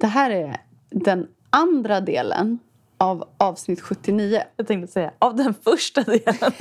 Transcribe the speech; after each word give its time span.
Det 0.00 0.06
här 0.06 0.30
är 0.30 0.56
den 0.90 1.28
andra 1.50 2.00
delen 2.00 2.58
av 2.98 3.28
avsnitt 3.38 3.80
79. 3.80 4.42
Jag 4.56 4.66
tänkte 4.66 4.92
säga, 4.92 5.12
av 5.18 5.36
den 5.36 5.54
första 5.54 6.02
delen. 6.02 6.52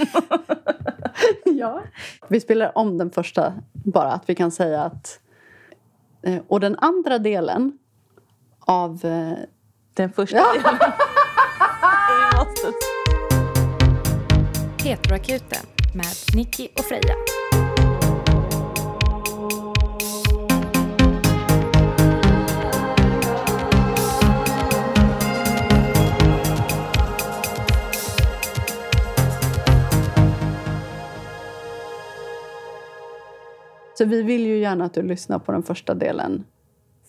ja. 1.46 1.82
Vi 2.28 2.40
spelar 2.40 2.78
om 2.78 2.98
den 2.98 3.12
första 3.12 3.54
bara, 3.74 4.12
att 4.12 4.30
vi 4.30 4.36
kan 4.36 4.52
säga 4.52 4.82
att... 4.84 5.20
eh, 6.22 6.38
Och 6.48 6.60
den 6.60 6.76
andra 6.80 7.18
delen 7.20 7.78
av... 8.60 9.06
eh, 9.06 9.34
Den 9.94 10.12
första 10.12 10.38
delen. 10.54 10.80
Vi 12.10 12.38
måste... 12.38 12.74
Heteroakuten 14.84 15.66
med 15.96 16.06
Nicky 16.36 16.68
och 16.78 16.86
Freja. 16.86 17.16
Så 34.00 34.06
vi 34.06 34.24
vill 34.24 34.46
ju 34.46 34.58
gärna 34.58 34.86
att 34.86 34.94
du 34.94 35.02
lyssnar 35.02 35.40
på 35.40 35.52
den 35.52 35.64
första 35.64 35.94
delen 35.94 36.44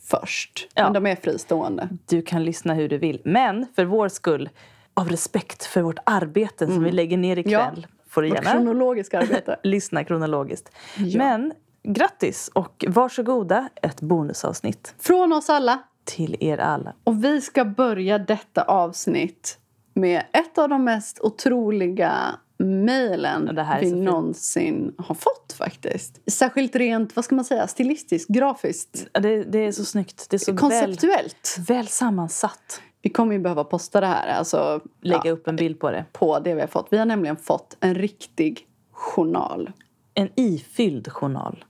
först. 0.02 0.68
Ja. 0.74 0.84
Men 0.84 0.92
de 0.92 1.06
är 1.06 1.16
fristående. 1.16 1.88
Du 2.08 2.22
kan 2.22 2.44
lyssna 2.44 2.74
hur 2.74 2.88
du 2.88 2.98
vill. 2.98 3.20
Men 3.24 3.66
för 3.76 3.84
vår 3.84 4.08
skull, 4.08 4.48
av 4.94 5.08
respekt 5.08 5.64
för 5.64 5.82
vårt 5.82 5.98
arbete 6.06 6.66
som 6.66 6.84
vi 6.84 6.92
lägger 6.92 7.16
ner 7.16 7.36
ikväll, 7.36 7.86
får 8.08 8.22
du 8.22 8.28
Vårt 8.28 8.36
gärna 8.38 8.50
kronologiska 8.52 9.18
arbete. 9.20 9.56
lyssna 9.62 10.04
kronologiskt. 10.04 10.70
Ja. 10.96 11.18
Men 11.18 11.52
grattis 11.82 12.50
och 12.54 12.84
varsågoda 12.88 13.68
ett 13.82 14.00
bonusavsnitt 14.00 14.94
Från 14.98 15.32
oss 15.32 15.50
alla. 15.50 15.78
till 16.04 16.36
er 16.40 16.58
alla. 16.58 16.94
Och 17.04 17.24
vi 17.24 17.40
ska 17.40 17.64
börja 17.64 18.18
detta 18.18 18.62
avsnitt 18.62 19.58
med 19.94 20.22
ett 20.32 20.58
av 20.58 20.68
de 20.68 20.84
mest 20.84 21.20
otroliga 21.20 22.12
mejlen 22.60 23.60
vi 23.80 23.92
någonsin 23.92 24.94
har 24.98 25.14
fått 25.14 25.54
faktiskt. 25.58 26.30
Särskilt 26.30 26.76
rent, 26.76 27.16
vad 27.16 27.24
ska 27.24 27.34
man 27.34 27.44
säga, 27.44 27.66
stilistiskt, 27.66 28.28
grafiskt, 28.28 29.06
Det, 29.12 29.44
det 29.44 29.58
är 29.58 29.72
så 29.72 29.84
snyggt. 29.84 30.26
Det 30.30 30.36
är 30.36 30.38
så 30.38 30.52
väl, 30.52 30.58
konceptuellt. 30.58 31.56
väl 31.68 31.86
sammansatt. 31.86 32.80
Vi 33.02 33.10
kommer 33.10 33.32
ju 33.32 33.38
behöva 33.38 33.64
posta 33.64 34.00
det 34.00 34.06
här, 34.06 34.28
alltså 34.28 34.80
Lägga 35.00 35.20
ja, 35.24 35.32
upp 35.32 35.48
en 35.48 35.56
bild 35.56 35.80
på 35.80 35.90
det. 35.90 36.04
på 36.12 36.38
det 36.38 36.54
vi 36.54 36.60
har 36.60 36.68
fått. 36.68 36.86
Vi 36.90 36.98
har 36.98 37.06
nämligen 37.06 37.36
fått 37.36 37.76
en 37.80 37.94
riktig 37.94 38.66
journal. 38.92 39.70
En 40.14 40.28
ifylld 40.36 41.12
journal. 41.12 41.64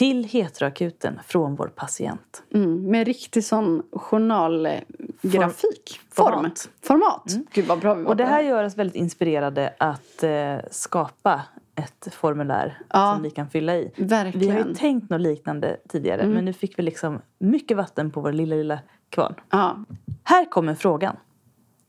Till 0.00 0.24
heteroakuten 0.24 1.20
från 1.26 1.56
vår 1.56 1.68
patient. 1.68 2.42
Mm, 2.54 2.90
med 2.90 3.06
riktig 3.06 3.44
sån 3.44 3.82
journalgrafik. 3.92 6.00
Form. 6.10 6.32
format. 6.32 6.68
Format. 6.82 7.24
Gud 7.52 7.66
vad 7.66 7.80
bra 7.80 7.94
vi 7.94 8.02
var 8.02 8.10
Och 8.10 8.16
det 8.16 8.24
här 8.24 8.42
gör 8.42 8.64
oss 8.64 8.76
väldigt 8.76 8.96
inspirerade 8.96 9.74
att 9.78 10.22
eh, 10.22 10.56
skapa 10.70 11.42
ett 11.74 12.14
formulär 12.14 12.78
Ja. 12.88 13.12
som 13.14 13.22
ni 13.22 13.30
kan 13.30 13.50
fylla 13.50 13.76
i. 13.76 13.92
Verkligen. 13.96 14.40
Vi 14.40 14.50
har 14.60 14.68
ju 14.68 14.74
tänkt 14.74 15.10
något 15.10 15.20
liknande 15.20 15.76
tidigare 15.88 16.26
men 16.26 16.44
nu 16.44 16.52
fick 16.52 16.78
vi 16.78 16.82
liksom 16.82 17.20
mycket 17.38 17.76
vatten 17.76 18.10
på 18.10 18.20
vår 18.20 18.32
lilla, 18.32 18.56
lilla 18.56 18.78
kvarn. 19.10 19.34
Ja. 19.50 19.76
Här 20.24 20.44
kommer 20.44 20.74
frågan. 20.74 21.16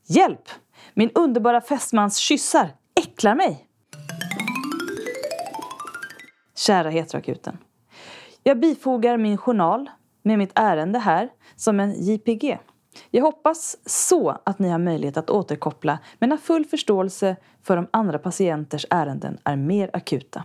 Hjälp! 0.06 0.48
Min 0.94 1.10
underbara 1.14 1.60
fästmans 1.60 2.16
kyssar 2.16 2.70
äcklar 3.00 3.34
mig. 3.34 3.68
Kära 6.54 6.90
heteroakuten. 6.90 7.58
Jag 8.42 8.60
bifogar 8.60 9.16
min 9.16 9.36
journal 9.36 9.90
med 10.22 10.38
mitt 10.38 10.52
ärende 10.54 10.98
här 10.98 11.28
som 11.56 11.80
en 11.80 12.04
JPG. 12.04 12.58
Jag 13.10 13.22
hoppas 13.22 13.76
så 13.86 14.38
att 14.44 14.58
ni 14.58 14.68
har 14.68 14.78
möjlighet 14.78 15.16
att 15.16 15.30
återkoppla 15.30 15.98
men 16.18 16.30
har 16.30 16.38
full 16.38 16.64
förståelse 16.64 17.36
för 17.62 17.76
om 17.76 17.86
andra 17.90 18.18
patienters 18.18 18.86
ärenden 18.90 19.38
är 19.44 19.56
mer 19.56 19.90
akuta. 19.92 20.44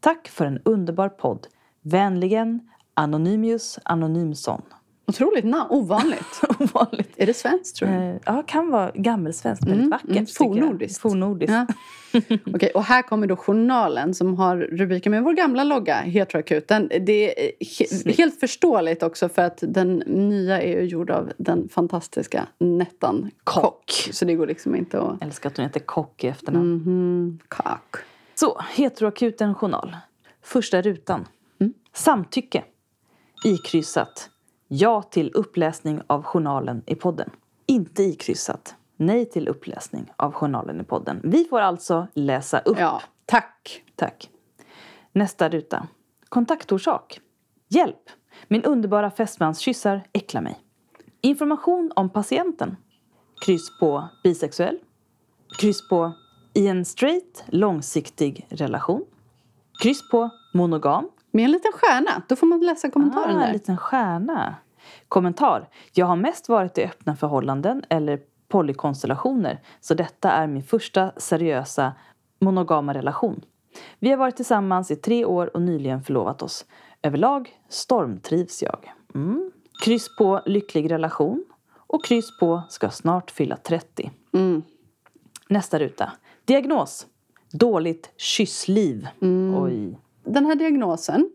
Tack 0.00 0.28
för 0.28 0.46
en 0.46 0.60
underbar 0.64 1.08
podd. 1.08 1.46
Vänligen 1.82 2.70
Anonymius 2.94 3.78
Anonymson. 3.82 4.62
Otroligt 5.08 5.44
namn. 5.44 5.70
Ovanligt. 5.70 6.40
Ovanligt. 6.58 7.12
är 7.16 7.26
det 7.26 7.34
svenskt 7.34 7.76
tror 7.76 7.88
du? 7.88 7.94
Eh, 7.94 8.16
Ja, 8.24 8.42
kan 8.46 8.70
vara 8.70 8.90
gammelsvenskt. 8.94 9.64
Väldigt 9.68 9.90
vackert. 9.90 10.08
mm, 10.10 10.26
tycker 10.26 10.44
jag. 10.44 10.54
fornnordiskt. 10.54 11.00
Fornnordiskt. 11.02 11.52
Ja. 11.52 11.66
Okej, 12.54 12.70
och 12.74 12.84
här 12.84 13.02
kommer 13.02 13.26
då 13.26 13.36
journalen 13.36 14.14
som 14.14 14.34
har 14.38 14.56
rubriken 14.56 15.12
med 15.12 15.22
vår 15.22 15.32
gamla 15.32 15.64
logga, 15.64 15.94
Heteroakuten. 15.94 16.88
Det 17.00 17.46
är 17.48 17.52
he- 17.60 18.16
helt 18.16 18.40
förståeligt 18.40 19.02
också 19.02 19.28
för 19.28 19.42
att 19.42 19.58
den 19.62 19.96
nya 20.06 20.62
är 20.62 20.80
ju 20.80 20.86
gjord 20.86 21.10
av 21.10 21.32
den 21.38 21.68
fantastiska 21.68 22.46
Nettan 22.58 23.30
Kock. 23.44 23.62
Kock. 23.64 23.90
Så 24.12 24.24
det 24.24 24.34
går 24.34 24.46
liksom 24.46 24.74
inte 24.76 25.00
att... 25.00 25.22
Älskar 25.22 25.50
att 25.50 25.56
hon 25.56 25.66
heter 25.66 25.80
Kock 25.80 26.24
i 26.24 26.28
efternamn. 26.28 26.72
Mhm, 26.74 27.38
Kock. 27.48 27.96
Så, 28.34 28.60
heteroakuten 28.74 29.54
journal. 29.54 29.96
Första 30.42 30.82
rutan. 30.82 31.28
Mm. 31.60 31.72
Samtycke. 31.94 32.64
Ikryssat. 33.44 34.30
Ja 34.68 35.02
till 35.02 35.30
uppläsning 35.34 36.00
av 36.06 36.22
journalen 36.22 36.82
i 36.86 36.94
podden. 36.94 37.30
Inte 37.66 38.02
ikryssat. 38.02 38.74
Nej 38.96 39.26
till 39.26 39.48
uppläsning 39.48 40.12
av 40.16 40.32
journalen 40.32 40.80
i 40.80 40.84
podden. 40.84 41.20
Vi 41.24 41.44
får 41.44 41.60
alltså 41.60 42.06
läsa 42.14 42.58
upp. 42.58 42.78
Ja, 42.78 43.02
tack. 43.26 43.82
Tack. 43.96 44.30
Nästa 45.12 45.48
ruta. 45.48 45.88
Kontaktorsak. 46.28 47.20
Hjälp! 47.68 48.10
Min 48.48 48.64
underbara 48.64 49.10
fästmans 49.10 49.58
kyssar 49.58 50.02
äcklar 50.12 50.40
mig. 50.40 50.58
Information 51.20 51.92
om 51.96 52.10
patienten. 52.10 52.76
Kryss 53.44 53.78
på 53.78 54.08
bisexuell. 54.22 54.78
Kryss 55.58 55.88
på 55.88 56.12
i 56.54 56.66
en 56.66 56.84
straight, 56.84 57.44
långsiktig 57.46 58.46
relation. 58.48 59.04
Kryss 59.82 60.10
på 60.10 60.30
monogam. 60.54 61.10
Med 61.36 61.44
en 61.44 61.50
liten 61.50 61.72
stjärna, 61.72 62.22
då 62.28 62.36
får 62.36 62.46
man 62.46 62.60
läsa 62.60 62.90
kommentaren 62.90 63.36
ah, 63.36 63.40
där. 63.40 63.46
en 63.46 63.52
liten 63.52 63.76
stjärna. 63.76 64.54
Kommentar. 65.08 65.68
Jag 65.92 66.06
har 66.06 66.16
mest 66.16 66.48
varit 66.48 66.78
i 66.78 66.84
öppna 66.84 67.16
förhållanden 67.16 67.84
eller 67.88 68.20
polykonstellationer 68.48 69.60
så 69.80 69.94
detta 69.94 70.30
är 70.30 70.46
min 70.46 70.62
första 70.62 71.12
seriösa 71.16 71.92
monogama 72.40 72.94
relation. 72.94 73.44
Vi 73.98 74.10
har 74.10 74.16
varit 74.16 74.36
tillsammans 74.36 74.90
i 74.90 74.96
tre 74.96 75.24
år 75.24 75.56
och 75.56 75.62
nyligen 75.62 76.02
förlovat 76.02 76.42
oss. 76.42 76.64
Överlag 77.02 77.60
stormtrivs 77.68 78.62
jag. 78.62 78.92
Mm. 79.14 79.50
Kryss 79.84 80.16
på 80.16 80.42
lycklig 80.46 80.90
relation 80.90 81.44
och 81.72 82.04
kryss 82.04 82.38
på 82.38 82.62
ska 82.68 82.90
snart 82.90 83.30
fylla 83.30 83.56
30. 83.56 84.10
Mm. 84.34 84.62
Nästa 85.48 85.78
ruta. 85.78 86.12
Diagnos. 86.44 87.06
Dåligt 87.52 88.12
kyssliv. 88.16 89.08
Mm. 89.22 89.62
Oj. 89.62 89.98
Den 90.26 90.46
här 90.46 90.54
diagnosen, 90.54 91.30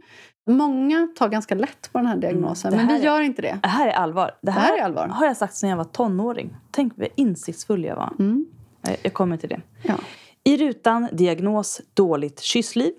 många 0.50 1.07
tar 1.16 1.29
ganska 1.29 1.56
lätt 1.56 1.90
på 1.91 1.97
den 1.97 2.07
här 2.07 2.18
diagnosen, 2.18 2.74
Mm, 2.74 2.78
det 2.78 2.85
men 2.85 2.96
här 2.96 3.02
vi 3.02 3.07
är- 3.07 3.13
gör 3.13 3.22
inte 3.22 3.41
det. 3.41 3.59
Det 3.62 3.68
här 3.69 3.88
är 3.88 3.91
allvar. 3.91 4.31
Det 4.41 4.52
här, 4.52 4.62
här 4.62 4.78
är 4.78 4.81
allvar. 4.84 5.07
har 5.07 5.25
jag 5.25 5.38
sagt 5.38 5.56
sedan 5.56 5.69
jag 5.69 5.78
var 5.78 5.84
tonåring. 5.84 6.56
Tänk 6.72 6.94
vad 6.97 7.07
insiktsfull 7.16 7.84
jag 7.84 7.96
var. 7.96 8.13
Mm. 8.19 8.46
Jag- 8.81 8.97
Jag 9.03 9.13
kommer 9.13 9.38
till 9.38 9.50
det. 9.50 9.62
Ja. 9.84 9.94
I 10.44 10.57
rutan 10.57 11.07
diagnos 11.12 11.81
dåligt 11.94 12.40
kyssliv 12.40 12.94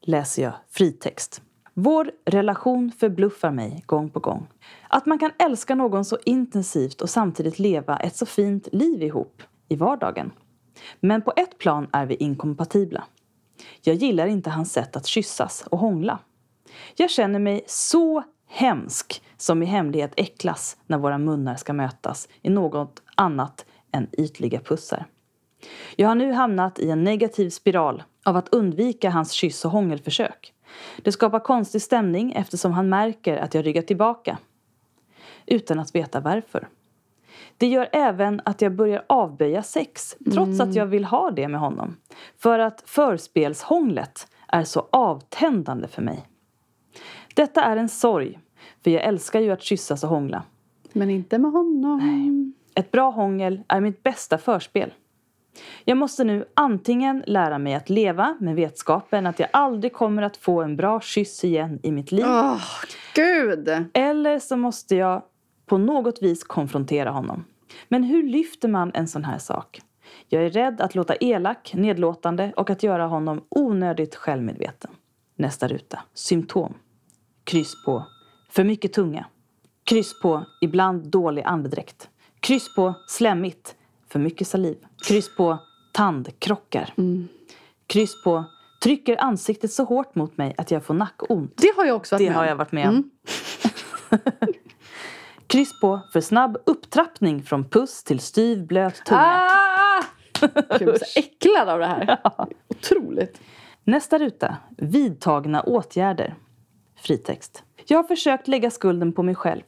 läser 0.00 0.42
jag 0.42 0.52
fritext. 0.70 1.42
Vår 1.74 2.10
relation 2.24 2.92
förbluffar 2.98 3.50
mig 3.50 3.82
gång 3.86 4.10
på 4.10 4.20
gång. 4.20 4.46
Att 4.88 5.06
man 5.06 5.18
kan 5.18 5.30
älska 5.38 5.74
någon 5.74 6.04
så 6.04 6.18
intensivt 6.24 7.00
och 7.02 7.10
samtidigt 7.10 7.58
leva 7.58 7.96
ett 7.96 8.16
så 8.16 8.26
fint 8.26 8.68
liv 8.72 9.02
ihop 9.02 9.42
i 9.68 9.76
vardagen. 9.76 10.30
Men 11.00 11.22
på 11.22 11.32
ett 11.36 11.58
plan 11.58 11.86
är 11.92 12.06
vi 12.06 12.14
inkompatibla. 12.14 13.04
Jag 13.80 13.94
gillar 13.94 14.26
inte 14.26 14.50
hans 14.50 14.72
sätt 14.72 14.96
att 14.96 15.06
kyssas 15.06 15.64
och 15.70 15.78
hångla. 15.78 16.18
Jag 16.96 17.10
känner 17.10 17.38
mig 17.38 17.64
så 17.66 18.22
hemsk 18.48 19.22
som 19.36 19.62
i 19.62 19.66
hemlighet 19.66 20.12
äcklas 20.16 20.76
när 20.86 20.98
våra 20.98 21.18
munnar 21.18 21.56
ska 21.56 21.72
mötas 21.72 22.28
i 22.42 22.50
något 22.50 23.02
annat 23.14 23.64
än 23.92 24.06
ytliga 24.12 24.60
pussar. 24.60 25.06
Jag 25.96 26.08
har 26.08 26.14
nu 26.14 26.32
hamnat 26.32 26.78
i 26.78 26.90
en 26.90 27.04
negativ 27.04 27.50
spiral 27.50 28.02
av 28.24 28.36
att 28.36 28.48
undvika 28.48 29.10
hans 29.10 29.32
kyss 29.32 29.64
och 29.64 29.70
hångelförsök. 29.70 30.52
Det 31.02 31.12
skapar 31.12 31.40
konstig 31.40 31.82
stämning 31.82 32.32
eftersom 32.32 32.72
han 32.72 32.88
märker 32.88 33.36
att 33.36 33.54
jag 33.54 33.66
ryggar 33.66 33.82
tillbaka. 33.82 34.38
Utan 35.46 35.78
att 35.78 35.94
veta 35.94 36.20
varför. 36.20 36.68
Det 37.62 37.66
gör 37.66 37.88
även 37.92 38.40
att 38.44 38.62
jag 38.62 38.72
börjar 38.72 39.04
avböja 39.06 39.62
sex 39.62 40.16
trots 40.32 40.60
att 40.60 40.74
jag 40.74 40.86
vill 40.86 41.04
ha 41.04 41.30
det 41.30 41.48
med 41.48 41.60
honom. 41.60 41.96
För 42.38 42.58
att 42.58 42.82
förspelshånglet 42.86 44.28
är 44.48 44.64
så 44.64 44.88
avtändande 44.92 45.88
för 45.88 46.02
mig. 46.02 46.26
Detta 47.34 47.64
är 47.64 47.76
en 47.76 47.88
sorg, 47.88 48.38
för 48.84 48.90
jag 48.90 49.02
älskar 49.02 49.40
ju 49.40 49.50
att 49.50 49.62
kyssas 49.62 50.04
och 50.04 50.10
hångla. 50.10 50.42
Men 50.92 51.10
inte 51.10 51.38
med 51.38 51.52
honom. 51.52 52.54
Ett 52.74 52.90
bra 52.90 53.10
hångel 53.10 53.62
är 53.68 53.80
mitt 53.80 54.02
bästa 54.02 54.38
förspel. 54.38 54.94
Jag 55.84 55.96
måste 55.96 56.24
nu 56.24 56.44
antingen 56.54 57.22
lära 57.26 57.58
mig 57.58 57.74
att 57.74 57.90
leva 57.90 58.36
med 58.40 58.56
vetskapen 58.56 59.26
att 59.26 59.38
jag 59.38 59.48
aldrig 59.52 59.92
kommer 59.92 60.22
att 60.22 60.36
få 60.36 60.62
en 60.62 60.76
bra 60.76 61.00
kyss 61.00 61.44
igen 61.44 61.80
i 61.82 61.92
mitt 61.92 62.12
liv. 62.12 62.24
Åh, 62.28 62.62
gud! 63.14 63.68
Eller 63.94 64.38
så 64.38 64.56
måste 64.56 64.96
jag 64.96 65.22
på 65.66 65.78
något 65.78 66.22
vis 66.22 66.44
konfrontera 66.44 67.10
honom. 67.10 67.44
Men 67.88 68.04
hur 68.04 68.22
lyfter 68.22 68.68
man 68.68 68.90
en 68.94 69.08
sån 69.08 69.24
här 69.24 69.38
sak? 69.38 69.80
Jag 70.28 70.44
är 70.44 70.50
rädd 70.50 70.80
att 70.80 70.94
låta 70.94 71.14
elak, 71.16 71.72
nedlåtande 71.74 72.52
och 72.56 72.70
att 72.70 72.82
göra 72.82 73.06
honom 73.06 73.44
onödigt 73.48 74.14
självmedveten. 74.14 74.90
Nästa 75.36 75.68
ruta. 75.68 76.00
Symptom. 76.14 76.74
Kryss 77.44 77.84
på 77.84 78.04
för 78.50 78.64
mycket 78.64 78.92
tunga. 78.92 79.26
Kryss 79.84 80.20
på 80.20 80.44
ibland 80.60 81.06
dålig 81.06 81.42
andedräkt. 81.42 82.08
Kryss 82.40 82.74
på 82.74 82.94
slemmigt. 83.08 83.74
För 84.08 84.18
mycket 84.18 84.48
saliv. 84.48 84.76
Kryss 85.08 85.36
på 85.36 85.58
tandkrockar. 85.92 86.94
Kryss 87.86 88.24
på 88.24 88.44
trycker 88.82 89.16
ansiktet 89.20 89.72
så 89.72 89.84
hårt 89.84 90.14
mot 90.14 90.36
mig 90.36 90.54
att 90.58 90.70
jag 90.70 90.84
får 90.84 90.94
nackont. 90.94 91.52
Det 91.56 91.76
har 91.76 91.84
jag 91.84 91.96
också 91.96 92.14
varit 92.14 92.20
Det 92.20 92.28
med 92.30 92.36
har 92.36 92.44
jag 92.44 92.56
varit 92.56 92.72
med 92.72 92.88
om. 92.88 93.10
Kryss 95.52 95.80
på 95.80 96.00
för 96.12 96.20
snabb 96.20 96.56
upptrappning 96.66 97.42
från 97.42 97.68
puss 97.68 98.04
till 98.04 98.20
styv 98.20 98.66
blöt 98.66 99.04
tunga. 99.04 99.20
Ah! 99.20 100.04
Jag 100.40 100.78
blir 100.78 100.94
så 100.94 101.04
äcklad 101.20 101.68
av 101.68 101.78
det 101.78 101.86
här. 101.86 102.18
Otroligt. 102.68 103.40
Nästa 103.84 104.18
ruta. 104.18 104.56
Vidtagna 104.76 105.62
åtgärder. 105.62 106.34
Fritext. 106.96 107.62
Jag 107.86 107.98
har 107.98 108.04
försökt 108.04 108.48
lägga 108.48 108.70
skulden 108.70 109.12
på 109.12 109.22
mig 109.22 109.34
själv. 109.34 109.62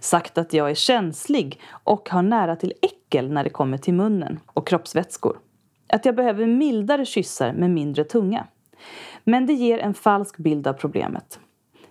Sagt 0.00 0.38
att 0.38 0.52
jag 0.52 0.70
är 0.70 0.74
känslig 0.74 1.60
och 1.70 2.08
har 2.10 2.22
nära 2.22 2.56
till 2.56 2.72
äckel 2.82 3.32
när 3.32 3.44
det 3.44 3.50
kommer 3.50 3.78
till 3.78 3.94
munnen 3.94 4.40
och 4.46 4.66
kroppsvätskor. 4.66 5.38
Att 5.88 6.04
jag 6.04 6.14
behöver 6.16 6.46
mildare 6.46 7.04
kyssar 7.04 7.52
med 7.52 7.70
mindre 7.70 8.04
tunga. 8.04 8.46
Men 9.24 9.46
det 9.46 9.52
ger 9.52 9.78
en 9.78 9.94
falsk 9.94 10.36
bild 10.36 10.66
av 10.66 10.72
problemet. 10.72 11.40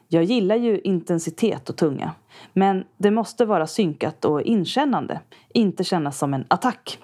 Jag 0.07 0.23
gillar 0.23 0.55
ju 0.55 0.79
intensitet 0.79 1.69
och 1.69 1.75
tunga. 1.75 2.11
Men 2.53 2.83
det 2.97 3.11
måste 3.11 3.45
vara 3.45 3.67
synkat 3.67 4.25
och 4.25 4.41
inkännande. 4.41 5.19
Inte 5.53 5.83
kännas 5.83 6.17
som 6.17 6.33
en 6.33 6.45
attack. 6.47 6.99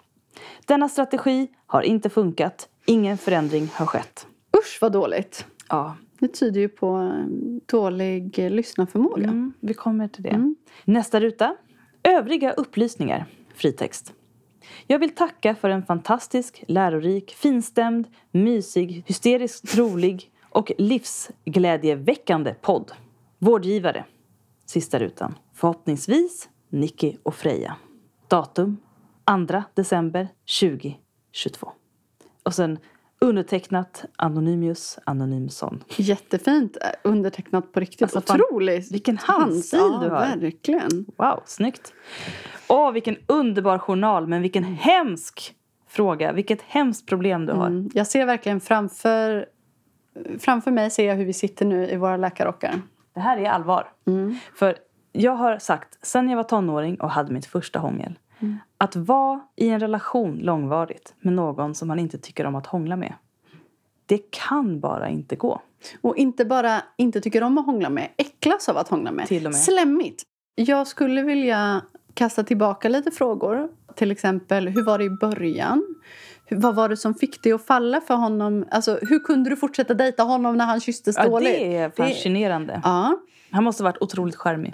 Denna 0.65 0.89
strategi 0.89 1.47
har 1.67 1.81
inte 1.81 2.09
funkat. 2.09 2.69
Ingen 2.85 3.17
förändring 3.17 3.69
har 3.73 3.85
skett. 3.85 4.27
Usch 4.57 4.77
vad 4.81 4.91
dåligt. 4.91 5.45
Ja, 5.69 5.95
Det 6.19 6.27
tyder 6.27 6.61
ju 6.61 6.69
på 6.69 6.97
eh, 6.97 7.25
dålig 7.65 8.37
lyssnarförmåga. 8.37 9.23
Mm, 9.23 9.53
vi 9.59 9.73
kommer 9.73 10.07
till 10.07 10.23
det. 10.23 10.53
Nästa 10.85 11.19
ruta. 11.19 11.55
Övriga 12.03 12.51
upplysningar. 12.51 13.25
Fritext. 13.55 14.13
Jag 14.87 14.99
vill 14.99 15.15
tacka 15.15 15.55
för 15.55 15.69
en 15.69 15.85
fantastisk, 15.85 16.63
lärorik, 16.67 17.33
finstämd, 17.33 18.07
mysig, 18.31 19.03
hysteriskt 19.07 19.77
rolig 19.77 20.31
och 20.53 20.71
livsglädjeväckande 20.77 22.53
podd. 22.61 22.91
Vårdgivare. 23.39 24.05
Sista 24.65 24.99
rutan. 24.99 25.35
Förhoppningsvis 25.53 26.49
Nicky 26.69 27.15
och 27.23 27.35
Freja. 27.35 27.75
Datum 28.27 28.77
2 29.47 29.63
december 29.73 30.27
2022. 30.59 31.71
Och 32.43 32.53
sen 32.53 32.79
undertecknat 33.19 34.05
Anonymous 34.15 34.99
Anonymson. 35.05 35.83
Jättefint 35.97 36.77
eh, 36.81 36.89
undertecknat 37.03 37.71
på 37.71 37.79
riktigt. 37.79 38.15
Alltså, 38.15 38.33
Otroligt. 38.33 38.91
vilken 38.91 39.17
handstil 39.17 39.79
ja, 39.79 39.99
du 40.03 40.09
har. 40.09 40.37
verkligen. 40.37 41.05
Wow, 41.17 41.41
snyggt. 41.45 41.93
Åh, 42.67 42.91
vilken 42.91 43.17
underbar 43.27 43.77
journal, 43.77 44.27
men 44.27 44.41
vilken 44.41 44.63
hemsk 44.63 45.55
fråga. 45.87 46.31
Vilket 46.31 46.61
hemskt 46.61 47.07
problem 47.07 47.45
du 47.45 47.53
har. 47.53 47.67
Mm. 47.67 47.89
Jag 47.93 48.07
ser 48.07 48.25
verkligen 48.25 48.59
framför, 48.59 49.45
framför 50.39 50.71
mig 50.71 50.89
ser 50.89 51.07
jag 51.07 51.15
hur 51.15 51.25
vi 51.25 51.33
sitter 51.33 51.65
nu 51.65 51.89
i 51.89 51.95
våra 51.95 52.17
läkarrockar. 52.17 52.81
Det 53.13 53.19
här 53.19 53.37
är 53.37 53.49
allvar. 53.49 53.91
För 54.55 54.75
jag 55.11 55.31
har 55.31 55.57
sagt, 55.57 55.97
sen 56.05 56.29
jag 56.29 56.37
var 56.37 56.43
tonåring 56.43 56.95
och 57.01 57.09
hade 57.09 57.33
mitt 57.33 57.45
första 57.45 57.79
hångel, 57.79 58.19
att 58.77 58.95
vara 58.95 59.41
i 59.55 59.69
en 59.69 59.79
relation 59.79 60.35
långvarigt 60.35 61.13
med 61.19 61.33
någon 61.33 61.75
som 61.75 61.87
man 61.87 61.99
inte 61.99 62.17
tycker 62.17 62.45
om 62.45 62.55
att 62.55 62.67
hångla 62.67 62.95
med, 62.95 63.13
det 64.05 64.31
kan 64.31 64.79
bara 64.79 65.09
inte 65.09 65.35
gå. 65.35 65.61
Och 66.01 66.17
inte 66.17 66.45
bara 66.45 66.81
inte 66.97 67.21
tycker 67.21 67.43
om 67.43 67.57
att 67.57 67.65
hångla 67.65 67.89
med, 67.89 68.09
äcklas 68.17 68.69
av 68.69 68.77
att 68.77 68.89
hångla 68.89 69.11
med. 69.11 69.27
Till 69.27 69.45
och 69.45 69.51
med. 69.51 69.61
Slemmigt. 69.61 70.23
Jag 70.55 70.87
skulle 70.87 71.23
vilja 71.23 71.81
kasta 72.13 72.43
tillbaka 72.43 72.89
lite 72.89 73.11
frågor. 73.11 73.69
Till 73.95 74.11
exempel, 74.11 74.67
hur 74.67 74.83
var 74.83 74.97
det 74.97 75.03
i 75.03 75.09
början? 75.09 75.95
Vad 76.55 76.75
var 76.75 76.89
det 76.89 76.97
som 76.97 77.13
fick 77.13 77.43
dig 77.43 77.51
att 77.53 77.65
falla 77.65 78.01
för 78.01 78.15
honom? 78.15 78.65
Alltså, 78.71 78.99
hur 79.01 79.19
kunde 79.19 79.49
du 79.49 79.55
fortsätta 79.55 79.93
dejta 79.93 80.23
honom 80.23 80.57
när 80.57 80.65
han 80.65 80.79
kysstes 80.79 81.15
Ja, 81.17 81.25
dåligt? 81.25 81.49
det 81.49 81.77
är 81.77 81.89
fascinerande. 81.89 82.81
Ja. 82.83 83.17
Han 83.51 83.63
måste 83.63 83.83
ha 83.83 83.89
varit 83.89 84.01
otroligt 84.01 84.35
charmig. 84.35 84.73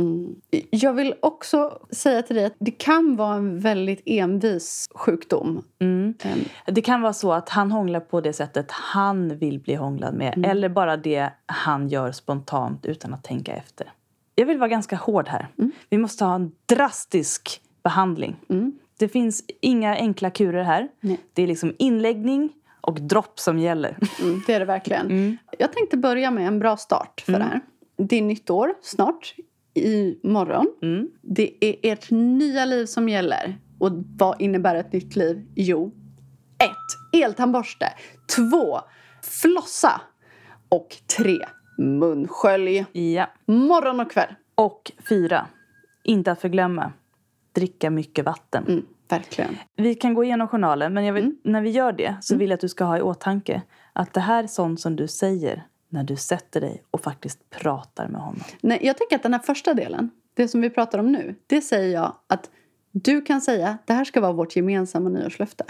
Jag 0.69 0.93
vill 0.93 1.13
också 1.19 1.79
säga 1.91 2.21
till 2.21 2.35
dig 2.35 2.45
att 2.45 2.53
det 2.59 2.71
kan 2.71 3.15
vara 3.15 3.35
en 3.35 3.59
väldigt 3.59 4.01
envis 4.05 4.89
sjukdom. 4.95 5.63
Mm. 5.79 6.13
Ehm, 6.23 6.39
Det 6.65 6.81
kan 6.81 7.01
vara 7.01 7.13
så 7.13 7.31
att 7.33 7.49
han 7.49 7.71
hånglar 7.71 7.99
på 7.99 8.21
det 8.21 8.33
sättet 8.33 8.71
han 8.71 9.37
vill 9.37 9.59
bli 9.59 9.75
hånglad 9.75 10.13
med. 10.13 10.45
Eller 10.45 10.69
bara 10.69 10.97
det 10.97 11.29
han 11.45 11.87
gör 11.89 12.11
spontant 12.11 12.85
utan 12.85 13.13
att 13.13 13.23
tänka 13.23 13.53
efter. 13.53 13.91
Jag 14.35 14.45
vill 14.45 14.57
vara 14.57 14.69
ganska 14.69 14.95
hård 14.95 15.27
här. 15.27 15.47
Vi 15.89 15.97
måste 15.97 16.25
ha 16.25 16.35
en 16.35 16.51
drastisk 16.65 17.61
behandling. 17.83 18.35
Det 18.99 19.07
finns 19.07 19.43
inga 19.61 19.95
enkla 19.95 20.29
kurer 20.29 20.63
här. 20.63 20.87
Nej. 21.01 21.19
Det 21.33 21.43
är 21.43 21.47
liksom 21.47 21.75
inläggning 21.79 22.53
och 22.81 23.01
dropp 23.01 23.39
som 23.39 23.59
gäller. 23.59 23.97
Mm, 24.21 24.41
det 24.47 24.53
är 24.53 24.59
det 24.59 24.65
verkligen. 24.65 25.05
Mm. 25.05 25.37
Jag 25.59 25.73
tänkte 25.73 25.97
börja 25.97 26.31
med 26.31 26.47
en 26.47 26.59
bra 26.59 26.77
start 26.77 27.23
för 27.25 27.31
det 27.31 27.43
här. 27.43 27.61
Det 27.97 28.15
är 28.15 28.21
nytt 28.21 28.49
år 28.49 28.73
snart, 28.81 29.35
i 29.73 30.19
morgon. 30.23 30.67
Mm. 30.81 31.07
Det 31.21 31.53
är 31.61 31.75
ert 31.93 32.11
nya 32.11 32.65
liv 32.65 32.85
som 32.85 33.09
gäller. 33.09 33.57
Och 33.79 33.91
vad 34.17 34.41
innebär 34.41 34.75
ett 34.75 34.93
nytt 34.93 35.15
liv? 35.15 35.45
Jo, 35.55 35.91
ett, 36.57 37.21
Eltandborste. 37.23 37.93
Två, 38.35 38.79
Flossa. 39.21 40.01
Och 40.69 40.95
tre, 41.17 41.39
Munskölj. 41.77 42.85
Ja. 42.91 43.27
Morgon 43.45 43.99
och 43.99 44.11
kväll. 44.11 44.33
Och 44.55 44.91
fyra, 45.09 45.47
inte 46.03 46.31
att 46.31 46.41
förglömma, 46.41 46.93
dricka 47.53 47.89
mycket 47.89 48.25
vatten. 48.25 48.65
Mm, 48.67 48.85
verkligen. 49.09 49.57
Vi 49.75 49.95
kan 49.95 50.13
gå 50.13 50.23
igenom 50.23 50.47
journalen, 50.47 50.93
men 50.93 51.13
vill, 51.13 51.35
när 51.43 51.61
vi 51.61 51.69
gör 51.69 51.91
det 51.91 52.15
så 52.21 52.35
vill 52.35 52.49
jag 52.49 52.55
att 52.55 52.61
du 52.61 52.69
ska 52.69 52.83
ha 52.83 52.97
i 52.97 53.01
åtanke 53.01 53.61
att 53.93 54.13
det 54.13 54.19
här 54.21 54.43
är 54.43 54.47
sånt 54.47 54.79
som 54.79 54.95
du 54.95 55.07
säger 55.07 55.63
när 55.89 56.03
du 56.03 56.15
sätter 56.15 56.61
dig 56.61 56.83
och 56.91 57.01
faktiskt 57.01 57.49
pratar 57.49 58.07
med 58.07 58.21
honom. 58.21 58.41
Nej, 58.61 58.79
jag 58.81 58.97
tänker 58.97 59.15
att 59.15 59.23
den 59.23 59.33
här 59.33 59.41
första 59.41 59.73
delen, 59.73 60.11
det 60.33 60.47
som 60.47 60.61
vi 60.61 60.69
pratar 60.69 60.99
om 60.99 61.11
nu, 61.11 61.35
det 61.47 61.61
säger 61.61 61.93
jag 61.93 62.15
att 62.27 62.49
du 62.91 63.21
kan 63.21 63.41
säga 63.41 63.77
det 63.85 63.93
här 63.93 64.05
ska 64.05 64.21
vara 64.21 64.31
vårt 64.31 64.55
gemensamma 64.55 65.09
nyårslöfte. 65.09 65.65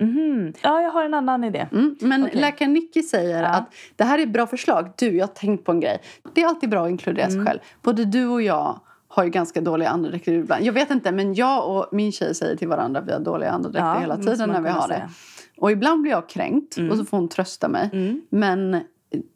Mhm. 0.00 0.52
Ja, 0.62 0.80
jag 0.82 0.90
har 0.90 1.04
en 1.04 1.14
annan 1.14 1.44
idé. 1.44 1.66
Mm, 1.72 1.96
men 2.00 2.24
Okej. 2.24 2.40
läkare 2.40 2.68
Nicky 2.68 3.02
säger 3.02 3.42
Ja. 3.42 3.48
att 3.48 3.74
det 3.96 4.04
här 4.04 4.18
är 4.18 4.22
ett 4.22 4.32
bra 4.32 4.46
förslag. 4.46 4.92
Du, 4.96 5.16
jag 5.16 5.26
har 5.26 5.34
tänkt 5.34 5.64
på 5.64 5.72
en 5.72 5.80
grej. 5.80 5.98
Det 6.34 6.42
är 6.42 6.46
alltid 6.46 6.70
bra 6.70 6.84
att 6.84 6.90
inkludera 6.90 7.26
Mm. 7.26 7.36
sig 7.36 7.46
själv. 7.46 7.60
Både 7.82 8.04
du 8.04 8.26
och 8.26 8.42
jag 8.42 8.80
har 9.14 9.24
ju 9.24 9.30
ganska 9.30 9.60
dåliga 9.60 9.88
andedräkter 9.88 10.32
ibland. 10.32 10.64
Jag 10.64 10.72
vet 10.72 10.90
inte, 10.90 11.12
men 11.12 11.34
jag 11.34 11.76
och 11.76 11.86
min 11.92 12.12
tjej 12.12 12.34
säger 12.34 12.56
till 12.56 12.68
varandra 12.68 13.00
att 13.00 13.08
vi 13.08 13.12
har 13.12 13.20
dåliga 13.20 13.50
andedräkter 13.50 13.86
Ja, 13.94 13.98
hela 14.00 14.16
tiden 14.16 14.48
när 14.48 14.60
vi 14.60 14.68
har 14.68 14.88
det. 14.88 14.94
säga. 14.94 15.10
Och 15.56 15.70
ibland 15.72 16.02
blir 16.02 16.12
jag 16.12 16.28
kränkt 16.28 16.76
och 16.90 16.96
så 16.96 17.04
får 17.04 17.16
hon 17.18 17.28
trösta 17.28 17.68
mig. 17.68 17.90
Mm. 17.92 18.20
Men 18.30 18.80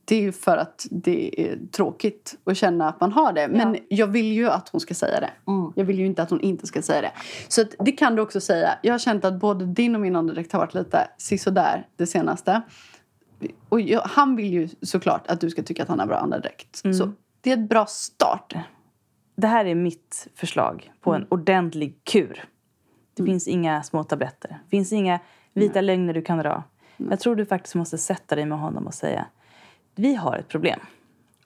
det 0.05 0.17
är 0.17 0.21
ju 0.21 0.33
för 0.33 0.57
att 0.57 0.87
det 0.91 1.41
är 1.51 1.59
tråkigt 1.73 2.37
att 2.45 2.57
känna 2.57 2.89
att 2.89 3.01
man 3.01 3.13
har 3.13 3.33
det. 3.33 3.49
Men 3.49 3.75
Ja. 3.75 3.81
jag 3.89 4.07
vill 4.07 4.33
ju 4.33 4.49
att 4.51 4.69
hon 4.69 4.81
ska 4.81 4.95
säga 4.95 5.21
det. 5.21 5.31
Mm. 5.47 5.73
Jag 5.77 5.85
vill 5.85 5.99
ju 5.99 6.07
inte 6.07 6.23
att 6.23 6.31
hon 6.31 6.41
inte 6.41 6.67
ska 6.67 6.83
säga 6.83 7.01
det. 7.01 7.13
Så 7.49 7.65
det 7.79 7.93
kan 7.93 8.17
du 8.17 8.23
också 8.23 8.41
säga. 8.41 8.71
Jag 8.83 8.95
har 8.95 8.99
känt 8.99 9.25
att 9.25 9.41
både 9.41 9.65
din 9.67 9.95
och 9.95 10.01
min 10.01 10.17
andedräkt 10.17 10.53
har 10.53 10.61
varit 10.61 10.75
lite 10.75 11.09
sisådär 11.19 11.87
det 11.97 12.07
senaste. 12.07 12.63
Och 13.69 13.81
jag, 13.81 14.01
han 14.01 14.37
vill 14.37 14.53
ju 14.53 14.69
såklart 14.83 15.27
att 15.27 15.41
du 15.41 15.51
ska 15.51 15.63
tycka 15.63 15.83
att 15.83 15.89
han 15.89 15.99
har 15.99 16.07
bra 16.07 16.17
andedräkt. 16.17 16.81
Mm. 16.85 16.95
Så 16.95 17.13
det 17.41 17.51
är 17.53 17.55
ett 17.57 17.69
bra 17.69 17.87
start. 17.87 18.55
Det 19.41 19.47
här 19.47 19.65
är 19.65 19.75
mitt 19.75 20.29
förslag 20.35 20.93
på 21.01 21.15
en 21.15 21.27
ordentlig 21.29 22.05
kur. 22.05 22.45
Det 23.15 23.25
finns 23.25 23.49
inga 23.49 23.83
små 23.83 24.05
tabletter. 24.05 24.49
Det 24.49 24.71
finns 24.71 24.93
inga 24.93 25.21
vita 25.53 25.81
lögner 25.81 26.15
du 26.15 26.23
kan 26.23 26.39
dra. 26.39 26.63
Jag 26.97 27.21
tror 27.21 27.37
du 27.37 27.47
faktiskt 27.47 27.75
måste 27.75 27.99
sätta 27.99 28.35
dig 28.35 28.47
med 28.47 28.59
honom 28.59 28.87
och 28.87 28.95
säga 28.95 29.27
vi 29.95 30.15
har 30.15 30.37
ett 30.37 30.49
problem. 30.49 30.81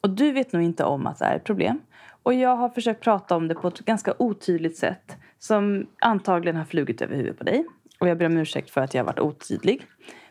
Och 0.00 0.10
du 0.10 0.32
vet 0.32 0.52
nog 0.52 0.62
inte 0.62 0.84
om 0.84 1.06
att 1.06 1.18
det 1.18 1.24
är 1.24 1.36
ett 1.36 1.44
problem. 1.44 1.80
Och 2.22 2.34
jag 2.34 2.56
har 2.56 2.68
försökt 2.68 3.00
prata 3.00 3.36
om 3.36 3.48
det 3.48 3.54
på 3.54 3.68
ett 3.68 3.78
ganska 3.78 4.14
otydligt 4.18 4.76
sätt 4.76 5.16
som 5.38 5.86
antagligen 6.00 6.56
har 6.56 6.64
flugit 6.64 7.02
över 7.02 7.16
huvudet 7.16 7.38
på 7.38 7.44
dig. 7.44 7.66
Och 8.00 8.08
jag 8.08 8.18
ber 8.18 8.26
om 8.26 8.36
ursäkt 8.36 8.70
för 8.70 8.80
att 8.80 8.94
jag 8.94 9.02
har 9.02 9.06
varit 9.06 9.20
otydlig. 9.20 9.86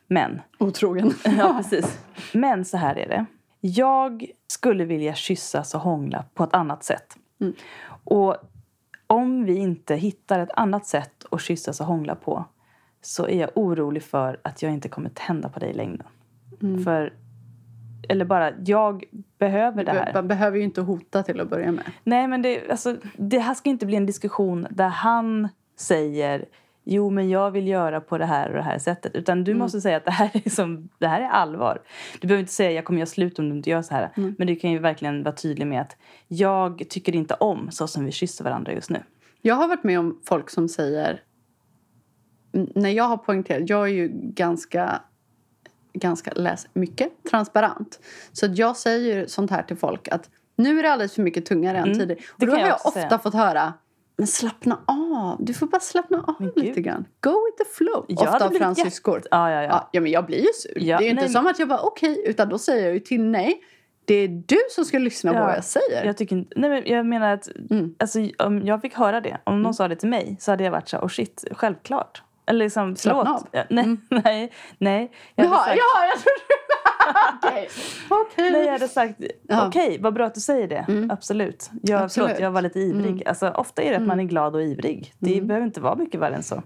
Men 0.07 0.41
Otrogen. 0.59 1.13
Ja, 1.37 1.53
precis. 1.57 1.99
Men 2.33 2.65
så 2.65 2.77
här 2.77 2.95
är 2.95 3.09
det. 3.09 3.25
Jag 3.61 4.25
skulle 4.47 4.85
vilja 4.85 5.13
kyssas 5.13 5.75
och 5.75 5.81
hångla 5.81 6.25
på 6.33 6.43
ett 6.43 6.53
annat 6.53 6.83
sätt. 6.83 7.17
Och 8.03 8.35
om 9.07 9.45
vi 9.45 9.55
inte 9.55 9.95
hittar 9.95 10.39
ett 10.39 10.51
annat 10.53 10.85
sätt 10.85 11.25
att 11.31 11.41
kyssas 11.41 11.81
och 11.81 11.85
hångla 11.85 12.15
på 12.15 12.45
så 13.01 13.27
är 13.27 13.39
jag 13.39 13.49
orolig 13.55 14.03
för 14.03 14.39
att 14.41 14.61
jag 14.61 14.73
inte 14.73 14.89
kommer 14.89 15.09
tända 15.09 15.49
på 15.49 15.59
dig 15.59 15.69
i 15.69 15.73
längden. 15.73 16.07
För 16.83 17.13
eller 18.09 18.25
bara 18.25 18.51
jag 18.65 19.03
behöver 19.37 19.83
det 19.83 19.91
här. 19.91 20.13
Man 20.13 20.27
behöver 20.27 20.57
ju 20.57 20.63
inte 20.63 20.81
hota 20.81 21.23
till 21.23 21.39
att 21.39 21.49
börja 21.49 21.71
med. 21.71 21.83
Nej, 22.03 22.27
men 22.27 22.41
det, 22.41 22.69
alltså, 22.71 22.95
det 23.17 23.39
här 23.39 23.53
ska 23.53 23.69
inte 23.69 23.85
bli 23.85 23.95
en 23.95 24.05
diskussion 24.05 24.67
där 24.69 24.87
han 24.87 25.49
säger 25.77 26.45
jo, 26.91 27.09
men 27.09 27.29
jag 27.29 27.51
vill 27.51 27.67
göra 27.67 28.01
på 28.01 28.17
det 28.17 28.25
här 28.25 28.49
och 28.49 28.55
det 28.55 28.63
här 28.63 28.79
sättet. 28.79 29.15
Utan 29.15 29.43
du 29.43 29.53
måste 29.53 29.81
säga 29.81 29.97
att 29.97 30.05
det 30.05 30.11
här, 30.11 30.31
är 30.33 30.49
som, 30.49 30.89
det 30.97 31.07
här 31.07 31.21
är 31.21 31.27
allvar. 31.27 31.81
Du 32.21 32.27
behöver 32.27 32.41
inte 32.41 32.53
säga 32.53 32.71
jag 32.71 32.85
kommer 32.85 32.99
göra 32.99 33.07
slut 33.07 33.39
om 33.39 33.49
du 33.49 33.55
inte 33.55 33.69
gör 33.69 33.81
så 33.81 33.93
här. 33.93 34.09
Men 34.15 34.47
du 34.47 34.55
kan 34.55 34.71
ju 34.71 34.79
verkligen 34.79 35.23
vara 35.23 35.35
tydlig 35.35 35.67
med 35.67 35.81
att 35.81 35.97
jag 36.27 36.83
tycker 36.89 37.15
inte 37.15 37.33
om 37.33 37.71
så 37.71 37.87
som 37.87 38.05
vi 38.05 38.11
kysser 38.11 38.43
varandra 38.43 38.73
just 38.73 38.89
nu. 38.89 39.03
Jag 39.41 39.55
har 39.55 39.67
varit 39.67 39.83
med 39.83 39.99
om 39.99 40.19
folk 40.25 40.49
som 40.49 40.69
säger... 40.69 41.23
När 42.75 42.89
jag 42.89 43.03
har 43.03 43.17
poängterat... 43.17 43.69
Jag 43.69 43.83
är 43.83 43.93
ju 43.93 44.09
ganska, 44.13 45.01
ganska 45.93 46.31
läs 46.35 46.67
mycket 46.73 47.11
transparent. 47.29 47.99
Så 48.31 48.47
jag 48.55 48.77
säger 48.77 49.27
sånt 49.27 49.51
här 49.51 49.63
till 49.63 49.77
folk 49.77 50.07
att 50.07 50.29
nu 50.55 50.79
är 50.79 50.83
det 50.83 50.91
alldeles 50.91 51.15
för 51.15 51.21
mycket 51.21 51.45
tunga 51.45 51.73
redan 51.73 51.93
tidigare. 51.93 52.21
Och 52.31 52.39
det 52.39 52.45
då 52.45 52.51
kan 52.51 52.61
har 52.61 52.67
jag 52.67 52.79
jag 52.79 52.87
ofta 52.87 52.91
säga. 52.91 53.19
fått 53.19 53.33
höra 53.33 53.73
men 54.17 54.27
slappna 54.27 54.79
av. 54.87 55.37
Du 55.45 55.53
får 55.53 55.67
bara 55.67 55.79
slappna 55.81 56.17
av 56.27 56.35
Men 56.39 56.51
lite 56.55 56.61
gud. 56.75 56.83
grann. 56.85 57.05
Go 57.21 57.29
with 57.29 57.57
the 57.69 57.75
flow. 57.77 58.05
Hade 58.19 58.31
ofta 58.31 58.45
av 58.45 58.49
fransyskor. 58.51 59.15
jätte- 59.17 59.27
Ja, 59.31 59.51
ja, 59.51 59.61
ja. 59.61 59.67
Ja, 59.69 59.89
ja, 59.91 60.01
men 60.01 60.11
jag 60.11 60.25
blir 60.25 60.37
ju 60.39 60.47
sur. 60.53 60.73
Ja, 60.79 60.97
det 60.97 61.03
är 61.03 61.05
ju 61.05 61.09
inte 61.11 61.23
nej, 61.23 61.31
som 61.33 61.47
att 61.47 61.59
jag 61.59 61.67
bara 61.67 61.81
okej, 61.81 62.23
utan 62.25 62.49
då 62.49 62.57
säger 62.57 62.85
jag 62.85 62.93
ju 62.93 62.99
till 62.99 63.21
nej. 63.23 63.61
Det 64.05 64.13
är 64.13 64.27
du 64.27 64.57
som 64.69 64.85
ska 64.85 64.97
lyssna 64.99 65.31
på 65.31 65.37
Ja. 65.39 65.45
vad 65.45 65.55
jag 65.55 65.63
säger. 65.63 66.05
Jag, 66.05 66.17
tycker 66.17 66.35
inte, 66.35 66.53
nej 66.59 66.69
men 66.69 66.83
jag 66.85 67.05
menar 67.05 67.33
att 67.33 67.49
Mm. 67.69 67.95
alltså, 67.99 68.19
om 68.39 68.65
jag 68.65 68.81
fick 68.81 68.93
höra 68.95 69.21
det, 69.21 69.37
om 69.43 69.61
någon 69.61 69.73
sa 69.73 69.87
det 69.87 69.95
till 69.95 70.09
mig 70.09 70.37
så 70.39 70.51
hade 70.51 70.63
jag 70.63 70.71
varit 70.71 70.89
så 70.89 70.97
här, 70.97 71.03
oh 71.03 71.09
shit, 71.09 71.45
självklart. 71.51 72.23
Eller 72.51 72.65
liksom, 72.65 72.95
Slappna 72.95 73.33
av. 73.33 73.47
Ja, 73.51 73.63
nej, 73.69 73.97
nej, 74.23 74.51
nej. 74.77 75.11
Jag 75.35 75.45
Jaha, 75.47 75.57
sagt, 75.57 75.77
ja, 75.77 76.05
jag 76.05 76.19
trodde 76.19 76.41
Okej. 77.47 77.69
Okej. 78.09 78.51
Nej, 78.51 78.65
jag 78.65 78.71
hade 78.71 78.87
sagt 78.87 79.15
Ja. 79.47 79.55
Mm. 79.55 79.67
okej, 79.67 79.97
vad 80.01 80.13
bra 80.13 80.25
att 80.25 80.33
du 80.35 80.41
säger 80.41 80.67
det. 80.67 81.07
Absolut. 81.13 81.69
Jag, 81.83 82.01
Absolut. 82.01 82.27
Förlåt, 82.29 82.41
jag 82.41 82.51
var 82.51 82.61
lite 82.61 82.79
ivrig. 82.79 83.11
Mm. 83.11 83.23
Alltså, 83.25 83.49
ofta 83.49 83.81
är 83.81 83.91
det 83.91 83.97
att 83.97 84.07
man 84.07 84.19
är 84.19 84.23
glad 84.23 84.55
och 84.55 84.63
ivrig. 84.63 85.13
Det 85.19 85.41
behöver 85.41 85.65
inte 85.67 85.81
vara 85.81 85.95
mycket 85.95 86.19
värre 86.19 86.35
än 86.35 86.43
så. 86.43 86.55
Eh, 86.55 86.61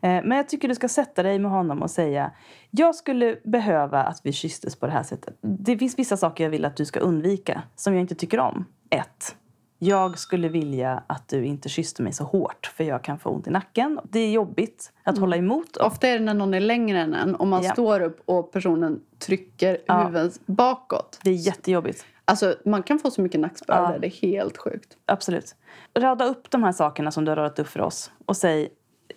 Men 0.00 0.32
jag 0.32 0.48
tycker 0.48 0.68
du 0.68 0.74
ska 0.74 0.88
sätta 0.88 1.22
dig 1.22 1.38
med 1.38 1.50
honom 1.50 1.82
och 1.82 1.90
säga 1.90 2.30
jag 2.70 2.94
skulle 2.94 3.36
behöva 3.44 4.02
att 4.02 4.20
vi 4.24 4.32
kysstes 4.32 4.76
på 4.76 4.86
det 4.86 4.92
här 4.92 5.02
sättet. 5.02 5.34
Det 5.40 5.78
finns 5.78 5.98
vissa 5.98 6.16
saker 6.16 6.44
jag 6.44 6.50
vill 6.50 6.64
att 6.64 6.76
du 6.76 6.84
ska 6.84 7.00
undvika 7.00 7.62
som 7.76 7.94
jag 7.94 8.00
inte 8.00 8.14
tycker 8.14 8.40
om. 8.40 8.64
Ett. 8.90 9.36
Jag 9.84 10.18
skulle 10.18 10.48
vilja 10.48 11.02
att 11.06 11.28
du 11.28 11.44
inte 11.44 11.68
kysste 11.68 12.02
mig 12.02 12.12
så 12.12 12.24
hårt 12.24 12.72
för 12.76 12.84
jag 12.84 13.02
kan 13.04 13.18
få 13.18 13.30
ont 13.30 13.46
i 13.46 13.50
nacken. 13.50 14.00
Det 14.04 14.18
är 14.18 14.30
jobbigt 14.30 14.92
att 15.02 15.18
hålla 15.18 15.36
emot. 15.36 15.76
Ofta 15.76 16.08
är 16.08 16.18
det 16.18 16.24
när 16.24 16.34
någon 16.34 16.54
är 16.54 16.60
längre 16.60 17.00
än 17.00 17.14
en 17.14 17.34
och 17.34 17.46
man 17.46 17.62
Ja. 17.62 17.72
står 17.72 18.00
upp 18.00 18.22
och 18.24 18.52
personen 18.52 19.00
trycker 19.18 19.78
Ja. 19.86 20.04
huvudet 20.06 20.40
bakåt. 20.46 21.18
Det 21.24 21.30
är 21.30 21.34
jättejobbigt. 21.34 22.04
Alltså 22.24 22.54
man 22.64 22.82
kan 22.82 22.98
få 22.98 23.10
så 23.10 23.22
mycket 23.22 23.40
nackspärr 23.40 23.82
Ja. 23.82 23.88
där, 23.88 23.98
det 23.98 24.06
är 24.06 24.10
helt 24.28 24.58
sjukt. 24.58 24.96
Absolut. 25.06 25.54
Rada 25.98 26.24
upp 26.24 26.50
de 26.50 26.62
här 26.62 26.72
sakerna 26.72 27.10
som 27.10 27.24
du 27.24 27.30
har 27.30 27.36
radat 27.36 27.58
upp 27.58 27.68
för 27.68 27.80
oss 27.80 28.10
och 28.26 28.36
säg 28.36 28.68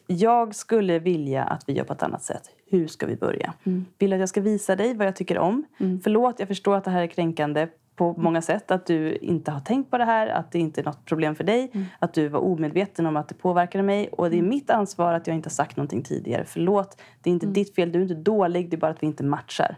jag 0.08 0.56
skulle 0.56 1.00
vilja 1.00 1.44
att 1.44 1.64
vi 1.68 1.74
gör 1.74 1.84
på 1.84 1.94
ett 1.94 2.04
annat 2.04 2.24
sätt. 2.24 2.50
Hur 2.68 2.88
ska 2.88 3.06
vi 3.06 3.16
börja? 3.16 3.54
Vill 3.98 4.10
du 4.10 4.14
att 4.16 4.20
jag 4.20 4.30
ska 4.30 4.42
visa 4.42 4.76
dig 4.76 4.94
vad 4.96 5.08
jag 5.08 5.16
tycker 5.16 5.38
om? 5.38 5.64
Förlåt, 6.04 6.40
jag 6.40 6.48
förstår 6.48 6.76
att 6.76 6.84
det 6.84 6.92
här 6.92 7.02
är 7.04 7.08
kränkande 7.08 7.68
på 7.96 8.14
många 8.18 8.42
sätt. 8.42 8.72
Att 8.72 8.86
du 8.86 9.16
inte 9.16 9.52
har 9.52 9.60
tänkt 9.60 9.92
på 9.92 9.98
det 9.98 10.06
här, 10.06 10.28
att 10.28 10.52
det 10.52 10.60
inte 10.60 10.82
är 10.82 10.86
något 10.86 11.06
problem 11.06 11.36
för 11.36 11.44
dig. 11.44 11.72
Att 12.00 12.14
du 12.14 12.28
var 12.28 12.40
omedveten 12.40 13.06
om 13.06 13.18
att 13.18 13.28
det 13.28 13.36
påverkade 13.36 13.84
mig. 13.84 14.08
Och 14.08 14.30
det 14.30 14.38
är 14.38 14.42
mitt 14.42 14.70
ansvar 14.70 15.14
att 15.14 15.28
jag 15.28 15.36
inte 15.36 15.48
har 15.48 15.52
sagt 15.52 15.78
någonting 15.78 16.04
tidigare. 16.04 16.44
Förlåt, 16.48 17.02
det 17.22 17.30
är 17.30 17.34
inte 17.34 17.46
ditt 17.48 17.76
fel, 17.76 17.92
du 17.92 18.00
är 18.00 18.04
inte 18.04 18.16
dålig, 18.16 18.70
det 18.70 18.76
är 18.76 18.80
bara 18.80 18.92
att 18.92 19.04
vi 19.04 19.08
inte 19.08 19.24
matchar. 19.24 19.78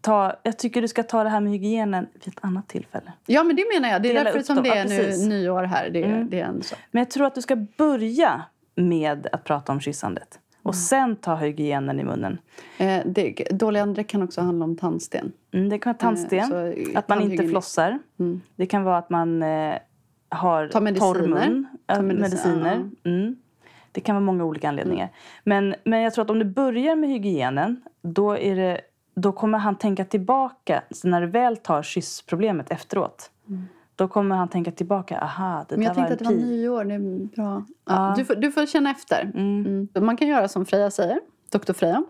Ta, 0.00 0.32
jag 0.42 0.58
tycker 0.58 0.82
du 0.82 0.88
ska 0.88 1.02
ta 1.02 1.24
det 1.24 1.30
här 1.30 1.40
med 1.40 1.52
hygienen 1.52 2.06
vid 2.12 2.28
ett 2.28 2.38
annat 2.44 2.68
tillfälle. 2.68 3.12
Ja 3.26 3.44
men 3.44 3.56
det 3.56 3.64
menar 3.74 3.88
jag, 3.88 4.02
det 4.02 4.08
är 4.08 4.14
Dela 4.14 4.24
därför 4.24 4.42
som 4.42 4.56
dem. 4.56 4.64
det 4.64 4.70
är 4.78 4.88
nu 4.88 5.28
nyår 5.28 5.62
här. 5.62 5.90
Det 5.90 6.02
Mm. 6.04 6.30
det 6.30 6.40
är 6.40 6.44
en 6.44 6.62
så. 6.62 6.76
Men 6.90 7.00
jag 7.00 7.10
tror 7.10 7.26
att 7.26 7.34
du 7.34 7.42
ska 7.42 7.56
börja 7.56 8.42
med 8.74 9.26
att 9.32 9.44
prata 9.44 9.72
om 9.72 9.80
kyssandet. 9.80 10.38
Och 10.62 10.74
sen 10.74 11.16
ta 11.16 11.34
hygienen 11.34 12.00
i 12.00 12.04
munnen. 12.04 12.38
Eh, 12.78 13.00
det, 13.06 13.32
dåliga 13.50 13.82
andra 13.82 14.04
kan 14.04 14.22
också 14.22 14.40
handla 14.40 14.64
om 14.64 14.76
tandsten. 14.76 15.32
Mm, 15.52 15.68
det 15.68 15.78
kan 15.78 15.90
vara 15.90 15.98
tandsten, 15.98 16.38
Eh, 16.38 16.46
så, 16.92 16.98
att 16.98 17.08
man 17.08 17.20
inte 17.22 17.48
flossar. 17.48 17.98
Mm. 18.18 18.40
Det 18.56 18.66
kan 18.66 18.82
vara 18.84 18.98
att 18.98 19.10
man 19.10 19.42
eh, 19.42 19.74
har 20.28 20.68
Ta 20.68 20.80
mediciner. 20.80 21.14
torr 21.14 21.26
mun. 21.28 21.66
Ta 21.86 21.94
äh, 21.94 22.00
medicin- 22.00 22.20
mediciner. 22.20 22.90
Mm. 23.04 23.36
Det 23.92 24.00
kan 24.00 24.14
vara 24.16 24.24
många 24.24 24.44
olika 24.44 24.68
anledningar. 24.68 25.08
Men, 25.44 25.74
men 25.84 26.00
jag 26.00 26.14
tror 26.14 26.24
att 26.24 26.30
om 26.30 26.38
du 26.38 26.44
börjar 26.44 26.96
med 26.96 27.10
hygienen 27.10 27.82
då, 28.02 28.38
är 28.38 28.56
det, 28.56 28.80
då 29.14 29.32
kommer 29.32 29.58
han 29.58 29.76
tänka 29.76 30.04
tillbaka. 30.04 30.82
När 31.04 31.20
du 31.20 31.26
väl 31.26 31.56
tar 31.56 31.82
kyssproblemet 31.82 32.70
efteråt 32.70 33.30
då 34.02 34.08
kommer 34.08 34.36
han 34.36 34.48
tänka 34.48 34.70
tillbaka. 34.70 35.18
Aha, 35.18 35.66
det 35.68 35.76
Men 35.76 35.84
jag 35.86 35.94
där 35.96 36.02
var 36.02 36.08
tänkte 36.08 36.24
en 36.24 36.28
att 36.28 36.34
det 36.38 36.44
var 36.44 36.50
nyår, 36.52 36.84
det 36.84 36.94
är 36.94 37.26
bra. 37.26 37.64
Ja, 37.86 38.08
Ja. 38.08 38.14
du, 38.16 38.24
får, 38.24 38.34
du 38.34 38.52
får 38.52 38.66
känna 38.66 38.90
efter. 38.90 39.22
Mm. 39.34 39.66
Mm. 39.66 40.06
Man 40.06 40.16
kan 40.16 40.28
göra 40.28 40.48
som 40.48 40.66
Freja 40.66 40.90
säger, 40.90 41.20
doktor 41.52 41.74
Freja. 41.74 42.04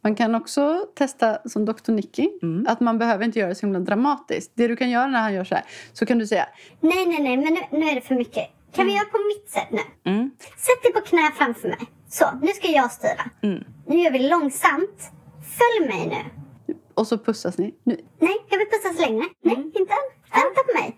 Man 0.00 0.14
kan 0.14 0.34
också 0.34 0.86
testa 0.94 1.38
som 1.48 1.64
doktor 1.64 1.92
Nicky. 1.92 2.28
Mm. 2.42 2.66
Att 2.68 2.80
man 2.80 2.98
behöver 2.98 3.24
inte 3.24 3.38
göra 3.38 3.48
det 3.48 3.54
så 3.54 3.66
himla 3.66 3.78
dramatiskt. 3.80 4.52
Det 4.54 4.68
du 4.68 4.76
kan 4.76 4.90
göra 4.90 5.06
när 5.06 5.20
han 5.20 5.34
gör 5.34 5.44
så 5.44 5.54
här, 5.54 5.64
så 5.92 6.06
kan 6.06 6.18
du 6.18 6.26
säga 6.26 6.46
Nej, 6.80 7.06
nej, 7.06 7.22
nej, 7.22 7.36
men 7.36 7.54
nu, 7.54 7.60
nu 7.78 7.86
är 7.90 7.94
det 7.94 8.00
för 8.00 8.14
mycket. 8.14 8.44
Kan 8.72 8.86
vi 8.86 8.92
göra 8.92 9.04
på 9.04 9.18
mitt 9.36 9.50
sätt 9.50 9.68
nu? 9.70 10.10
Mm. 10.12 10.30
Sätt 10.38 10.82
dig 10.82 10.92
på 10.92 11.00
knä 11.00 11.30
framför 11.34 11.68
mig. 11.68 11.78
Så, 12.08 12.24
nu 12.42 12.48
ska 12.48 12.68
jag 12.68 12.92
styra. 12.92 13.24
Mm. 13.42 13.64
Nu 13.86 13.96
gör 13.96 14.10
vi 14.10 14.18
långsamt. 14.28 15.10
Följ 15.58 15.88
mig 15.88 16.08
nu. 16.08 16.74
och 16.94 17.06
så 17.06 17.18
pussas 17.18 17.58
ni. 17.58 17.74
Nu. 17.84 17.96
Nej, 18.20 18.36
jag 18.50 18.58
vill 18.58 18.66
pussas 18.66 19.06
längre. 19.08 19.24
Nej, 19.42 19.54
inte 19.56 19.78
än. 19.78 20.08
Vänta 20.32 20.60
på 20.66 20.80
mig. 20.80 20.96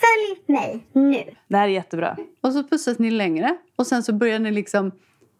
Följ 0.00 0.42
mig 0.58 0.86
nu. 0.92 1.34
Det 1.48 1.56
här 1.56 1.64
är 1.68 1.72
jättebra. 1.72 2.16
Och 2.40 2.52
så 2.52 2.64
pussas 2.64 2.98
ni 2.98 3.10
längre. 3.10 3.56
Och 3.76 3.86
sen 3.86 4.02
så 4.02 4.12
börjar 4.12 4.38
ni 4.38 4.50
liksom 4.50 4.92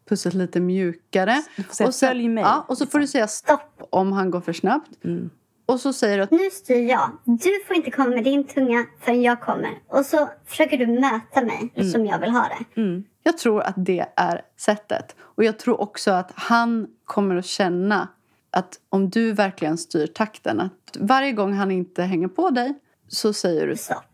pussas 0.08 0.34
lite 0.34 0.60
mjukare. 0.60 1.42
Säga, 1.70 1.88
och 1.88 1.94
sen, 1.94 2.08
"Följ 2.08 2.28
mig". 2.28 2.42
Ja, 2.44 2.64
och 2.68 2.78
så 2.78 2.86
får 2.86 2.98
du 2.98 3.06
säga 3.06 3.26
stopp 3.28 3.82
om 3.90 4.12
han 4.12 4.30
går 4.30 4.40
för 4.40 4.52
snabbt. 4.52 5.04
Mm. 5.04 5.30
Och 5.66 5.80
så 5.80 5.92
säger 5.92 6.16
du 6.16 6.22
att 6.22 6.30
Nu 6.30 6.50
styr 6.52 6.88
jag. 6.90 7.10
Du 7.24 7.64
får 7.66 7.76
inte 7.76 7.90
komma 7.90 8.08
med 8.10 8.24
din 8.24 8.44
tunga 8.46 8.86
förrän 9.00 9.22
jag 9.22 9.40
kommer. 9.40 9.70
Och 9.88 10.06
så 10.06 10.28
försöker 10.46 10.78
du 10.78 10.86
möta 10.86 11.42
mig 11.42 11.90
som 11.92 12.06
jag 12.06 12.18
vill 12.18 12.30
ha 12.30 12.46
det. 12.74 12.80
Mm. 12.80 13.04
Jag 13.22 13.38
tror 13.38 13.62
att 13.62 13.74
det 13.76 14.06
är 14.16 14.42
sättet. 14.56 15.16
Och 15.20 15.44
jag 15.44 15.58
tror 15.58 15.80
också 15.80 16.10
att 16.10 16.32
han 16.34 16.86
kommer 17.04 17.36
att 17.36 17.46
känna 17.46 18.08
att 18.50 18.80
om 18.88 19.10
du 19.10 19.32
verkligen 19.32 19.78
styr 19.78 20.06
takten, 20.06 20.60
att 20.60 20.96
varje 21.00 21.32
gång 21.32 21.52
han 21.52 21.70
inte 21.70 22.02
hänger 22.02 22.28
på 22.28 22.50
dig 22.50 22.74
så 23.08 23.32
säger 23.32 23.66
du 23.66 23.76
Stopp. 23.76 24.04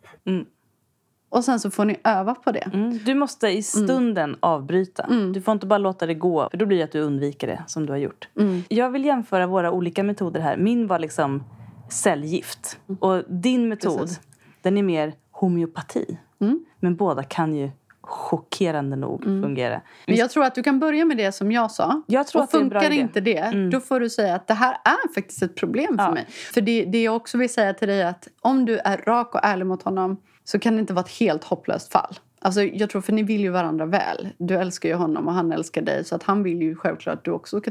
Och 1.29 1.45
sen 1.45 1.61
så 1.61 1.71
får 1.71 1.85
ni 1.85 1.97
öva 2.05 2.35
på 2.35 2.53
det. 2.53 2.71
Mm. 2.73 2.99
Du 3.05 3.15
måste 3.15 3.49
i 3.49 3.63
stunden 3.63 4.37
avbryta. 4.41 5.07
Du 5.35 5.41
får 5.41 5.53
inte 5.53 5.67
bara 5.67 5.79
låta 5.79 6.07
det 6.07 6.15
gå, 6.15 6.49
för 6.51 6.59
då 6.59 6.67
blir 6.67 6.79
det 6.79 6.85
att 6.85 6.93
du 6.93 7.01
undviker 7.01 7.47
det 7.47 7.63
som 7.67 7.87
du 7.87 7.93
har 7.93 7.99
gjort. 7.99 8.29
Mm. 8.41 8.63
Jag 8.69 8.91
vill 8.91 9.05
jämföra 9.05 9.47
våra 9.47 9.71
olika 9.71 10.03
metoder 10.03 10.41
här. 10.41 10.57
Min 10.57 10.87
var 10.87 10.99
liksom 10.99 11.45
cellgift. 11.91 12.79
Och 13.01 13.23
din 13.29 13.69
metod, 13.69 13.93
Mm. 13.93 14.05
Precis. 14.07 14.21
den 14.63 14.77
är 14.79 14.83
mer 14.83 15.13
homeopati. 15.31 16.19
Mm. 16.41 16.65
Men 16.81 16.97
båda 16.97 17.23
kan 17.23 17.55
ju 17.55 17.71
chockerande 18.07 18.97
nog 18.97 19.23
fungera. 19.25 19.81
Men 20.07 20.17
jag 20.17 20.31
tror 20.31 20.45
att 20.45 20.55
du 20.55 20.63
kan 20.63 20.81
börja 20.81 21.05
med 21.05 21.17
det 21.17 21.33
som 21.33 21.53
jag 21.53 21.71
sa. 21.71 22.03
Jag 22.07 22.27
tror 22.27 22.41
och 22.41 22.45
att 22.45 22.51
det 22.51 22.59
är 22.59 22.63
en 22.63 22.69
bra 22.69 22.81
funkar 22.81 22.93
idé. 22.95 23.01
inte 23.03 23.21
det, 23.21 23.71
då 23.71 23.81
får 23.81 24.01
du 24.01 24.11
säga 24.11 24.35
att 24.35 24.47
det 24.47 24.55
här 24.55 24.73
är 24.85 25.15
faktiskt 25.15 25.43
ett 25.43 25.55
problem 25.57 25.99
för 25.99 26.05
Ja. 26.05 26.11
mig. 26.11 26.27
För 26.55 26.61
det, 26.61 26.85
det 26.85 27.03
jag 27.03 27.17
också 27.17 27.39
vill 27.39 27.53
säga 27.53 27.75
till 27.75 27.89
dig 27.89 28.01
är 28.01 28.07
att 28.07 28.29
om 28.41 28.65
du 28.65 28.79
är 28.79 28.97
rak 28.99 29.35
och 29.35 29.41
ärlig 29.43 29.67
mot 29.67 29.83
honom 29.83 30.17
så 30.45 30.59
kan 30.59 30.75
det 30.77 30.81
inte 30.81 30.93
vara 30.93 31.05
ett 31.05 31.19
helt 31.19 31.45
hopplöst 31.45 31.93
fall. 31.93 32.19
Alltså, 32.41 32.63
jag 32.63 32.91
tror, 32.91 33.03
för 33.03 33.13
ni 33.13 33.23
vill 33.23 33.41
ju 33.41 33.51
varandra 33.51 33.87
väl. 33.87 34.29
Du 34.39 34.55
älskar 34.55 34.89
ju 34.89 34.95
honom 34.95 35.29
och 35.29 35.35
han 35.35 35.53
älskar 35.53 35.83
dig. 35.83 36.05
Så 36.05 36.15
att 36.17 36.23
han 36.23 36.43
vill 36.43 36.63
ju 36.63 36.77
självklart 36.77 37.15
att 37.19 37.25
du 37.25 37.31
också 37.31 37.61
ska 37.61 37.71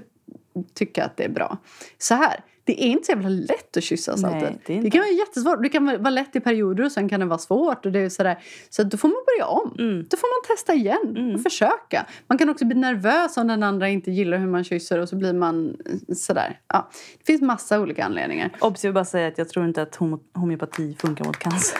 tycka 0.73 1.05
att 1.05 1.17
det 1.17 1.23
är 1.23 1.29
bra. 1.29 1.57
Så 1.97 2.15
här, 2.15 2.39
det 2.67 2.83
är 2.83 2.87
inte 2.87 3.05
så 3.05 3.11
jävla 3.11 3.29
lätt 3.29 3.77
att 3.77 3.83
kyssas 3.83 4.21
Nej, 4.21 4.33
alltid. 4.33 4.57
det 4.65 4.81
Det, 4.81 4.89
kan 4.91 5.01
vara 5.01 5.09
jättesvårt. 5.11 5.63
Det 5.63 5.69
kan 5.69 5.85
vara 5.85 6.09
lätt 6.09 6.35
i 6.35 6.39
perioder 6.39 6.83
och 6.83 6.91
sen 6.91 7.09
kan 7.09 7.19
det 7.19 7.25
vara 7.25 7.37
svårt. 7.39 7.85
Och 7.85 7.91
det 7.91 7.99
är 7.99 8.09
sådär. 8.09 8.39
Så 8.69 8.83
då 8.83 8.97
får 8.97 9.07
man 9.07 9.17
börja 9.25 9.47
om. 9.47 9.75
Mm. 9.79 10.05
Då 10.09 10.17
får 10.17 10.27
man 10.27 10.55
testa 10.57 10.73
igen 10.73 11.33
och 11.35 11.41
försöka. 11.43 12.05
Man 12.27 12.37
kan 12.37 12.49
också 12.49 12.65
bli 12.65 12.75
nervös 12.75 13.37
om 13.37 13.47
den 13.47 13.63
andra 13.63 13.89
inte 13.89 14.11
gillar 14.11 14.37
hur 14.37 14.47
man 14.47 14.63
kysser 14.63 14.99
och 14.99 15.09
så 15.09 15.15
blir 15.15 15.33
man 15.33 15.69
eh, 16.09 16.15
sådär. 16.15 16.59
Ja, 16.67 16.89
det 17.17 17.25
finns 17.25 17.41
massa 17.41 17.79
olika 17.79 18.05
anledningar. 18.05 18.51
Obs, 18.59 18.83
jag 18.83 18.89
vill 18.89 18.93
bara 18.95 19.05
säga 19.05 19.27
att 19.27 19.37
jag 19.37 19.49
tror 19.49 19.65
inte 19.65 19.81
att 19.81 19.99
homeopati 20.35 20.95
funkar 20.99 21.25
mot 21.25 21.37
cancer. 21.39 21.77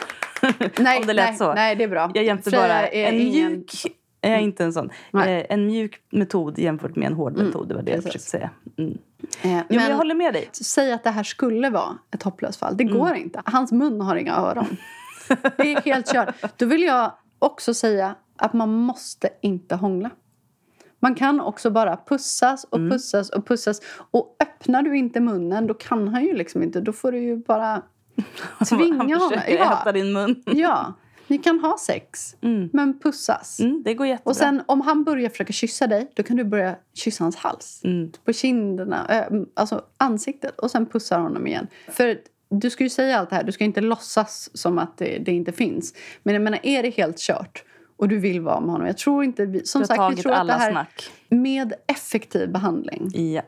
Nej, 0.80 0.98
Om 1.02 1.08
det 1.08 1.14
lät 1.14 1.30
nej, 1.30 1.38
så. 1.38 1.54
nej, 1.54 1.76
det 1.76 1.84
är 1.84 1.88
bra. 1.88 2.12
Jag 2.14 2.44
Freja 2.44 2.62
bara 2.68 2.88
en 2.88 3.16
ingen- 3.20 3.52
mjuk... 3.52 3.72
Jag 4.30 4.38
är 4.40 4.44
inte 4.44 4.64
en 4.64 4.74
sån. 4.74 4.90
Nej. 5.12 5.40
Eh, 5.40 5.46
en 5.50 5.66
mjuk 5.66 6.02
metod 6.10 6.60
jämfört 6.60 6.96
med 6.96 7.08
en 7.08 7.14
hård 7.14 7.38
metod. 7.38 7.68
Det 7.68 7.76
var 7.76 7.82
det 7.82 7.92
jag 7.92 8.04
precis. 8.04 8.12
försökte 8.24 8.30
säga. 8.30 8.50
Mm. 8.78 8.92
Eh, 8.92 8.98
Jo, 9.42 9.50
men 9.52 9.80
jag 9.80 9.88
men 9.90 9.98
håller 9.98 10.16
med 10.16 10.34
dig. 10.34 10.50
säg 10.52 10.92
att 10.94 11.04
det 11.04 11.10
här 11.10 11.24
skulle 11.24 11.70
vara 11.70 11.98
ett 12.12 12.24
hopplöst 12.24 12.60
fall. 12.60 12.78
Det 12.78 12.84
Mm. 12.84 12.98
går 12.98 13.14
inte. 13.16 13.42
Hans 13.46 13.72
mun 13.72 14.02
har 14.02 14.16
inga 14.16 14.36
öron. 14.36 14.78
det 15.58 15.74
är 15.74 15.82
helt 15.82 16.12
kört. 16.14 16.58
Då 16.58 16.66
vill 16.66 16.84
jag 16.84 17.12
också 17.40 17.74
säga 17.74 18.16
att 18.38 18.54
man 18.54 18.74
måste 18.74 19.30
inte 19.42 19.76
hångla. 19.76 20.10
Man 21.00 21.16
kan 21.16 21.42
också 21.42 21.70
bara 21.70 21.98
pussas 22.08 22.64
och 22.64 22.78
Mm. 22.78 22.92
pussas 22.92 23.30
och 23.30 23.48
pussas. 23.48 23.82
Och 24.12 24.36
öppnar 24.40 24.82
du 24.82 24.98
inte 24.98 25.20
munnen 25.20 25.68
då 25.68 25.74
kan 25.74 26.08
han 26.08 26.24
ju 26.26 26.34
liksom 26.34 26.64
inte. 26.64 26.82
Då 26.82 26.94
får 26.94 27.12
du 27.12 27.20
ju 27.20 27.38
bara 27.38 27.82
Tvinga 28.70 28.98
Han 28.98 29.12
honom. 29.12 29.30
försöker 29.30 29.56
Ja. 29.56 29.82
äta 29.82 29.92
din 29.92 30.14
mun. 30.14 30.44
Ja, 30.46 30.94
ni 31.38 31.44
kan 31.44 31.60
ha 31.60 31.78
sex, 31.78 32.36
Mm. 32.42 32.70
men 32.74 33.00
pussas. 33.00 33.60
Mm, 33.60 33.82
det 33.86 33.94
går 33.94 34.08
jättebra. 34.08 34.30
Och 34.30 34.36
sen 34.36 34.62
om 34.66 34.82
han 34.82 35.04
börjar 35.04 35.30
försöka 35.30 35.54
kyssa 35.54 35.88
dig, 35.88 36.12
då 36.14 36.24
kan 36.24 36.38
du 36.38 36.44
börja 36.44 36.76
kyssa 36.94 37.24
hans 37.24 37.36
hals. 37.36 37.82
Mm. 37.84 38.12
På 38.26 38.34
kinderna, 38.34 39.06
äh, 39.10 39.40
alltså 39.54 39.82
ansiktet. 39.98 40.60
Och 40.60 40.72
sen 40.72 40.86
pussar 40.86 41.20
honom 41.20 41.48
igen. 41.48 41.68
För 41.88 42.18
du 42.50 42.70
ska 42.70 42.84
ju 42.84 42.90
säga 42.90 43.20
allt 43.20 43.30
det 43.30 43.36
här, 43.36 43.44
du 43.44 43.52
ska 43.52 43.64
inte 43.64 43.82
låtsas 43.82 44.50
som 44.54 44.78
att 44.80 44.98
det, 44.98 45.18
det 45.18 45.32
inte 45.32 45.52
finns. 45.52 45.94
Men 46.24 46.34
jag 46.36 46.42
menar, 46.44 46.60
är 46.64 46.84
det 46.84 46.90
helt 46.90 47.18
kört 47.20 47.64
och 47.98 48.08
du 48.08 48.18
vill 48.20 48.42
vara 48.42 48.60
med 48.60 48.70
honom. 48.70 48.88
Jag 48.88 48.98
tror 48.98 49.24
inte, 49.24 49.46
vi, 49.46 49.66
som 49.66 49.86
sagt, 49.86 50.18
vi 50.18 50.22
tror 50.22 50.34
att 50.34 50.48
det 50.48 50.54
här 50.54 50.72
snack. 50.72 51.10
med 51.30 51.74
effektiv 51.88 52.52
behandling 52.52 53.32
Ja. 53.34 53.42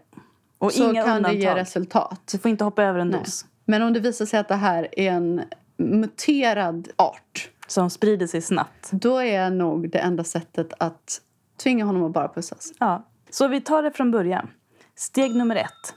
Och 0.57 0.73
så 0.73 0.89
inga 0.89 1.03
kan 1.03 1.15
undantag. 1.17 1.39
det 1.39 1.43
ge 1.43 1.55
resultat. 1.55 2.21
Du 2.31 2.37
får 2.37 2.51
inte 2.51 2.63
hoppa 2.63 2.83
över 2.83 2.99
en 2.99 3.11
dos 3.11 3.45
Men 3.65 3.81
om 3.81 3.93
det 3.93 3.99
visar 3.99 4.25
sig 4.25 4.39
att 4.39 4.47
det 4.47 4.55
här 4.55 4.87
är 4.91 5.11
en 5.11 5.41
muterad 5.77 6.87
art 6.95 7.49
som 7.67 7.89
sprider 7.89 8.27
sig 8.27 8.41
snabbt. 8.41 8.89
då 8.91 9.17
är 9.21 9.49
nog 9.49 9.89
det 9.91 9.99
enda 9.99 10.23
sättet 10.23 10.73
att 10.79 11.21
tvinga 11.63 11.85
honom 11.85 12.03
att 12.03 12.11
bara 12.13 12.27
pussas. 12.27 12.71
Ja. 12.79 13.07
Så 13.29 13.47
vi 13.47 13.61
tar 13.61 13.83
det 13.83 13.91
från 13.91 14.11
början. 14.11 14.49
Steg 14.95 15.35
nummer 15.35 15.55
ett. 15.55 15.93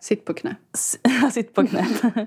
Sitt 0.00 0.24
på 0.24 0.34
knä. 0.34 0.56
S- 0.74 0.98
Sitt 1.32 1.54
på 1.54 1.66
knä. 1.66 1.86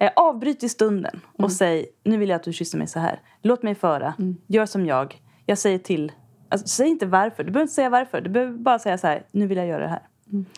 Eh, 0.00 0.10
Avbryt 0.16 0.62
i 0.62 0.68
stunden 0.68 1.20
och 1.32 1.38
Mm. 1.40 1.50
säg 1.50 1.86
nu 2.04 2.16
vill 2.16 2.28
jag 2.28 2.36
att 2.36 2.42
du 2.42 2.52
kysser 2.52 2.78
mig 2.78 2.86
så 2.86 2.98
här. 2.98 3.20
Låt 3.42 3.62
mig 3.62 3.74
föra. 3.74 4.14
Mm. 4.18 4.36
Gör 4.46 4.66
som 4.66 4.86
jag. 4.86 5.20
Jag 5.46 5.58
säger 5.58 5.78
till. 5.78 6.12
Alltså, 6.48 6.66
säg 6.68 6.88
inte 6.88 7.06
varför. 7.06 7.44
Du 7.44 7.50
behöver 7.50 7.62
inte 7.64 7.74
säga 7.74 7.90
varför. 7.90 8.20
Du 8.20 8.30
behöver 8.30 8.52
bara 8.58 8.78
säga 8.78 8.98
så 8.98 9.06
här. 9.06 9.26
Nu 9.30 9.46
vill 9.46 9.58
jag 9.58 9.66
göra 9.66 9.82
det 9.82 9.88
här. 9.88 10.02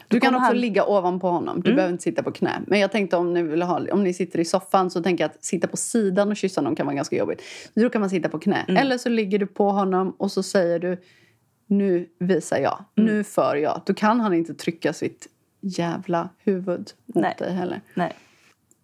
Du 0.08 0.20
kan 0.20 0.34
också 0.34 0.46
han- 0.46 0.60
ligga 0.60 0.84
ovanpå 0.84 1.30
honom. 1.30 1.60
Du 1.60 1.74
behöver 1.74 1.92
inte 1.92 2.02
sitta 2.02 2.22
på 2.22 2.30
knä. 2.32 2.62
Men 2.66 2.80
jag 2.80 2.92
tänkte 2.92 3.16
om 3.16 3.34
ni, 3.34 3.42
vill 3.42 3.62
ha, 3.62 3.80
om 3.92 4.04
ni 4.04 4.14
sitter 4.14 4.38
i 4.38 4.44
soffan 4.44 4.90
så 4.90 5.02
tänker 5.02 5.24
jag 5.24 5.30
att 5.30 5.44
sitta 5.44 5.66
på 5.68 5.76
sidan 5.76 6.30
och 6.30 6.36
kyssa 6.36 6.60
honom 6.60 6.76
kan 6.76 6.86
vara 6.86 6.96
ganska 6.96 7.16
jobbigt. 7.16 7.42
Då 7.74 7.90
kan 7.90 8.00
man 8.00 8.10
sitta 8.10 8.28
på 8.28 8.38
knä. 8.38 8.64
Eller 8.68 8.98
så 8.98 9.08
ligger 9.08 9.38
du 9.38 9.46
på 9.46 9.70
honom 9.70 10.14
och 10.18 10.32
så 10.32 10.42
säger 10.42 10.78
du 10.78 11.02
nu 11.66 12.08
visar 12.18 12.58
jag. 12.58 12.84
Nu 12.94 13.24
för 13.24 13.56
jag. 13.56 13.82
Då 13.86 13.94
kan 13.94 14.20
han 14.20 14.34
inte 14.34 14.54
trycka 14.54 14.92
sitt 14.92 15.26
jävla 15.60 16.28
huvud 16.44 16.90
mot 17.06 17.22
Nej. 17.22 17.34
dig 17.38 17.52
heller. 17.52 17.80
Nej. 17.94 18.12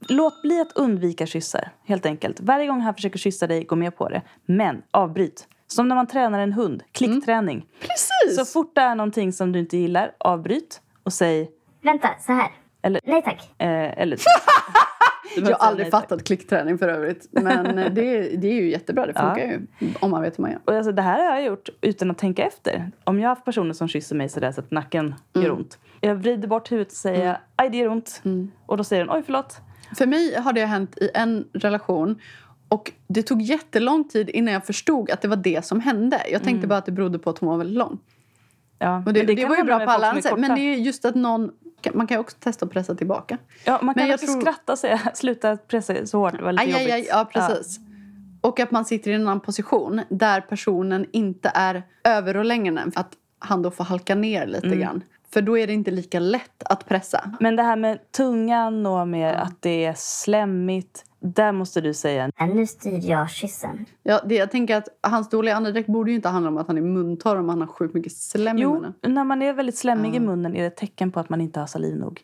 Låt 0.08 0.42
bli 0.42 0.60
att 0.60 0.72
undvika 0.72 1.26
kyssar, 1.26 1.68
helt 1.84 2.06
enkelt. 2.06 2.40
Varje 2.40 2.66
gång 2.66 2.80
han 2.80 2.94
försöker 2.94 3.18
kyssa 3.18 3.46
dig, 3.46 3.64
gå 3.64 3.76
med 3.76 3.96
på 3.96 4.08
det. 4.08 4.22
Men 4.46 4.82
avbryt. 4.90 5.48
Som 5.66 5.88
när 5.88 5.96
man 5.96 6.06
tränar 6.06 6.38
en 6.40 6.52
hund, 6.52 6.82
klickträning. 6.92 7.66
Precis! 7.80 8.36
Så 8.38 8.44
fort 8.44 8.74
det 8.74 8.80
är 8.80 8.94
någonting 8.94 9.32
som 9.32 9.52
du 9.52 9.58
inte 9.58 9.76
gillar, 9.76 10.12
avbryt 10.18 10.80
och 11.02 11.12
säg... 11.12 11.50
Vänta, 11.82 12.08
så 12.20 12.32
här. 12.32 12.48
Eller- 12.82 13.00
Nej 13.04 13.22
tack. 13.22 13.50
Eh, 13.58 13.98
eller, 14.02 14.18
jag 15.36 15.46
har 15.46 15.66
aldrig 15.68 15.90
fattat 15.90 16.24
klickträning 16.24 16.78
för 16.78 16.88
övrigt. 16.88 17.28
Men 17.30 17.78
eh, 17.78 17.92
det, 17.92 18.16
är- 18.16 18.36
det 18.36 18.48
är 18.48 18.52
ju 18.54 18.70
jättebra. 18.70 19.06
Det 19.06 19.12
funkar 19.12 19.44
ju. 19.46 19.66
Om 20.00 20.10
man 20.10 20.22
vet 20.22 20.38
hur 20.38 20.42
man 20.42 20.50
gör. 20.50 20.60
Och 20.64 20.72
alltså, 20.74 20.92
det 20.92 21.02
här 21.02 21.18
har 21.30 21.36
jag 21.36 21.44
gjort 21.44 21.68
utan 21.80 22.10
att 22.10 22.18
tänka 22.18 22.42
efter. 22.46 22.90
Om 23.04 23.20
jag 23.20 23.28
har 23.28 23.34
haft 23.34 23.44
personer 23.44 23.72
som 23.74 23.88
kysser 23.88 24.16
mig 24.16 24.28
sådär 24.28 24.52
så 24.52 24.60
att 24.60 24.70
nacken 24.70 25.14
gör 25.34 25.50
ont. 25.50 25.78
Jag 26.00 26.14
vrider 26.14 26.48
bort 26.48 26.72
huvudet 26.72 26.92
och 26.92 26.96
säger 26.98 27.38
aj 27.56 27.70
det 27.70 27.76
gör 27.76 27.88
ont. 27.88 28.22
Och 28.66 28.76
då 28.76 28.84
säger 28.84 29.04
den 29.04 29.16
oj 29.16 29.22
förlåt. 29.26 29.56
För 29.98 30.06
mig 30.06 30.34
har 30.40 30.52
det 30.52 30.64
hänt 30.66 30.98
i 30.98 31.10
en 31.14 31.48
relation 31.52 32.20
och 32.68 32.92
det 33.08 33.22
tog 33.22 33.42
jättelång 33.42 34.04
tid 34.08 34.30
innan 34.30 34.54
jag 34.54 34.66
förstod 34.66 35.10
att 35.10 35.20
det 35.22 35.28
var 35.28 35.36
det 35.36 35.64
som 35.64 35.80
hände. 35.80 36.22
Jag 36.32 36.42
tänkte 36.42 36.66
bara 36.66 36.78
att 36.78 36.86
det 36.86 36.92
berodde 36.92 37.18
på 37.18 37.30
att 37.30 37.38
hon 37.38 37.48
var 37.48 37.56
väldigt 37.56 37.78
lång. 37.78 37.98
Ja, 38.78 38.96
Och 39.06 39.12
det, 39.12 39.20
men 39.20 39.26
det, 39.26 39.36
kan 39.36 39.48
var 39.48 39.56
ju 39.56 39.62
bra 39.62 39.78
på 39.78 39.90
alla 39.90 40.12
är 40.12 40.20
sätt. 40.20 40.38
Men 40.38 40.54
det 40.54 40.60
är 40.60 40.76
just 40.76 41.04
att 41.04 41.14
någon... 41.14 41.50
Man 41.94 42.06
kan 42.06 42.18
också 42.18 42.36
testa 42.40 42.66
att 42.66 42.72
pressa 42.72 42.94
tillbaka. 42.94 43.38
Ja, 43.64 43.72
man 43.72 43.86
Men 43.86 43.94
kan 43.94 44.06
jag 44.06 44.14
också 44.14 44.26
tror- 44.26 44.40
skratta 44.40 44.72
och 44.72 44.78
säga 44.78 45.00
sluta 45.14 45.56
pressa 45.56 46.06
så 46.06 46.18
hårt, 46.18 46.36
det 46.38 46.44
var 46.44 46.52
lite 46.52 46.64
Aj, 46.64 46.72
aj, 46.74 46.80
jobbigt. 46.80 46.94
aj, 46.94 47.06
ja, 47.10 47.28
precis. 47.32 47.78
Och 48.40 48.60
att 48.60 48.70
man 48.70 48.84
sitter 48.84 49.10
i 49.10 49.14
en 49.14 49.20
annan 49.22 49.40
position 49.40 50.00
där 50.08 50.40
personen 50.40 51.06
inte 51.12 51.52
är 51.54 51.82
överrolängande. 52.04 52.90
Att 52.94 53.12
han 53.38 53.62
då 53.62 53.70
får 53.70 53.84
halka 53.84 54.14
ner 54.14 54.46
lite 54.46 54.66
Mm. 54.66 54.78
grann. 54.80 55.02
För 55.32 55.42
då 55.42 55.58
är 55.58 55.66
det 55.66 55.72
inte 55.72 55.90
lika 55.90 56.20
lätt 56.20 56.62
att 56.64 56.86
pressa. 56.88 57.30
Men 57.40 57.56
det 57.56 57.62
här 57.62 57.76
med 57.76 58.12
tungan 58.12 58.86
och 58.86 59.08
med 59.08 59.42
att 59.42 59.62
det 59.62 59.84
är 59.84 59.94
slemmigt. 59.96 61.04
Där 61.20 61.52
måste 61.52 61.80
du 61.80 61.94
säga 61.94 62.30
Ja, 62.38 62.46
nu 62.46 62.66
styr 62.66 63.00
jag 63.10 63.30
kyssen. 63.30 63.86
Ja, 64.02 64.20
det, 64.26 64.34
jag 64.34 64.50
tänker 64.50 64.76
att 64.76 64.88
hans 65.02 65.28
dåliga 65.28 65.54
andedräkt 65.56 65.88
borde 65.88 66.10
ju 66.10 66.16
inte 66.16 66.28
handla 66.28 66.48
om 66.50 66.58
att 66.58 66.66
han 66.66 66.76
är 66.78 66.82
muntorr 66.82 67.36
om 67.36 67.48
han 67.48 67.60
har 67.60 67.66
sjukt 67.68 67.94
mycket 67.94 68.12
slem 68.12 68.58
i 68.58 68.60
Jo, 68.60 68.74
munnen. 68.74 68.94
när 69.02 69.24
man 69.24 69.42
är 69.42 69.52
väldigt 69.52 69.76
slemmig 69.76 70.14
i 70.14 70.20
munnen 70.20 70.56
är 70.56 70.60
det 70.60 70.66
ett 70.66 70.76
tecken 70.76 71.12
på 71.12 71.20
att 71.20 71.28
man 71.28 71.40
inte 71.40 71.60
har 71.60 71.66
saliv 71.66 71.96
nog. 71.96 72.20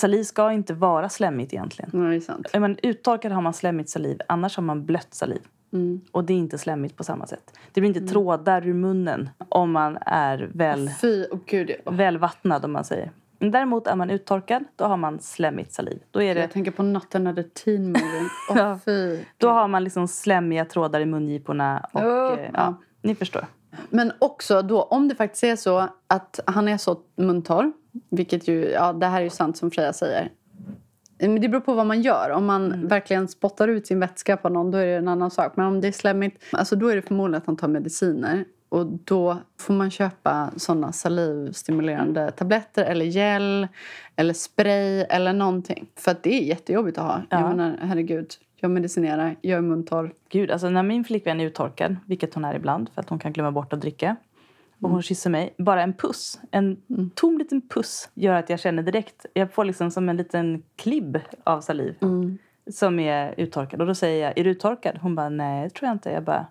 Saliv 0.00 0.22
ska 0.24 0.52
inte 0.52 0.74
vara 0.74 1.08
slemmigt 1.08 1.52
egentligen. 1.52 1.90
Ja, 1.92 1.98
det 1.98 2.16
är 2.16 2.20
sant. 2.20 2.46
Är 2.52 2.60
man 2.60 2.76
uttorkad 2.82 3.32
har 3.32 3.42
man 3.42 3.52
slemmigt 3.52 3.90
saliv, 3.90 4.20
annars 4.28 4.56
har 4.56 4.62
man 4.62 4.86
blött 4.86 5.14
saliv. 5.14 5.40
Mm. 5.74 6.00
Och 6.12 6.24
det 6.24 6.32
är 6.32 6.36
inte 6.38 6.58
slemmigt 6.58 6.96
på 6.96 7.04
samma 7.04 7.26
sätt. 7.26 7.58
Det 7.72 7.80
blir 7.80 7.96
inte 7.96 8.12
trådar 8.12 8.66
ur 8.66 8.74
munnen 8.74 9.30
om 9.48 9.70
man 9.72 9.98
är 10.06 10.50
väl, 10.54 10.90
Fy, 11.00 11.24
och 11.24 11.44
gud. 11.46 11.70
Jag, 11.84 11.92
väl 11.92 12.18
vattnad 12.18 12.64
om 12.64 12.72
man 12.72 12.84
säger. 12.84 13.10
Men 13.38 13.50
Däremot 13.50 13.86
är 13.86 13.96
man 13.96 14.10
uttorkad, 14.10 14.64
då 14.76 14.84
har 14.84 14.96
man 14.96 15.20
slemmigt 15.20 15.72
saliv. 15.72 15.98
Då, 16.10 16.22
är 16.22 16.34
det, 16.34 16.40
jag 16.40 16.50
tänker 16.50 16.70
på 16.70 16.82
natten 16.82 17.24
när 17.24 17.32
det 17.32 17.54
teen 17.54 17.86
movie. 17.86 18.22
Åh, 18.50 18.56
Ja. 18.58 18.78
fy. 18.84 19.18
då 19.38 19.48
har 19.48 19.68
man 19.68 19.84
liksom 19.84 20.08
slemmiga 20.08 20.64
trådar 20.64 21.00
i 21.00 21.06
mungiporna. 21.06 21.86
Och, 21.92 22.00
Oh, 22.00 22.32
eh, 22.38 22.50
ja. 22.52 22.74
Ni 23.02 23.14
förstår. 23.14 23.46
Men 23.90 24.12
också 24.18 24.62
då, 24.62 24.82
om 24.82 25.08
det 25.08 25.14
faktiskt 25.14 25.44
är 25.44 25.56
så 25.56 25.88
att 26.06 26.40
han 26.46 26.68
är 26.68 26.76
så 26.76 27.00
muntorr, 27.16 27.72
vilket 28.10 28.48
ju, 28.48 28.70
ja 28.70 28.92
det 28.92 29.06
här 29.06 29.18
är 29.20 29.24
ju 29.24 29.30
sant 29.30 29.56
som 29.56 29.70
Freja 29.70 29.92
säger. 29.92 30.30
Men 31.18 31.40
det 31.40 31.48
beror 31.48 31.60
på 31.60 31.74
vad 31.74 31.86
man 31.86 32.02
gör. 32.02 32.30
Om 32.30 32.44
man 32.46 32.72
Mm. 32.72 32.88
verkligen 32.88 33.28
spottar 33.28 33.68
ut 33.68 33.86
sin 33.86 34.00
vätska 34.00 34.36
på 34.36 34.48
någon, 34.48 34.70
då 34.70 34.78
är 34.78 34.86
det 34.86 34.92
en 34.92 35.08
annan 35.08 35.30
sak. 35.30 35.52
Men 35.56 35.66
om 35.66 35.80
det 35.80 35.88
är 35.88 35.92
slemmigt, 35.92 36.42
alltså 36.52 36.76
då 36.76 36.88
är 36.88 36.96
det 36.96 37.02
förmodligen 37.02 37.38
att 37.42 37.46
han 37.46 37.56
tar 37.56 37.68
mediciner. 37.68 38.44
Och 38.68 38.86
då 38.86 39.36
får 39.60 39.74
man 39.74 39.90
köpa 39.90 40.50
såna 40.56 40.92
salivstimulerande 40.92 42.30
tabletter 42.30 42.84
eller 42.84 43.04
gel 43.04 43.68
eller 44.16 44.34
spray 44.34 45.00
eller 45.10 45.32
någonting. 45.32 45.86
För 45.96 46.16
det 46.22 46.34
är 46.34 46.42
jättejobbigt 46.44 46.98
att 46.98 47.04
ha. 47.04 47.22
Ja. 47.30 47.40
Jag 47.40 47.48
menar, 47.56 47.78
herregud, 47.82 48.26
jag 48.56 48.70
medicinerar, 48.70 49.36
jag 49.40 49.58
är 49.58 49.62
muntorr. 49.62 50.12
Gud, 50.28 50.50
alltså 50.50 50.70
när 50.70 50.82
min 50.82 51.04
flickvän 51.04 51.40
är 51.40 51.44
uttorkad, 51.46 51.96
vilket 52.06 52.34
hon 52.34 52.44
är 52.44 52.54
ibland 52.54 52.88
för 52.94 53.00
att 53.00 53.08
hon 53.08 53.18
kan 53.18 53.32
glömma 53.32 53.50
bort 53.52 53.72
att 53.72 53.80
dricka. 53.80 54.16
Och 54.84 54.90
hon 54.90 55.02
kysser 55.02 55.30
mig. 55.30 55.54
Bara 55.58 55.82
en 55.82 55.92
puss, 55.92 56.40
en 56.50 56.76
tom 57.14 57.38
liten 57.38 57.68
puss 57.68 58.08
gör 58.14 58.34
att 58.34 58.50
jag 58.50 58.60
känner 58.60 58.82
direkt. 58.82 59.26
Jag 59.34 59.52
får 59.52 59.64
liksom 59.64 59.90
som 59.90 60.08
en 60.08 60.16
liten 60.16 60.62
klibb 60.76 61.20
av 61.44 61.60
saliv 61.60 61.94
som 62.70 62.98
är 62.98 63.34
uttorkad. 63.36 63.80
Och 63.80 63.86
då 63.86 63.94
säger 63.94 64.24
jag, 64.24 64.38
är 64.38 64.44
du 64.44 64.50
uttorkad? 64.50 64.98
Hon 65.02 65.14
bara, 65.14 65.28
nej 65.28 65.64
det 65.64 65.70
tror 65.70 65.88
jag 65.88 65.94
inte. 65.94 66.10
Jag 66.10 66.24
bara, 66.24 66.46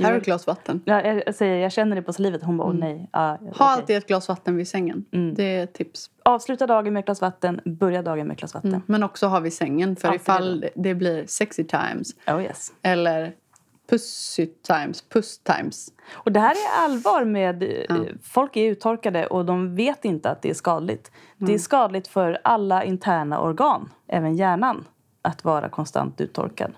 Här 0.00 0.06
har 0.06 0.12
du 0.12 0.18
ett 0.18 0.24
glas 0.24 0.46
vatten. 0.46 0.82
Ja, 0.84 1.02
jag 1.02 1.34
säger, 1.34 1.62
jag 1.62 1.72
känner 1.72 1.96
det 1.96 2.02
på 2.02 2.12
salivet. 2.12 2.42
Hon 2.42 2.56
bara, 2.56 2.68
åh 2.68 2.74
nej. 2.74 3.08
Ja. 3.12 3.38
Ha 3.58 3.66
alltid 3.66 3.96
ett 3.96 4.06
glas 4.06 4.28
vatten 4.28 4.56
vid 4.56 4.68
sängen. 4.68 5.04
Mm. 5.12 5.34
Det 5.34 5.44
är 5.44 5.64
ett 5.64 5.72
tips. 5.72 6.10
Avsluta 6.22 6.66
dagen 6.66 6.92
med 6.92 7.00
ett 7.00 7.06
glas 7.06 7.20
vatten, 7.20 7.60
börja 7.64 8.02
dagen 8.02 8.26
med 8.26 8.34
ett 8.34 8.38
glas 8.38 8.54
vatten. 8.54 8.82
Men 8.86 9.02
också 9.02 9.26
ha 9.26 9.40
vid 9.40 9.52
sängen 9.52 9.96
för 9.96 10.08
Alltid 10.08 10.20
ifall 10.20 10.60
det, 10.60 10.70
det 10.74 10.94
blir 10.94 11.26
sexy 11.26 11.64
times 11.64 12.08
Oh 12.26 12.42
yes. 12.42 12.72
eller 12.82 13.32
pussy 13.90 14.46
times, 14.46 15.02
puss 15.08 15.38
times. 15.38 15.88
Och 16.12 16.32
det 16.32 16.40
här 16.40 16.50
är 16.54 16.84
allvar 16.84 17.24
med... 17.24 17.62
eh, 17.62 17.96
Folk 18.22 18.56
är 18.56 18.70
uttorkade 18.70 19.26
och 19.26 19.44
de 19.44 19.74
vet 19.76 20.04
inte 20.04 20.30
att 20.30 20.42
det 20.42 20.50
är 20.50 20.54
skadligt. 20.54 21.10
Det 21.36 21.54
är 21.54 21.58
skadligt 21.58 22.08
för 22.08 22.38
alla 22.44 22.84
interna 22.84 23.40
organ, 23.40 23.92
även 24.06 24.36
hjärnan, 24.36 24.84
att 25.22 25.44
vara 25.44 25.68
konstant 25.68 26.20
uttorkad. 26.20 26.72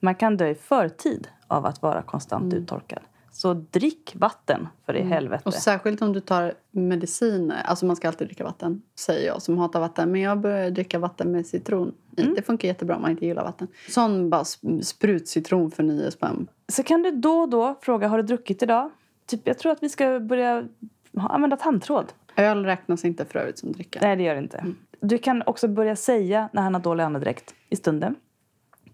Man 0.00 0.14
kan 0.14 0.36
dö 0.36 0.48
i 0.48 0.54
förtid 0.54 1.28
av 1.46 1.66
att 1.66 1.82
vara 1.82 2.02
konstant 2.02 2.54
uttorkad. 2.54 3.02
Så 3.32 3.54
drick 3.54 4.12
vatten, 4.16 4.68
för 4.86 4.96
i 4.96 5.02
helvete. 5.02 5.42
Och 5.44 5.54
särskilt 5.54 6.02
om 6.02 6.12
du 6.12 6.20
tar 6.20 6.54
mediciner. 6.70 7.62
Alltså 7.64 7.86
man 7.86 7.96
ska 7.96 8.08
alltid 8.08 8.26
dricka 8.28 8.44
vatten, 8.44 8.82
säger 8.98 9.26
jag 9.26 9.42
som 9.42 9.58
hatar 9.58 9.80
vatten. 9.80 10.12
Men 10.12 10.20
jag 10.20 10.38
börjar 10.40 10.70
dricka 10.70 10.98
vatten 10.98 11.32
med 11.32 11.46
citron 11.46 11.94
i. 12.16 12.22
Det 12.22 12.42
funkar 12.42 12.68
jättebra 12.68 12.96
om 12.96 13.02
man 13.02 13.10
inte 13.10 13.26
gillar 13.26 13.44
vatten. 13.44 13.68
Sån 13.88 14.30
bara 14.30 14.42
sp- 14.42 14.82
sprutcitron 14.82 15.70
för 15.70 15.82
nio 15.82 16.10
spänn. 16.10 16.46
Så 16.68 16.82
kan 16.82 17.02
du 17.02 17.10
då 17.10 17.38
och 17.38 17.48
då 17.48 17.78
fråga, 17.82 18.08
har 18.08 18.16
du 18.16 18.22
druckit 18.22 18.62
idag? 18.62 18.90
Typ, 19.26 19.40
jag 19.44 19.58
tror 19.58 19.72
att 19.72 19.82
vi 19.82 19.88
ska 19.88 20.20
börja 20.20 20.68
använda 21.14 21.56
tandtråd. 21.56 22.12
Öl 22.36 22.64
räknas 22.64 23.04
inte 23.04 23.24
för 23.24 23.38
övrigt 23.38 23.58
som 23.58 23.72
dricka. 23.72 23.98
Nej, 24.02 24.16
det 24.16 24.22
gör 24.22 24.34
det 24.34 24.40
inte. 24.40 24.64
Du 25.00 25.18
kan 25.18 25.42
också 25.46 25.68
börja 25.68 25.96
säga 25.96 26.48
när 26.52 26.62
han 26.62 26.74
har 26.74 26.80
dålig 26.80 27.04
andedräkt 27.04 27.54
i 27.68 27.76
stunden. 27.76 28.14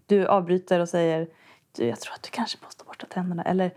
Du 0.05 0.27
avbryter 0.27 0.79
och 0.79 0.89
säger 0.89 1.27
du, 1.71 1.85
jag 1.85 1.99
tror 1.99 2.13
att 2.13 2.23
du 2.23 2.29
kanske 2.29 2.57
måste 2.63 2.83
borsta 2.85 3.05
tänderna. 3.05 3.43
Eller, 3.43 3.71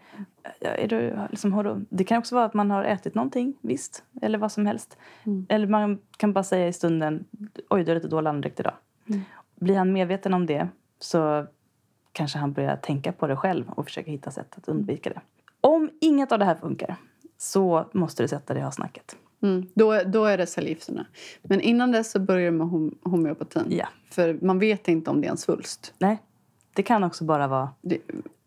är 0.61 0.89
du, 0.89 1.19
liksom, 1.31 1.53
har 1.53 1.65
du, 1.65 1.87
det 1.89 2.05
kan 2.05 2.19
också 2.19 2.35
vara 2.35 2.45
att 2.45 2.55
man 2.55 2.71
har 2.71 2.85
ätit 2.85 3.15
någonting, 3.15 3.55
visst. 3.61 4.05
Eller 4.23 4.39
vad 4.39 4.53
som 4.53 4.67
helst. 4.67 4.99
Eller 5.49 5.67
man 5.67 5.99
kan 6.17 6.33
bara 6.33 6.45
säga 6.45 6.69
i 6.69 6.73
stunden, 6.73 7.25
oj 7.71 7.85
du 7.85 7.91
har 7.91 7.95
lite 7.95 8.09
dålig 8.09 8.29
andedräkt 8.29 8.61
idag. 8.61 8.75
Blir 9.55 9.77
han 9.77 9.93
medveten 9.93 10.35
om 10.35 10.47
det 10.47 10.69
så 10.99 11.47
kanske 12.17 12.39
han 12.39 12.53
börjar 12.53 12.77
tänka 12.77 13.13
på 13.13 13.27
det 13.27 13.37
själv 13.37 13.71
och 13.71 13.85
försöka 13.85 14.11
hitta 14.11 14.31
sätt 14.31 14.55
att 14.57 14.69
undvika 14.69 15.11
det. 15.11 15.21
Om 15.61 15.91
inget 16.01 16.33
av 16.33 16.39
det 16.39 16.45
här 16.45 16.55
funkar 16.55 16.97
så 17.39 17.87
måste 17.93 18.23
du 18.23 18.29
sätta 18.29 18.55
dig 18.55 18.61
och 18.63 18.67
ha 18.67 18.73
snacket. 18.73 19.17
Mm. 19.43 19.67
Då, 19.75 20.03
då 20.07 20.25
är 20.25 20.39
det 20.39 20.47
cellgifterna. 20.47 21.07
Men 21.43 21.61
innan 21.61 21.93
dess 21.93 22.11
så 22.11 22.19
börjar 22.21 22.45
det 22.45 22.57
med 22.57 22.67
hom- 22.67 22.99
homeopatin. 23.03 23.67
Ja. 23.69 23.89
För 24.11 24.39
man 24.43 24.59
vet 24.59 24.89
inte 24.89 25.11
om 25.11 25.21
det 25.21 25.27
är 25.27 25.31
en 25.31 25.37
svulst. 25.37 25.95
Nej, 25.99 26.23
det 26.75 26.83
kan 26.83 27.05
också 27.05 27.25
bara 27.25 27.47
vara 27.47 27.71
Det, 27.81 27.99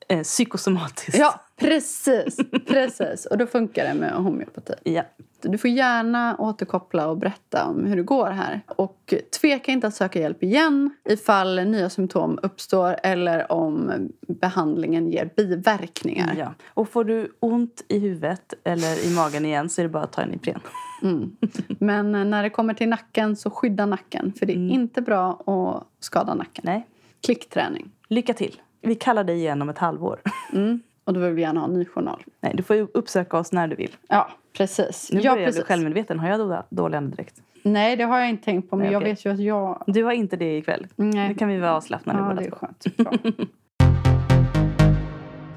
eh, 0.10 0.22
psykosomatiskt. 0.24 1.18
ja, 1.20 1.42
precis. 1.56 2.38
precis. 2.68 3.26
Och 3.26 3.38
då 3.38 3.46
funkar 3.48 3.86
det 3.88 3.94
med 3.94 4.12
homeopati. 4.12 4.74
ja. 4.84 5.04
Du 5.42 5.58
får 5.58 5.70
gärna 5.70 6.36
återkoppla 6.40 7.08
och 7.08 7.18
berätta 7.18 7.66
om 7.66 7.86
hur 7.86 7.96
det 7.96 8.04
går 8.04 8.30
här. 8.30 8.62
Och 8.68 9.14
tveka 9.42 9.72
inte 9.72 9.88
att 9.88 9.96
söka 9.96 10.20
hjälp 10.20 10.44
igen 10.44 10.90
ifall 11.10 11.66
nya 11.66 11.90
symptom 11.90 12.40
uppstår 12.44 12.96
eller 13.04 13.52
om 13.52 13.92
behandlingen 14.28 15.08
ger 15.12 15.30
biverkningar. 15.36 16.36
ja. 16.38 16.54
Och 16.68 16.90
får 16.90 17.04
du 17.04 17.32
ont 17.40 17.86
i 17.88 18.00
huvudet 18.00 18.54
eller 18.64 19.06
i 19.06 19.16
magen 19.16 19.46
igen 19.46 19.70
så 19.70 19.82
är 19.82 19.84
det 19.84 19.90
bara 19.90 20.04
att 20.04 20.12
ta 20.12 20.22
en 20.22 20.34
Ipren. 20.34 20.60
Mm. 21.04 21.36
Men 21.80 22.12
när 22.30 22.44
det 22.44 22.50
kommer 22.50 22.74
till 22.74 22.90
nacken 22.90 23.36
så 23.36 23.50
skydda 23.50 23.86
nacken. 23.86 24.34
För 24.40 24.46
det 24.46 24.54
är 24.54 24.56
Mm. 24.56 24.70
inte 24.72 25.02
bra 25.02 25.30
att 25.46 26.04
skada 26.06 26.34
nacken. 26.36 26.64
Nej. 26.68 26.88
Klickträning. 27.26 27.92
Lycka 28.08 28.34
till. 28.34 28.62
Vi 28.82 28.96
kallar 28.96 29.24
dig 29.24 29.36
igen 29.38 29.62
om 29.62 29.70
ett 29.70 29.78
halvår. 29.78 30.20
Mm. 30.54 30.80
Och 31.04 31.14
då 31.14 31.20
vill 31.20 31.34
vi 31.34 31.42
gärna 31.42 31.60
ha 31.60 31.68
en 31.68 31.74
ny 31.74 31.86
journal. 31.86 32.24
Nej, 32.42 32.52
du 32.56 32.64
får 32.64 32.76
ju 32.76 32.88
uppsöka 32.94 33.38
oss 33.38 33.52
när 33.52 33.68
du 33.68 33.76
vill. 33.76 33.96
Ja, 34.08 34.30
precis. 34.58 35.10
Nu 35.14 35.20
ja, 35.22 35.32
börjar 35.32 35.46
jag 35.48 35.54
bli 35.54 35.64
självmedveten. 35.64 36.20
Har 36.20 36.30
jag 36.30 36.40
då- 36.40 36.64
dålig 36.70 36.98
andedräkt? 36.98 37.42
Nej, 37.64 37.96
det 37.96 38.04
har 38.04 38.20
jag 38.20 38.30
inte 38.30 38.44
tänkt 38.44 38.70
på. 38.70 38.76
Men 38.76 38.84
Nej, 38.84 38.94
jag 38.94 39.00
okej. 39.02 39.12
vet 39.12 39.26
ju 39.26 39.34
att 39.34 39.40
jag... 39.40 39.84
Du 39.88 40.04
har 40.04 40.12
inte 40.12 40.36
det 40.36 40.58
ikväll. 40.58 40.88
Nej. 40.96 41.28
Nu 41.30 41.36
kan 41.36 41.48
vi 41.50 41.58
vara 41.60 41.76
avslappnade 41.76 42.20
Ja, 42.20 42.26
båda 42.26 42.42
det 42.42 42.48
är 42.48 42.52
skönt. 42.52 42.98
Bra. 42.98 43.12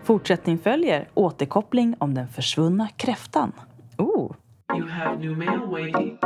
Fortsättning 0.05 0.59
följer. 0.59 1.09
Återkoppling 1.15 1.95
om 1.99 2.15
den 2.15 2.29
försvunna 2.29 2.89
kräftan. 2.97 3.53
Oh. 3.99 4.33
You 4.77 4.89
have 4.89 5.19
new 5.19 5.39
mail 5.39 5.61
waiting. 5.71 6.19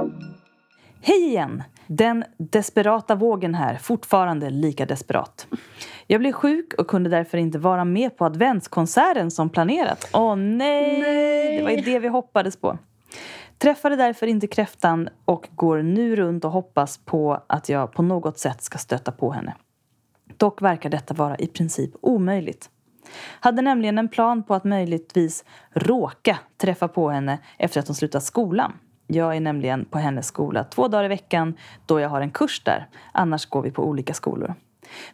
Hej 1.02 1.26
igen! 1.28 1.62
Den 1.86 2.24
desperata 2.38 3.14
vågen 3.14 3.54
här, 3.54 3.76
fortfarande 3.76 4.50
lika 4.50 4.86
desperat. 4.86 5.46
Jag 6.06 6.20
blev 6.20 6.32
sjuk 6.32 6.74
och 6.78 6.88
kunde 6.88 7.10
därför 7.10 7.38
inte 7.38 7.58
vara 7.58 7.84
med 7.84 8.16
på 8.16 8.24
adventskonserten 8.24 9.30
som 9.30 9.50
planerat. 9.50 10.10
Åh 10.12 10.36
nej! 10.36 11.56
Det 11.56 11.62
var 11.62 11.70
ju 11.70 11.80
det 11.80 11.98
vi 11.98 12.08
hoppades 12.08 12.56
på. 12.56 12.78
Träffade 13.58 13.96
därför 13.96 14.26
inte 14.26 14.46
kräftan 14.46 15.08
och 15.24 15.48
går 15.54 15.82
nu 15.82 16.16
runt 16.16 16.44
och 16.44 16.50
hoppas 16.50 16.98
på 16.98 17.42
att 17.46 17.68
jag 17.68 17.92
på 17.92 18.02
något 18.02 18.38
sätt 18.38 18.62
ska 18.62 18.78
stöta 18.78 19.12
på 19.12 19.32
henne. 19.32 19.54
Dock 20.36 20.62
verkar 20.62 20.90
detta 20.90 21.14
vara 21.14 21.36
i 21.36 21.46
princip 21.46 21.90
omöjligt. 22.00 22.70
Hade 23.40 23.62
nämligen 23.62 23.98
en 23.98 24.08
plan 24.08 24.42
på 24.42 24.54
att 24.54 24.64
möjligtvis 24.64 25.44
råka 25.70 26.38
träffa 26.56 26.88
på 26.88 27.10
henne 27.10 27.38
efter 27.58 27.80
att 27.80 27.88
hon 27.88 27.94
slutat 27.94 28.24
skolan. 28.24 28.72
Jag 29.06 29.36
är 29.36 29.40
nämligen 29.40 29.84
på 29.84 29.98
hennes 29.98 30.26
skola 30.26 30.64
två 30.64 30.88
dagar 30.88 31.04
i 31.04 31.08
veckan 31.08 31.54
då 31.86 32.00
jag 32.00 32.08
har 32.08 32.20
en 32.20 32.30
kurs 32.30 32.62
där. 32.64 32.86
Annars 33.12 33.46
går 33.46 33.62
vi 33.62 33.70
på 33.70 33.84
olika 33.84 34.14
skolor. 34.14 34.54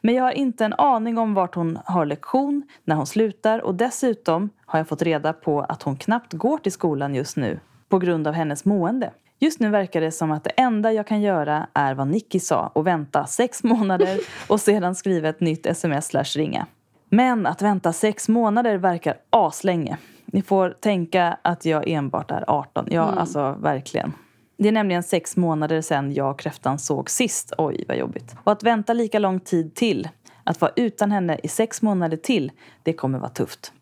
Men 0.00 0.14
jag 0.14 0.24
har 0.24 0.32
inte 0.32 0.64
en 0.64 0.72
aning 0.72 1.18
om 1.18 1.34
vart 1.34 1.54
hon 1.54 1.78
har 1.84 2.06
lektion, 2.06 2.62
när 2.84 2.96
hon 2.96 3.06
slutar 3.06 3.58
och 3.58 3.74
dessutom 3.74 4.50
har 4.66 4.78
jag 4.78 4.88
fått 4.88 5.02
reda 5.02 5.32
på 5.32 5.60
att 5.60 5.82
hon 5.82 5.96
knappt 5.96 6.32
går 6.32 6.58
till 6.58 6.72
skolan 6.72 7.14
just 7.14 7.36
nu 7.36 7.60
på 7.88 7.98
grund 7.98 8.26
av 8.26 8.34
hennes 8.34 8.64
mående. 8.64 9.10
Just 9.38 9.60
nu 9.60 9.70
verkar 9.70 10.00
det 10.00 10.12
som 10.12 10.30
att 10.30 10.44
det 10.44 10.50
enda 10.50 10.92
jag 10.92 11.06
kan 11.06 11.20
göra 11.22 11.66
är 11.72 11.94
vad 11.94 12.06
Nicky 12.08 12.40
sa 12.40 12.70
och 12.74 12.86
vänta 12.86 13.26
sex 13.26 13.64
månader 13.64 14.18
och 14.48 14.60
sedan 14.60 14.94
skriva 14.94 15.28
ett 15.28 15.40
nytt 15.40 15.66
sms 15.66 16.06
slash 16.06 16.24
ringa. 16.36 16.66
Men 17.08 17.46
att 17.46 17.62
vänta 17.62 17.92
sex 17.92 18.28
månader 18.28 18.76
verkar 18.76 19.16
aslänge. 19.30 19.98
Ni 20.32 20.42
får 20.42 20.70
tänka 20.70 21.38
att 21.42 21.64
jag 21.64 21.88
enbart 21.88 22.30
är 22.30 22.44
18. 22.46 22.86
Ja, 22.90 23.02
alltså 23.02 23.56
verkligen. 23.60 24.12
Det 24.58 24.68
är 24.68 24.72
nämligen 24.72 25.02
sex 25.02 25.36
månader 25.36 25.80
sedan 25.80 26.12
jag 26.12 26.30
och 26.30 26.38
kräftan 26.38 26.78
såg 26.78 27.10
sist. 27.10 27.52
Oj, 27.58 27.84
vad 27.88 27.96
jobbigt. 27.96 28.36
Och 28.44 28.52
att 28.52 28.62
vänta 28.62 28.92
lika 28.92 29.18
lång 29.18 29.40
tid 29.40 29.74
till, 29.74 30.08
att 30.44 30.60
vara 30.60 30.72
utan 30.76 31.10
henne 31.12 31.38
i 31.42 31.48
sex 31.48 31.82
månader 31.82 32.16
till, 32.16 32.52
det 32.82 32.92
kommer 32.92 33.18
vara 33.18 33.30
tufft. 33.30 33.72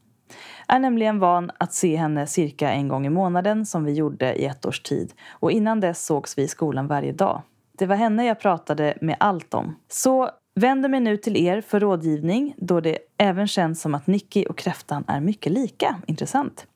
Är 0.68 0.78
nämligen 0.78 1.18
van 1.18 1.50
att 1.58 1.72
se 1.72 1.96
henne 1.96 2.26
cirka 2.26 2.70
en 2.70 2.88
gång 2.88 3.06
i 3.06 3.10
månaden 3.10 3.66
som 3.66 3.84
vi 3.84 3.92
gjorde 3.92 4.34
i 4.34 4.44
ett 4.44 4.66
års 4.66 4.80
tid. 4.80 5.12
Och 5.30 5.52
innan 5.52 5.80
dess 5.80 6.06
sågs 6.06 6.38
vi 6.38 6.42
i 6.42 6.48
skolan 6.48 6.86
varje 6.86 7.12
dag. 7.12 7.42
Det 7.78 7.86
var 7.86 7.96
henne 7.96 8.26
jag 8.26 8.40
pratade 8.40 8.98
med 9.00 9.16
allt 9.20 9.54
om. 9.54 9.76
Så 9.88 10.30
vänder 10.54 10.88
mig 10.88 11.00
nu 11.00 11.16
till 11.16 11.36
er 11.36 11.60
för 11.60 11.80
rådgivning 11.80 12.54
då 12.58 12.80
det 12.80 12.98
även 13.18 13.46
känns 13.46 13.80
som 13.80 13.94
att 13.94 14.06
Nicky 14.06 14.44
och 14.44 14.58
kräftan 14.58 15.04
är 15.08 15.20
mycket 15.20 15.52
lika. 15.52 16.02
Intressant. 16.06 16.66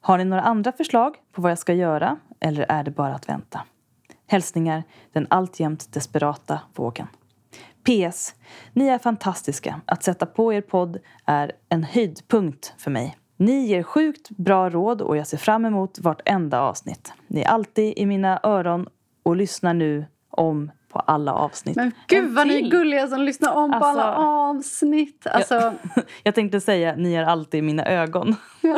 Har 0.00 0.18
ni 0.18 0.24
några 0.24 0.42
andra 0.42 0.72
förslag 0.72 1.14
på 1.32 1.42
vad 1.42 1.50
jag 1.50 1.58
ska 1.58 1.74
göra 1.74 2.16
eller 2.40 2.66
är 2.68 2.84
det 2.84 2.90
bara 2.90 3.14
att 3.14 3.28
vänta? 3.28 3.60
Hälsningar 4.26 4.82
den 5.12 5.26
alltjämt 5.30 5.92
desperata 5.92 6.60
vågen. 6.74 7.06
PS. 7.82 8.34
Ni 8.72 8.86
är 8.86 8.98
fantastiska. 8.98 9.80
Att 9.84 10.02
sätta 10.02 10.26
på 10.26 10.52
er 10.52 10.60
podd 10.60 10.98
är 11.26 11.52
en 11.68 11.84
höjdpunkt 11.84 12.74
för 12.78 12.90
mig. 12.90 13.16
Ni 13.36 13.66
ger 13.66 13.82
sjukt 13.82 14.30
bra 14.30 14.70
råd 14.70 15.02
och 15.02 15.16
jag 15.16 15.26
ser 15.26 15.36
fram 15.36 15.64
emot 15.64 15.98
vartenda 15.98 16.60
avsnitt. 16.60 17.12
Ni 17.26 17.40
är 17.40 17.48
alltid 17.48 17.98
i 17.98 18.06
mina 18.06 18.40
öron 18.42 18.88
och 19.22 19.36
lyssnar 19.36 19.74
nu 19.74 20.04
om 20.30 20.70
på 20.92 20.98
alla 20.98 21.32
avsnitt. 21.32 21.76
Men 21.76 21.92
gud 22.06 22.34
vad 22.34 22.46
ni 22.46 22.54
är 22.66 22.70
gulliga 22.70 23.08
som 23.08 23.22
lyssnar 23.22 23.52
om 23.52 23.70
på 23.70 23.76
Alltså- 23.76 24.00
alla 24.02 24.16
avsnitt. 24.16 25.26
Alltså, 25.26 25.72
Jag 26.22 26.34
tänkte 26.34 26.60
säga, 26.60 26.94
ni 26.96 27.14
är 27.14 27.24
alltid 27.24 27.58
i 27.58 27.62
mina 27.62 27.84
ögon. 27.86 28.36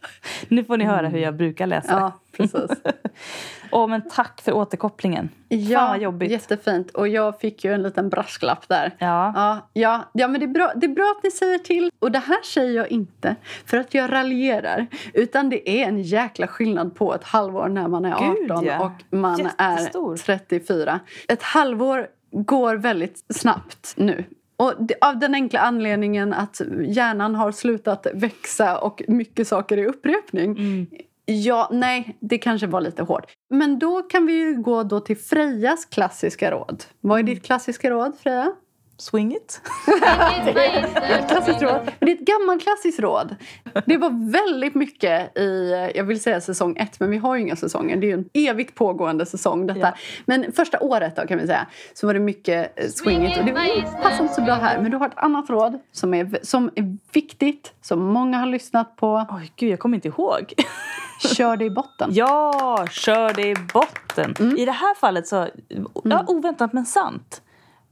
nu 0.48 0.64
får 0.64 0.76
ni 0.76 0.84
höra 0.84 1.08
hur 1.08 1.18
jag 1.18 1.36
brukar 1.36 1.66
läsa. 1.66 1.92
ja, 1.92 2.12
precis. 2.36 2.70
Åh, 3.70 3.88
men 3.88 4.02
tack 4.10 4.40
för 4.40 4.52
återkopplingen. 4.52 5.28
Ja, 5.48 5.78
Fan 5.78 5.88
vad 5.90 6.00
jobbigt. 6.00 6.30
jättefint. 6.30 6.90
Och 6.90 7.08
jag 7.08 7.40
fick 7.40 7.64
ju 7.64 7.74
en 7.74 7.82
liten 7.82 8.08
brasklapp 8.08 8.68
där. 8.68 8.94
Ja. 8.98 9.32
Ja, 9.36 9.68
ja, 9.72 10.10
ja 10.12 10.28
men 10.28 10.40
det 10.40 10.46
är, 10.46 10.48
bra, 10.48 10.72
det 10.76 10.86
är 10.86 10.94
bra 10.94 11.14
att 11.16 11.22
ni 11.24 11.30
säger 11.30 11.58
till. 11.58 11.90
Och 11.98 12.12
det 12.12 12.18
här 12.18 12.42
säger 12.42 12.76
jag 12.76 12.90
inte 12.90 13.36
för 13.66 13.76
att 13.76 13.94
jag 13.94 14.12
raljerar. 14.12 14.86
Utan 15.14 15.50
det 15.50 15.70
är 15.70 15.88
en 15.88 16.02
jäkla 16.02 16.46
skillnad 16.46 16.94
på 16.94 17.14
ett 17.14 17.24
halvår 17.24 17.68
när 17.68 17.88
man 17.88 18.04
är 18.04 18.12
18 18.12 18.34
Gud, 18.34 18.50
ja. 18.50 18.78
och 18.84 19.18
man 19.18 19.38
Jättestor. 19.38 20.12
är 20.12 20.16
34. 20.16 21.00
Ett 21.28 21.42
halvår 21.42 22.06
går 22.30 22.76
väldigt 22.76 23.24
snabbt 23.34 23.94
nu. 23.96 24.24
Och 24.58 24.72
av 25.00 25.18
den 25.18 25.34
enkla 25.34 25.60
anledningen 25.60 26.32
att 26.32 26.60
hjärnan 26.86 27.34
har 27.34 27.52
slutat 27.52 28.06
växa 28.14 28.78
och 28.78 29.02
mycket 29.08 29.48
saker 29.48 29.78
är 29.78 29.86
upprepning. 29.86 30.50
Mm. 30.50 30.86
Ja, 31.24 31.68
nej, 31.72 32.16
det 32.20 32.38
kanske 32.38 32.66
var 32.66 32.80
lite 32.80 33.02
hårt. 33.02 33.32
Men 33.50 33.78
då 33.78 34.02
kan 34.02 34.26
vi 34.26 34.32
ju 34.32 34.62
gå 34.62 34.82
då 34.82 35.00
till 35.00 35.16
Frejas 35.16 35.84
klassiska 35.84 36.50
råd. 36.50 36.84
Vad 37.00 37.18
är 37.18 37.22
ditt 37.22 37.44
klassiska 37.44 37.90
råd, 37.90 38.18
Freja? 38.18 38.52
Swing 39.00 39.32
it. 39.36 39.60
Ett 41.08 41.28
klassiskt 41.28 41.62
råd. 41.62 41.80
Men 41.84 42.06
det 42.06 42.10
är 42.10 42.14
ett 42.14 42.20
gammalt 42.20 42.62
klassiskt 42.62 43.00
råd. 43.00 43.36
Det 43.86 43.96
var 43.96 44.32
väldigt 44.32 44.74
mycket 44.74 45.38
i, 45.38 45.72
jag 45.94 46.04
vill 46.04 46.22
säga 46.22 46.40
säsong 46.40 46.76
ett, 46.76 47.00
men 47.00 47.10
vi 47.10 47.16
har 47.18 47.36
ju 47.36 47.42
inga 47.42 47.56
säsonger. 47.56 47.96
Det 47.96 48.06
är 48.06 48.08
ju 48.08 48.14
en 48.14 48.28
evigt 48.32 48.74
pågående 48.74 49.26
säsong 49.26 49.66
detta. 49.66 49.80
Ja. 49.80 49.92
Men 50.26 50.52
första 50.52 50.80
året 50.80 51.16
då 51.16 51.26
kan 51.26 51.38
vi 51.38 51.46
säga, 51.46 51.66
så 51.94 52.06
var 52.06 52.14
det 52.14 52.20
mycket 52.20 52.78
eh, 52.80 52.88
swing 52.88 53.26
it. 53.26 53.38
Och 53.38 53.44
det 53.44 53.52
passar 54.02 54.22
inte 54.22 54.34
så 54.34 54.42
bra 54.42 54.54
här. 54.54 54.80
Men 54.80 54.90
du 54.90 54.96
har 54.96 55.06
ett 55.06 55.18
annat 55.18 55.50
råd 55.50 55.78
som 55.92 56.14
är, 56.14 56.38
som 56.42 56.70
är 56.74 56.96
viktigt, 57.12 57.72
som 57.82 58.00
många 58.04 58.38
har 58.38 58.46
lyssnat 58.46 58.96
på. 58.96 59.26
Oj, 59.30 59.52
gud, 59.56 59.72
jag 59.72 59.78
kommer 59.78 59.96
inte 59.96 60.08
ihåg. 60.08 60.52
Kör 61.36 61.56
det 61.56 61.64
i 61.64 61.70
botten. 61.70 62.10
Ja, 62.12 62.86
kör 62.90 63.32
det 63.32 63.48
i 63.48 63.56
botten. 63.72 64.34
Mm. 64.40 64.56
I 64.56 64.64
det 64.64 64.72
här 64.72 64.94
fallet 64.94 65.26
så, 65.26 65.48
ja, 66.04 66.24
oväntat 66.26 66.72
men 66.72 66.86
sant. 66.86 67.42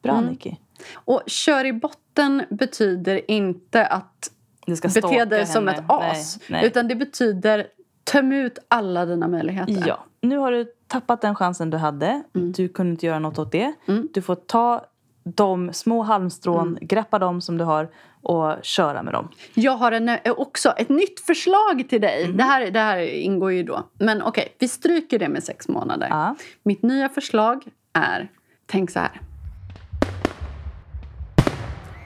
Bra 0.02 0.12
Mm. 0.12 0.24
Nicky. 0.24 0.56
Och 0.94 1.22
kör 1.26 1.64
i 1.64 1.72
botten 1.72 2.42
betyder 2.50 3.30
inte 3.30 3.86
att 3.86 4.30
Du 4.66 4.76
ska 4.76 4.88
bete 4.88 5.24
dig 5.24 5.46
som 5.46 5.68
henne. 5.68 5.78
ett 5.78 5.84
as. 5.88 6.38
Nej, 6.38 6.60
nej. 6.60 6.66
Utan 6.66 6.88
det 6.88 6.94
betyder 6.94 7.66
töm 8.04 8.32
ut 8.32 8.58
alla 8.68 9.06
dina 9.06 9.28
möjligheter. 9.28 9.84
Ja, 9.86 10.04
nu 10.20 10.38
har 10.38 10.52
du 10.52 10.66
tappat 10.86 11.20
den 11.20 11.34
chansen 11.34 11.70
du 11.70 11.76
hade. 11.76 12.22
Du 12.32 12.68
kunde 12.68 12.90
inte 12.90 13.06
göra 13.06 13.18
något 13.18 13.38
åt 13.38 13.52
det. 13.52 13.72
Mm. 13.88 14.08
Du 14.14 14.22
får 14.22 14.34
ta 14.34 14.84
de 15.24 15.72
små 15.72 16.02
halmstrån, 16.02 16.78
greppa 16.80 17.18
dem 17.18 17.40
som 17.40 17.58
du 17.58 17.64
har 17.64 17.88
och 18.22 18.56
köra 18.62 19.02
med 19.02 19.14
dem. 19.14 19.28
Jag 19.54 19.72
har 19.76 19.92
en, 19.92 20.08
eh, 20.08 20.18
också 20.36 20.70
ett 20.70 20.88
nytt 20.88 21.20
förslag 21.20 21.86
till 21.88 22.00
dig. 22.00 22.28
Mhm. 22.28 22.36
Det, 22.36 22.42
här, 22.42 22.70
det 22.70 22.80
här 22.80 22.98
ingår 22.98 23.52
ju 23.52 23.62
då. 23.62 23.88
Men 23.98 24.22
okej, 24.22 24.56
vi 24.58 24.68
stryker 24.68 25.18
det 25.18 25.28
med 25.28 25.44
sex 25.44 25.68
månader. 25.68 26.06
Ja. 26.10 26.36
Mitt 26.62 26.82
nya 26.82 27.08
förslag 27.08 27.64
är, 27.92 28.28
tänk 28.66 28.90
så 28.90 28.98
här. 28.98 29.20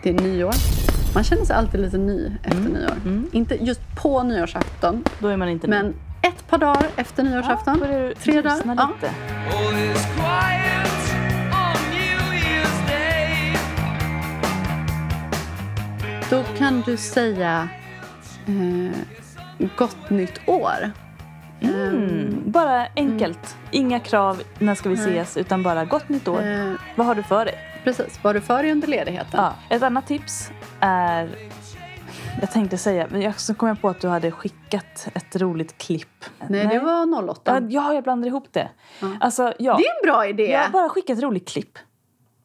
Det 0.02 0.10
är 0.10 0.14
nyår. 0.14 0.54
Man 1.14 1.24
känner 1.24 1.44
sig 1.44 1.56
alltid 1.56 1.80
lite 1.80 1.98
ny 1.98 2.32
efter 2.44 2.58
Mm. 2.60 2.72
nyår. 2.72 3.26
Inte 3.32 3.54
just 3.54 3.80
på 4.02 4.22
nyårsafton, 4.22 5.04
Då 5.18 5.28
är 5.28 5.36
man 5.36 5.48
inte 5.48 5.68
men 5.68 5.94
ett 6.22 6.48
par 6.48 6.58
dagar 6.58 6.86
efter 6.96 7.22
nyårsafton. 7.22 7.78
Ja, 7.82 7.86
du 7.98 8.14
tre 8.14 8.42
dagar. 8.42 8.62
Ja. 8.66 8.90
lite. 8.94 9.14
Då 16.30 16.42
kan 16.58 16.82
du 16.86 16.96
säga 16.96 17.68
eh, 18.46 19.68
gott 19.76 20.10
nytt 20.10 20.40
år. 20.46 20.90
Mm. 21.60 22.42
Bara 22.46 22.86
enkelt. 22.96 23.56
Inga 23.70 24.00
krav, 24.00 24.42
när 24.58 24.74
ska 24.74 24.88
vi 24.88 24.94
ses, 24.94 25.36
utan 25.36 25.62
bara 25.62 25.84
gott 25.84 26.08
nytt 26.08 26.28
år. 26.28 26.42
Eh, 26.46 26.72
Vad 26.96 27.06
har 27.06 27.14
du 27.14 27.22
för 27.22 27.44
dig? 27.44 27.54
Precis, 27.84 28.20
vad 28.22 28.34
du 28.34 28.40
för 28.40 28.62
dig 28.62 28.72
under 28.72 28.88
ledigheten? 28.88 29.40
Ja. 29.40 29.54
Ett 29.76 29.82
annat 29.82 30.06
tips 30.06 30.50
är... 30.80 31.36
Jag 32.40 32.50
tänkte 32.50 32.78
säga, 32.78 33.06
men 33.10 33.20
jag, 33.20 33.40
så 33.40 33.54
kom 33.54 33.68
jag 33.68 33.80
på 33.80 33.88
att 33.88 34.00
du 34.00 34.08
hade 34.08 34.30
skickat 34.30 35.08
ett 35.14 35.36
roligt 35.36 35.78
klipp. 35.78 36.24
Nej, 36.48 36.66
det 36.66 36.78
var 36.78 37.28
08. 37.30 37.54
Ja, 37.54 37.66
ja, 37.68 37.94
jag 37.94 38.04
blandar 38.04 38.28
ihop 38.28 38.52
det. 38.52 38.68
Alltså, 39.20 39.52
ja. 39.58 39.76
Det 39.76 39.82
är 39.82 40.00
en 40.00 40.12
bra 40.12 40.26
idé! 40.26 40.50
Jag 40.50 40.72
bara 40.72 40.88
skicka 40.88 41.12
ett 41.12 41.22
roligt 41.22 41.48
klipp. 41.48 41.78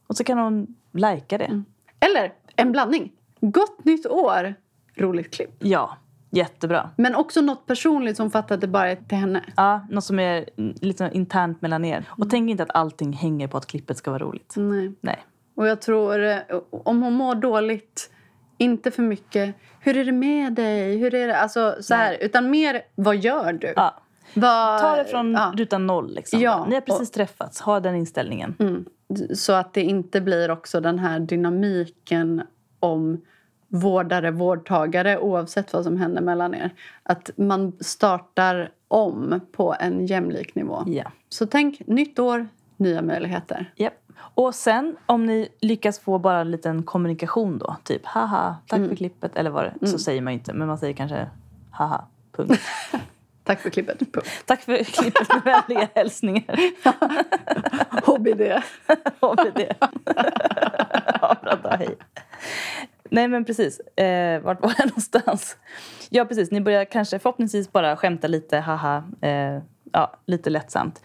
Och 0.07 0.17
så 0.17 0.23
kan 0.23 0.37
hon 0.37 0.67
lajka 0.91 1.37
det. 1.37 1.63
Eller 1.99 2.33
en 2.55 2.71
blandning. 2.71 3.11
Gott 3.41 3.85
nytt 3.85 4.05
år, 4.05 4.55
roligt 4.97 5.33
klipp. 5.33 5.55
Ja, 5.59 5.97
jättebra. 6.35 6.89
Men 6.95 7.15
också 7.15 7.41
något 7.41 7.65
personligt 7.65 8.17
som 8.17 8.31
fattar 8.31 8.55
att 8.55 8.61
det 8.61 8.67
bara 8.67 8.95
till 8.95 9.17
henne. 9.17 9.41
Ja, 9.55 9.87
något 9.89 10.03
som 10.03 10.19
är 10.19 10.49
mm, 10.57 10.75
lite 10.81 11.09
internt 11.13 11.61
mellan 11.61 11.85
er. 11.85 12.05
Och 12.09 12.29
tänk 12.29 12.49
inte 12.49 12.63
att 12.63 12.75
allting 12.75 13.13
hänger 13.13 13.47
på 13.47 13.57
att 13.57 13.65
klippet 13.65 13.97
ska 13.97 14.11
vara 14.11 14.23
roligt. 14.23 14.53
Nej. 14.57 14.91
Nej. 15.01 15.25
Och 15.55 15.67
jag 15.67 15.81
tror, 15.81 16.23
eh, 16.23 16.37
om 16.69 17.01
hon 17.03 17.13
mår 17.13 17.35
dåligt, 17.35 18.09
inte 18.57 18.91
för 18.91 19.03
mycket. 19.03 19.55
Hur 19.79 19.97
är 19.97 20.05
det 20.05 20.11
med 20.11 20.53
dig? 20.53 20.97
Hur 20.97 21.15
är 21.15 21.27
det? 21.27 21.37
Alltså 21.37 21.75
så 21.81 21.93
här, 21.93 22.17
utan 22.21 22.49
mer, 22.49 22.81
vad 22.95 23.15
gör 23.15 23.53
du? 23.53 23.73
Ja. 23.75 24.01
Vad, 24.33 24.81
Ta 24.81 24.95
det 24.95 25.05
från 25.05 25.33
ja. 25.33 25.53
ruta 25.55 25.77
noll. 25.77 26.15
Liksom. 26.15 26.39
Ja, 26.39 26.65
Ni 26.69 26.73
har 26.73 26.81
precis 26.81 27.11
träffats. 27.11 27.61
Ha 27.61 27.79
den 27.79 27.95
inställningen. 27.95 28.55
Mm. 28.59 28.85
Så 29.33 29.53
att 29.53 29.73
det 29.73 29.81
inte 29.81 30.21
blir 30.21 30.51
också 30.51 30.81
den 30.81 30.99
här 30.99 31.19
dynamiken 31.19 32.41
om 32.79 33.21
vårdare, 33.79 34.31
vårdtagare 34.31 35.19
oavsett 35.19 35.73
vad 35.73 35.83
som 35.83 35.97
händer 35.97 36.21
mellan 36.21 36.55
er. 36.55 36.69
Att 37.03 37.29
man 37.35 37.73
startar 37.79 38.69
om 38.87 39.39
på 39.51 39.75
en 39.79 40.05
jämlik 40.05 40.55
nivå. 40.55 40.83
Ja. 40.87 41.11
Så 41.29 41.45
tänk, 41.45 41.81
nytt 41.87 42.19
år, 42.19 42.47
nya 42.77 43.01
möjligheter. 43.01 43.71
Japp. 43.75 43.93
Och 44.17 44.55
sen 44.55 44.95
om 45.05 45.25
ni 45.25 45.49
lyckas 45.61 45.99
få 45.99 46.19
bara 46.19 46.39
en 46.41 46.51
liten 46.51 46.83
kommunikation 46.83 47.57
då. 47.57 47.75
Typ 47.83 48.05
haha, 48.05 48.55
tack 48.67 48.77
Mm. 48.77 48.89
för 48.89 48.95
klippet. 48.95 49.35
Eller 49.35 49.49
vad 49.49 49.71
det 49.79 49.87
Så 49.87 49.99
säger 49.99 50.21
man 50.21 50.33
inte. 50.33 50.53
Men 50.53 50.67
man 50.67 50.77
säger 50.77 50.93
kanske 50.93 51.27
haha, 51.71 52.05
punkt. 52.31 52.61
Tack 53.43 53.59
för 53.59 53.69
klippet. 53.69 53.99
Punkt. 53.99 54.29
tack 54.45 54.61
för 54.61 54.83
klippet 54.83 55.29
med 55.29 55.41
vänliga 55.43 55.89
hälsningar. 55.95 56.59
HBD. 58.05 58.37
Det? 59.55 59.75
ja, 61.21 61.35
bra 61.43 61.55
dag, 61.55 61.77
hej. 61.77 61.95
Nej 63.09 63.27
men 63.27 63.45
precis. 63.45 63.79
Eh, 63.79 64.41
vart 64.41 64.61
var 64.61 64.69
jag 64.77 64.87
någonstans? 64.87 65.57
Ja 66.09 66.25
precis, 66.25 66.51
ni 66.51 66.61
börjar 66.61 66.85
kanske 66.85 67.19
förhoppningsvis 67.19 67.71
bara 67.71 67.97
skämta 67.97 68.27
lite, 68.27 68.57
haha. 68.57 69.03
Eh, 69.21 69.59
ja, 69.91 70.13
lite 70.25 70.49
lättsamt. 70.49 71.03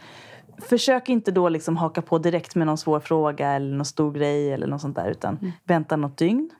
Försök 0.58 1.08
inte 1.08 1.30
då 1.30 1.48
liksom 1.48 1.76
haka 1.76 2.02
på 2.02 2.18
direkt 2.18 2.54
med 2.54 2.66
någon 2.66 2.78
svår 2.78 3.00
fråga 3.00 3.50
eller 3.50 3.76
någon 3.76 3.84
stor 3.84 4.12
grej 4.12 4.52
eller 4.52 4.66
något 4.66 4.80
sånt 4.80 4.96
där. 4.96 5.10
Utan 5.10 5.52
vänta 5.64 5.96
något 5.96 6.16
dygn. 6.16 6.50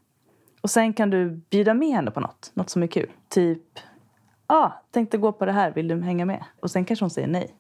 Och 0.61 0.70
sen 0.70 0.92
kan 0.92 1.11
du 1.11 1.31
bjuda 1.50 1.74
med 1.74 1.88
henne 1.88 2.11
på 2.11 2.20
något. 2.20 2.50
Något 2.55 2.70
som 2.70 2.83
är 2.83 2.87
kul. 2.87 3.11
Typ, 3.29 3.62
ja, 4.48 4.55
ah, 4.55 4.83
tänkte 4.90 5.18
gå 5.18 5.33
på 5.33 5.46
det 5.46 5.53
här, 5.53 5.70
vill 5.70 5.88
du 5.88 6.03
hänga 6.03 6.24
med? 6.24 6.44
Och 6.61 6.70
sen 6.70 6.85
kanske 6.85 7.03
hon 7.03 7.11
säger 7.11 7.29
nej. 7.29 7.55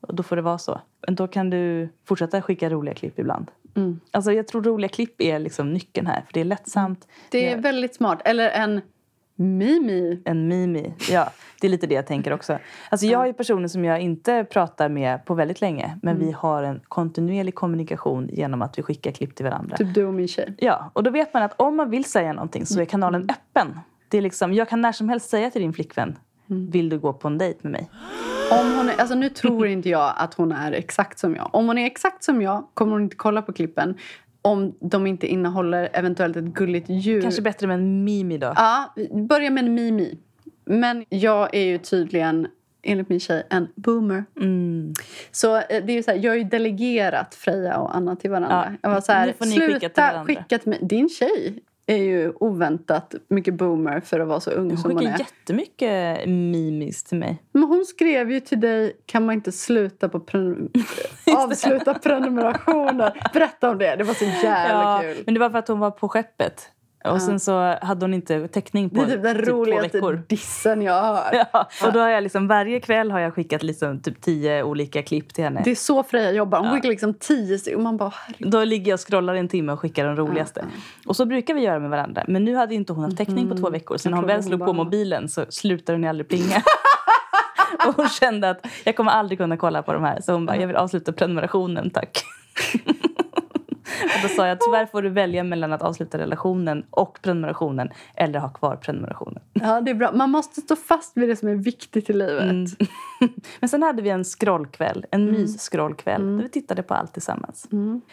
Och 0.00 0.14
då 0.14 0.22
får 0.22 0.36
det 0.36 0.42
vara 0.42 0.58
så. 0.58 0.80
Men 1.06 1.14
då 1.14 1.28
kan 1.28 1.50
du 1.50 1.88
fortsätta 2.04 2.42
skicka 2.42 2.70
roliga 2.70 2.94
klipp 2.94 3.18
ibland. 3.18 3.50
Mm. 3.76 4.00
Alltså 4.10 4.32
jag 4.32 4.48
tror 4.48 4.62
roliga 4.62 4.88
klipp 4.88 5.20
är 5.22 5.38
liksom 5.38 5.72
nyckeln 5.72 6.06
här. 6.06 6.20
För 6.26 6.32
det 6.32 6.40
är 6.40 6.44
lättsamt. 6.44 7.08
Det 7.30 7.52
är 7.52 7.56
väldigt 7.60 7.94
smart. 7.94 8.22
Eller 8.24 8.50
en 8.50 8.80
Mimi. 9.38 10.22
En 10.24 10.48
mimi. 10.48 10.94
Ja, 11.10 11.30
det 11.60 11.66
är 11.66 11.70
lite 11.70 11.86
det 11.86 11.94
jag 11.94 12.06
tänker 12.06 12.32
också. 12.32 12.58
Alltså 12.90 13.06
jag 13.06 13.28
är 13.28 13.32
personer 13.32 13.68
som 13.68 13.84
jag 13.84 14.00
inte 14.00 14.44
pratar 14.50 14.88
med 14.88 15.24
på 15.24 15.34
väldigt 15.34 15.60
länge. 15.60 15.98
Men 16.02 16.16
Mm. 16.16 16.26
vi 16.26 16.32
har 16.32 16.62
en 16.62 16.80
kontinuerlig 16.88 17.54
kommunikation 17.54 18.28
genom 18.32 18.62
att 18.62 18.78
vi 18.78 18.82
skickar 18.82 19.10
klipp 19.10 19.34
till 19.34 19.44
varandra. 19.44 19.76
Typ 19.76 19.94
du 19.94 20.04
och 20.04 20.14
min 20.14 20.28
tjej. 20.28 20.54
Ja, 20.58 20.90
och 20.92 21.02
då 21.02 21.10
vet 21.10 21.34
man 21.34 21.42
att 21.42 21.60
om 21.60 21.76
man 21.76 21.90
vill 21.90 22.04
säga 22.04 22.32
någonting 22.32 22.66
så 22.66 22.80
är 22.80 22.84
kanalen 22.84 23.22
Mm. 23.22 23.34
öppen. 23.36 23.80
Det 24.08 24.18
är 24.18 24.22
liksom, 24.22 24.52
jag 24.54 24.68
kan 24.68 24.80
när 24.80 24.92
som 24.92 25.08
helst 25.08 25.30
säga 25.30 25.50
till 25.50 25.62
din 25.62 25.72
flickvän. 25.72 26.18
Mm. 26.50 26.70
Vill 26.70 26.88
du 26.88 26.98
gå 26.98 27.12
på 27.12 27.28
en 27.28 27.38
dejt 27.38 27.58
med 27.62 27.72
mig? 27.72 27.90
Om 28.50 28.76
hon 28.76 28.88
är, 28.88 29.00
alltså 29.00 29.14
nu 29.14 29.28
tror 29.28 29.66
inte 29.76 29.88
jag 29.88 30.14
att 30.16 30.34
hon 30.34 30.52
är 30.52 30.72
exakt 30.72 31.18
som 31.18 31.34
jag. 31.36 31.50
Om 31.52 31.66
hon 31.66 31.78
är 31.78 31.86
exakt 31.86 32.24
som 32.24 32.42
jag 32.42 32.66
kommer 32.74 32.92
hon 32.92 33.02
inte 33.02 33.16
kolla 33.16 33.42
på 33.42 33.52
klippen. 33.52 33.94
Om 34.42 34.74
de 34.80 35.06
inte 35.06 35.26
innehåller 35.26 35.88
eventuellt 35.92 36.36
ett 36.36 36.44
gulligt 36.44 36.88
djur. 36.88 37.22
Kanske 37.22 37.42
bättre 37.42 37.66
med 37.66 37.74
en 37.74 38.04
mimi 38.04 38.38
då. 38.38 38.52
Ja, 38.56 38.94
börja 39.28 39.50
med 39.50 39.64
en 39.64 39.74
Mimi. 39.74 40.18
Men 40.64 41.04
jag 41.08 41.54
är 41.54 41.64
ju 41.64 41.78
tydligen, 41.78 42.48
enligt 42.82 43.08
min 43.08 43.20
tjej, 43.20 43.46
en 43.50 43.68
boomer. 43.74 44.24
Mm. 44.40 44.92
Så 45.30 45.56
eh, 45.56 45.62
det 45.68 45.92
är 45.92 45.96
ju 45.96 46.02
så 46.02 46.10
här, 46.10 46.18
jag 46.18 46.32
har 46.32 46.36
ju 46.36 46.44
delegerat 46.44 47.34
Freja 47.34 47.78
och 47.78 47.96
Anna 47.96 48.16
till 48.16 48.30
varandra. 48.30 48.68
Ja, 48.70 48.78
jag 48.82 48.90
var 48.90 49.00
så 49.00 49.12
här, 49.12 49.26
ni 49.26 49.32
skicka 49.32 49.60
till 49.60 49.78
sluta 49.80 50.02
varandra." 50.02 50.26
skicka 50.26 50.58
till 50.58 50.70
mig. 50.70 50.78
Din 50.82 51.08
tjej 51.08 51.62
är 51.86 51.96
ju 51.96 52.32
oväntat 52.40 53.14
mycket 53.28 53.54
boomer 53.54 54.00
för 54.00 54.20
att 54.20 54.28
vara 54.28 54.40
så 54.40 54.50
ung 54.50 54.70
Hon 54.70 54.98
skickar 54.98 55.18
jättemycket 55.18 56.28
mimis 56.28 57.04
till 57.04 57.18
mig. 57.18 57.42
Men 57.52 57.62
hon 57.62 57.84
skrev 57.84 58.30
ju 58.30 58.40
till 58.40 58.60
dig, 58.60 58.96
kan 59.06 59.26
man 59.26 59.34
inte 59.34 59.52
sluta 59.52 60.08
på 60.08 60.18
prenum- 60.18 60.84
avsluta 61.36 61.94
prenumerationer? 61.94 63.30
Berätta 63.32 63.70
om 63.70 63.78
det, 63.78 63.96
det 63.96 64.04
var 64.04 64.14
så 64.14 64.24
jävla 64.24 65.02
kul. 65.02 65.22
Men 65.24 65.34
det 65.34 65.40
var 65.40 65.50
för 65.50 65.58
att 65.58 65.68
hon 65.68 65.78
var 65.78 65.90
på 65.90 66.08
skeppet. 66.08 66.70
Och 67.12 67.22
sen 67.22 67.40
så 67.40 67.74
hade 67.82 68.04
hon 68.04 68.14
inte 68.14 68.48
täckning 68.48 68.88
Det 68.88 68.94
på 68.94 69.02
är 69.02 69.06
typ 69.06 69.22
den 69.22 69.36
typ 69.36 69.44
två 69.46 69.52
roligaste 69.52 69.88
veckor. 69.96 70.22
dissen 70.28 70.82
jag 70.82 71.02
har 71.02 71.14
hört. 71.14 71.32
Ja, 71.52 71.68
och 71.86 71.92
då 71.92 72.00
har 72.00 72.08
jag 72.08 72.22
liksom 72.22 72.48
varje 72.48 72.80
kväll 72.80 73.10
har 73.10 73.20
jag 73.20 73.34
skickat 73.34 73.62
liksom 73.62 74.00
typ 74.00 74.20
tio 74.20 74.62
olika 74.62 75.02
klipp 75.02 75.34
till 75.34 75.44
henne. 75.44 75.60
Det 75.64 75.70
är 75.70 75.74
så 75.74 76.02
Freja 76.02 76.32
jobbar. 76.32 76.58
Hon 76.58 76.70
skickar 76.70 76.88
liksom 76.88 77.14
tio 77.14 77.74
och 77.76 77.82
man 77.82 77.96
bara 77.96 78.12
herregud. 78.14 78.50
Då 78.52 78.64
ligger 78.64 78.90
jag 78.90 78.96
och 78.96 79.08
scrollar 79.08 79.34
en 79.34 79.48
timme 79.48 79.72
och 79.72 79.80
skickar 79.80 80.04
de 80.06 80.16
roligaste. 80.16 80.64
Och 81.06 81.16
så 81.16 81.26
brukar 81.26 81.54
vi 81.54 81.60
göra 81.60 81.78
med 81.78 81.90
varandra. 81.90 82.24
Men 82.28 82.44
nu 82.44 82.54
hade 82.56 82.74
inte 82.74 82.92
hon 82.92 83.04
haft 83.04 83.16
täckning 83.16 83.48
på 83.48 83.56
två 83.56 83.70
veckor. 83.70 83.96
Så 83.96 84.06
Jag 84.08 84.10
när 84.10 84.18
hon 84.18 84.26
väl 84.26 84.42
slog 84.42 84.60
på 84.66 84.72
mobilen 84.72 85.28
så 85.28 85.44
slutade 85.48 85.96
hon 85.96 86.02
ju 86.02 86.08
aldrig 86.08 86.28
plinga. 86.28 86.62
och 87.88 87.94
hon 87.96 88.08
kände 88.08 88.50
att 88.50 88.66
jag 88.84 88.96
kommer 88.96 89.10
aldrig 89.10 89.38
kunna 89.38 89.56
kolla 89.56 89.82
på 89.82 89.92
de 89.92 90.04
här. 90.04 90.20
Så 90.20 90.32
hon 90.32 90.46
bara, 90.46 90.56
jag 90.56 90.66
vill 90.66 90.76
avsluta 90.76 91.12
prenumerationen 91.12 91.90
tack. 91.90 92.22
och 94.16 94.22
då 94.22 94.28
sa 94.28 94.48
jag, 94.48 94.60
tyvärr 94.60 94.86
får 94.86 95.02
du 95.02 95.08
välja 95.08 95.44
mellan 95.44 95.72
att 95.72 95.82
avsluta 95.82 96.18
relationen 96.18 96.86
och 96.90 97.18
prenumerationen. 97.22 97.88
Eller 98.14 98.38
ha 98.38 98.48
kvar 98.48 98.76
prenumerationen. 98.76 99.42
Ja, 99.52 99.80
det 99.80 99.90
är 99.90 99.94
bra. 99.94 100.12
Man 100.12 100.30
måste 100.30 100.60
stå 100.60 100.76
fast 100.76 101.16
vid 101.16 101.28
det 101.28 101.36
som 101.36 101.48
är 101.48 101.54
viktigt 101.54 102.10
i 102.10 102.12
livet. 102.12 102.42
Mm. 102.42 102.66
Men 103.60 103.68
sen 103.68 103.82
hade 103.82 104.02
vi 104.02 104.10
en 104.10 104.24
scrollkväll, 104.24 105.06
en 105.10 105.30
mys-scrollkväll. 105.30 106.36
Där 106.36 106.42
vi 106.42 106.48
tittade 106.48 106.82
på 106.82 106.94
allt 106.94 107.12
tillsammans. 107.12 107.66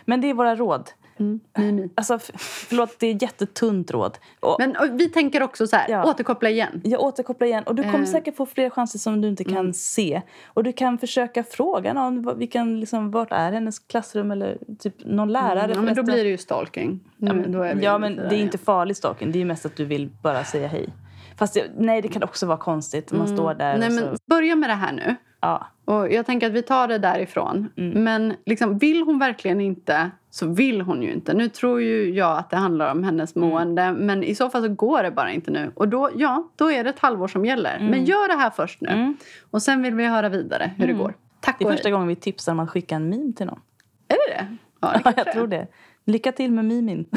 Men 0.06 0.22
det 0.22 0.30
är 0.30 0.34
våra 0.34 0.56
råd. 0.56 0.90
Mimi. 1.18 1.90
Alltså, 1.96 2.16
f- 2.16 2.32
förlåt, 2.70 2.96
det 3.00 3.08
är 3.08 3.24
jättetunt 3.24 3.92
råd. 3.92 4.18
Och 4.40 4.56
Men 4.60 4.76
och 4.76 5.00
vi 5.00 5.10
tänker 5.10 5.44
också 5.44 5.68
så 5.68 5.76
här, 5.76 5.90
Ja. 5.90 6.04
återkoppla 6.10 6.50
igen. 6.50 6.82
jag 6.84 7.02
återkopplar 7.02 7.48
igen. 7.48 7.64
Och 7.64 7.76
du 7.76 7.84
kommer 7.84 8.00
Eh. 8.00 8.06
säkert 8.06 8.36
få 8.36 8.46
fler 8.46 8.70
chanser 8.70 9.00
som 9.00 9.22
du 9.22 9.28
inte 9.28 9.44
kan 9.44 9.74
se. 9.74 10.22
Och 10.46 10.64
du 10.64 10.74
kan 10.74 10.98
försöka 10.98 11.44
fråga 11.44 11.94
någon. 11.94 12.38
Vilken, 12.40 12.80
liksom, 12.80 13.12
vart 13.12 13.32
är 13.32 13.52
hennes 13.52 13.80
klassrum? 13.80 14.32
Eller 14.32 14.58
typ 14.80 14.96
någon 15.06 15.32
lärare. 15.32 15.72
Ja, 15.76 15.82
men 15.82 15.96
då 15.96 16.04
blir 16.04 16.24
det 16.24 16.30
ju 16.30 16.38
stalking. 16.38 17.00
Nu, 17.18 17.28
Ja, 17.28 17.34
men, 17.34 17.78
vi 17.80 17.86
ja, 17.86 17.98
men 17.98 18.16
det 18.16 18.36
är 18.36 18.40
inte 18.42 18.58
farlig 18.58 18.98
stalking. 18.98 19.32
Det 19.32 19.42
är 19.42 19.46
mest 19.46 19.66
att 19.66 19.76
du 19.76 19.86
vill 19.86 20.10
bara 20.24 20.44
säga 20.44 20.68
hej. 20.68 20.90
Fast 21.38 21.54
det, 21.54 21.64
nej, 21.78 22.02
det 22.02 22.08
kan 22.08 22.24
också 22.24 22.46
vara 22.46 22.58
konstigt. 22.58 23.12
Man 23.12 23.28
står 23.28 23.54
där 23.54 23.78
Nej, 23.78 23.90
men 23.90 24.18
börja 24.30 24.56
med 24.56 24.70
det 24.70 24.74
här 24.74 24.92
nu. 24.92 25.16
Ja. 25.42 25.68
Och 25.86 26.12
jag 26.14 26.26
tänker 26.26 26.48
att 26.48 26.54
vi 26.54 26.62
tar 26.62 26.88
det 26.88 26.98
därifrån. 26.98 27.70
Mm. 27.78 28.04
Men 28.04 28.34
liksom, 28.46 28.78
vill 28.78 29.02
hon 29.04 29.20
verkligen 29.20 29.62
inte 29.62 30.12
så 30.34 30.48
vill 30.48 30.82
hon 30.82 31.02
ju 31.02 31.12
inte. 31.14 31.34
Nu 31.34 31.50
tror 31.50 31.82
ju 31.82 32.14
jag 32.14 32.38
att 32.38 32.50
det 32.50 32.58
handlar 32.58 32.92
om 32.92 33.04
hennes 33.04 33.36
Mm. 33.36 33.50
mående. 33.50 33.92
Men 33.92 34.24
i 34.24 34.36
så 34.36 34.50
fall 34.50 34.62
så 34.64 34.70
går 34.70 35.04
det 35.04 35.12
bara 35.12 35.32
inte 35.32 35.52
nu. 35.52 35.72
Och 35.76 35.88
då, 35.88 36.10
ja, 36.16 36.50
då 36.56 36.72
är 36.72 36.84
det 36.84 36.90
ett 36.90 37.00
halvår 37.00 37.28
som 37.28 37.46
gäller. 37.46 37.76
Mm. 37.76 37.88
Men 37.92 38.06
gör 38.06 38.28
det 38.28 38.34
här 38.34 38.50
först 38.50 38.82
nu. 38.82 39.14
Och 39.52 39.62
sen 39.62 39.82
vill 39.82 39.96
vi 39.96 40.06
höra 40.06 40.30
vidare 40.30 40.72
hur 40.78 40.88
det 40.88 40.94
går. 40.94 41.14
Tack 41.40 41.60
Det 41.60 41.66
är 41.66 41.72
första 41.72 41.92
gången 41.92 42.08
vi 42.08 42.16
tipsar 42.16 42.52
om 42.52 42.60
att 42.60 42.70
skicka 42.70 42.96
en 42.96 43.10
meme 43.10 43.34
till 43.34 43.46
någon. 43.46 43.60
Är 44.08 44.16
det 44.16 44.34
det? 44.38 44.48
Ja, 44.82 45.02
Ja, 45.06 45.14
jag 45.18 45.32
tror 45.34 45.48
det. 45.48 45.68
Lycka 46.06 46.32
till 46.32 46.52
med 46.52 46.66
mimin. 46.66 47.06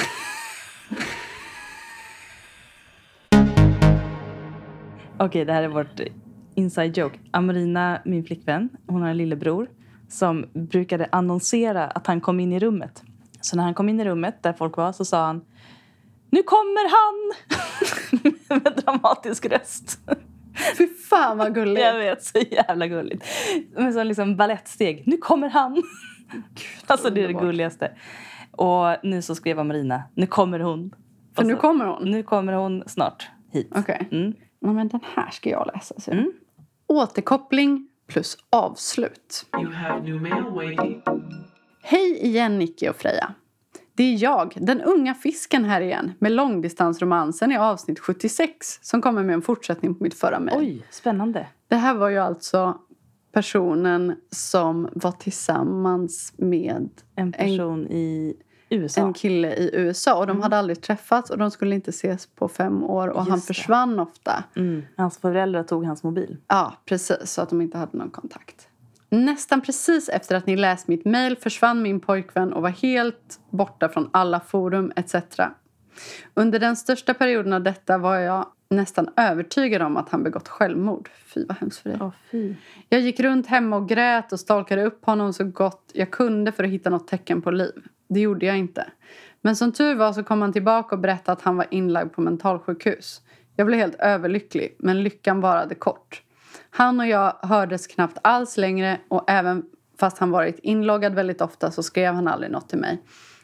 Okej, 5.19 5.45
det 5.45 5.53
här 5.53 5.63
är 5.63 5.69
vårt 5.69 6.01
inside 6.55 6.97
joke. 6.99 7.19
Amarina, 7.31 7.99
min 8.05 8.25
flickvän, 8.25 8.69
hon 8.87 9.03
har 9.03 9.09
en 9.09 9.17
lillebror 9.17 9.69
som 10.09 10.47
brukade 10.53 11.09
annonsera 11.13 11.85
att 11.85 12.07
han 12.07 12.21
kom 12.21 12.41
in 12.41 12.53
i 12.53 12.59
rummet. 12.59 13.03
Så 13.47 13.57
när 13.57 13.65
han 13.65 13.75
kom 13.75 13.89
in 13.89 14.01
i 14.01 14.05
rummet 14.05 14.43
där 14.43 14.53
folk 14.53 14.77
var 14.77 14.93
så 14.93 15.05
sa 15.05 15.27
han 15.27 15.45
Nu 16.31 16.43
kommer 16.43 16.91
han! 16.91 17.33
med 18.65 18.83
dramatisk 18.85 19.47
röst. 19.47 19.99
Fy 20.79 20.87
fan 20.87 21.39
vad 21.39 21.55
gulligt. 21.55 21.81
Jag 21.81 21.99
vet, 21.99 22.25
så 22.25 22.39
jävla 22.39 22.87
gulligt. 22.87 23.25
Med 23.77 23.95
sån 23.95 24.09
liksom 24.09 24.37
balettsteg. 24.37 25.03
Nu 25.07 25.17
kommer 25.17 25.49
han! 25.49 25.83
alltså 26.87 27.11
det 27.11 27.25
är 27.25 27.29
det 27.29 27.35
gulligaste. 27.35 27.93
Och 28.51 28.97
nu 29.03 29.23
så 29.23 29.35
skrev 29.35 29.67
Marina, 29.67 30.03
nu 30.15 30.27
kommer 30.27 30.61
hon. 30.61 30.95
För 31.35 31.43
Och 31.43 31.47
nu 31.49 31.55
så- 31.55 31.61
kommer 31.61 31.85
hon? 31.85 32.11
Nu 32.11 32.23
kommer 32.23 32.53
hon 32.53 32.83
snart 32.87 33.29
hit. 33.53 33.73
Okej. 33.77 34.09
Mm. 34.13 34.35
Ja, 34.61 34.73
men 34.73 34.89
den 34.89 35.01
här 35.15 35.31
ska 35.31 35.51
jag 35.51 35.71
läsa. 35.75 35.95
Så. 36.01 36.11
Mm. 36.11 36.33
Återkoppling 36.87 37.89
plus 38.07 38.37
avslut. 38.51 39.47
You 39.61 39.73
have 39.73 40.03
new 40.03 40.23
mail 40.23 40.45
waiting. 40.45 41.03
Hej 41.89 42.19
igen 42.27 42.59
Nicky 42.59 42.89
och 42.89 42.97
Freja. 42.97 43.35
Det 43.95 44.03
är 44.03 44.23
jag, 44.23 44.55
den 44.61 44.81
unga 44.81 45.15
fisken 45.15 45.65
här 45.65 45.81
igen 45.81 46.13
med 46.19 46.33
långdistansromansen 46.33 47.53
i 47.53 47.59
avsnitt 47.59 47.99
76 47.99 48.79
som 48.83 49.03
kommer 49.03 49.23
med 49.23 49.35
en 49.35 49.43
fortsättning 49.43 49.95
på 49.95 50.03
mitt 50.05 50.15
förra 50.15 50.41
mejl. 50.41 50.59
Oj, 50.59 50.87
spännande. 50.91 51.47
Det 51.69 51.77
här 51.77 51.95
var 51.95 52.09
ju 52.09 52.19
alltså 52.19 52.79
personen 53.33 54.17
som 54.31 54.89
var 54.93 55.13
tillsammans 55.13 56.33
med 56.37 56.89
En 57.15 57.33
person 57.33 57.87
i 57.87 58.35
USA. 58.69 59.01
en 59.01 59.13
kille 59.13 59.55
i 59.55 59.71
USA 59.73 60.19
och 60.19 60.27
de 60.27 60.41
hade 60.43 60.57
aldrig 60.57 60.83
träffats 60.83 61.31
och 61.31 61.39
de 61.39 61.51
skulle 61.51 61.75
inte 61.75 61.91
ses 61.91 62.27
på 62.27 62.49
fem 62.49 62.85
år 62.85 63.09
och 63.09 63.25
han 63.25 63.35
Just 63.37 63.49
det. 63.49 63.55
försvann 63.55 64.01
ofta. 64.01 64.45
Mm. 64.57 64.83
Hans 64.97 65.19
föräldrar 65.19 65.63
tog 65.63 65.85
hans 65.85 66.03
mobil. 66.03 66.37
Ja, 66.49 66.73
precis. 66.85 67.31
Så 67.31 67.43
att 67.43 67.51
de 67.51 67.61
inte 67.61 67.79
hade 67.79 67.99
någon 67.99 68.11
kontakt. 68.11 68.69
Nästan 69.09 69.61
precis 69.61 70.09
efter 70.09 70.37
att 70.37 70.47
ni 70.47 70.57
läst 70.57 70.89
mitt 70.89 71.05
mejl 71.05 71.37
försvann 71.37 71.83
min 71.83 72.01
pojkvän 72.01 72.53
och 72.53 72.63
var 72.63 72.71
helt 72.71 73.41
borta 73.51 73.89
från 73.89 74.11
alla 74.13 74.41
forum 74.41 74.93
etc. 74.97 75.15
Under 76.35 76.59
den 76.59 76.77
största 76.77 77.15
perioden 77.15 77.53
av 77.53 77.63
detta 77.63 77.99
var 77.99 78.17
jag 78.17 78.47
nästan 78.69 79.09
övertygad 79.17 79.83
om 79.83 79.97
att 79.97 80.09
han 80.09 80.23
begått 80.23 80.49
självmord. 80.49 81.09
Fy 81.35 81.45
vad 81.49 81.57
hemskt 81.57 81.79
för 81.79 81.91
dig. 81.91 82.11
Fy. 82.31 82.55
Jag 82.89 83.01
gick 83.01 83.21
runt 83.21 83.47
hemma 83.47 83.77
och 83.77 83.89
grät 83.89 84.33
och 84.33 84.41
stalkade 84.41 84.85
upp 84.85 85.05
honom 85.05 85.33
så 85.33 85.45
gott 85.45 85.91
jag 85.93 86.11
kunde 86.11 86.53
för 86.53 86.65
att 86.65 86.71
hitta 86.71 86.91
något 86.91 87.09
tecken 87.09 87.43
på 87.43 87.51
liv. 87.51 87.87
Det 88.09 88.21
gjorde 88.21 88.47
jag 88.47 88.59
inte. 88.59 88.87
Men 89.41 89.57
som 89.57 89.73
tur 89.73 89.95
var 89.95 90.13
så 90.13 90.25
kom 90.25 90.43
han 90.43 90.53
tillbaka 90.53 90.95
och 90.95 91.01
berättade 91.01 91.33
att 91.33 91.43
han 91.43 91.57
var 91.57 91.67
inlagd 91.71 92.13
på 92.13 92.21
mentalsjukhus. 92.21 93.21
Jag 93.57 93.67
blev 93.67 93.81
helt 93.81 93.95
överlycklig, 93.95 94.77
men 94.79 95.03
lyckan 95.03 95.41
varade 95.41 95.75
kort. 95.75 96.23
Han 96.77 97.01
och 97.01 97.07
jag 97.07 97.37
hördes 97.43 97.87
knappt 97.87 98.19
alls 98.23 98.57
längre 98.57 99.01
och 99.09 99.31
även 99.31 99.63
fast 100.01 100.19
han 100.19 100.31
varit 100.31 100.59
inloggad 100.59 101.15
väldigt 101.15 101.41
ofta 101.41 101.71
så 101.71 101.83
skrev 101.83 102.15
han 102.15 102.29
aldrig 102.29 102.53
något 102.53 102.69
till 102.69 102.79
mig. 102.79 103.03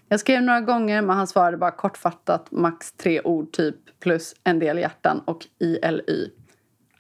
Jag 0.09 0.21
skrev 0.21 0.43
några 0.43 0.61
gånger 0.61 1.03
men 1.03 1.17
han 1.17 1.27
svarade 1.27 1.57
bara 1.57 1.71
kortfattat, 1.71 2.51
max 2.51 2.93
tre 2.93 3.21
ord 3.21 3.53
typ 3.53 3.77
plus 4.01 4.35
en 4.45 4.59
del 4.59 4.79
hjärtan 4.79 5.23
och 5.25 5.47
ILY. 5.59 6.31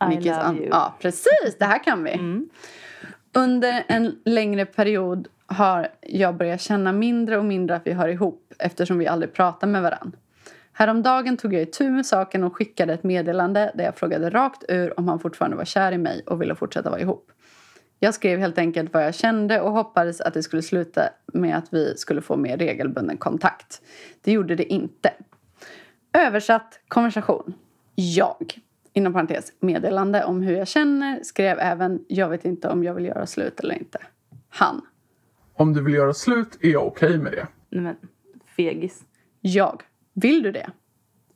I 0.04 0.08
Nickis 0.08 0.26
love 0.26 0.58
you. 0.58 0.68
Ja, 0.70 0.94
precis. 1.00 1.56
Det 1.58 1.64
här 1.64 1.84
kan 1.84 2.04
vi. 2.04 2.20
Under 3.34 3.84
en 3.88 4.16
längre 4.24 4.66
period 4.66 5.28
har 5.46 5.88
jag 6.00 6.36
börjat 6.36 6.60
känna 6.60 6.92
mindre 6.92 7.38
och 7.38 7.44
mindre 7.44 7.76
att 7.76 7.86
vi 7.86 7.92
hör 7.92 8.08
ihop 8.08 8.54
eftersom 8.58 8.98
vi 8.98 9.06
aldrig 9.06 9.32
pratar 9.32 9.66
med 9.66 9.82
varann. 9.82 10.16
Häromdagen 10.72 11.36
tog 11.36 11.54
jag 11.54 11.62
itu 11.62 11.90
med 11.90 12.06
saken 12.06 12.44
och 12.44 12.56
skickade 12.56 12.92
ett 12.92 13.02
meddelande 13.02 13.72
där 13.74 13.84
jag 13.84 13.96
frågade 13.96 14.30
rakt 14.30 14.64
ur 14.68 14.98
om 14.98 15.08
han 15.08 15.18
fortfarande 15.20 15.56
var 15.56 15.64
kär 15.64 15.92
i 15.92 15.98
mig 15.98 16.22
och 16.26 16.42
ville 16.42 16.54
fortsätta 16.54 16.90
vara 16.90 17.00
ihop. 17.00 17.32
Jag 17.98 18.14
skrev 18.14 18.38
helt 18.38 18.58
enkelt 18.58 18.94
vad 18.94 19.04
jag 19.04 19.14
kände 19.14 19.60
och 19.60 19.72
hoppades 19.72 20.20
att 20.20 20.34
det 20.34 20.42
skulle 20.42 20.62
sluta 20.62 21.02
med 21.32 21.56
att 21.56 21.68
vi 21.72 21.96
skulle 21.96 22.22
få 22.22 22.36
mer 22.36 22.56
regelbunden 22.56 23.16
kontakt. 23.16 23.82
Det 24.20 24.32
gjorde 24.32 24.54
det 24.54 24.64
inte. 24.64 25.12
Översatt 26.12 26.80
konversation. 26.88 27.54
Jag, 27.94 28.60
inom 28.92 29.12
parentes 29.12 29.52
meddelande 29.60 30.24
om 30.24 30.42
hur 30.42 30.56
jag 30.56 30.68
känner, 30.68 31.22
skrev 31.22 31.58
även 31.58 32.04
jag 32.08 32.28
vet 32.28 32.44
inte 32.44 32.68
om 32.68 32.84
jag 32.84 32.94
vill 32.94 33.04
göra 33.04 33.26
slut 33.26 33.60
eller 33.60 33.74
inte. 33.74 33.98
Han. 34.48 34.80
Om 35.54 35.72
du 35.72 35.82
vill 35.82 35.94
göra 35.94 36.14
slut 36.14 36.58
är 36.60 36.68
jag 36.68 36.86
okej 36.86 37.18
med 37.18 37.32
det. 37.32 37.46
Nej 37.68 37.82
men, 37.82 37.96
fegis. 38.56 39.04
Jag. 39.40 39.82
Vill 40.12 40.42
du 40.42 40.52
det? 40.52 40.70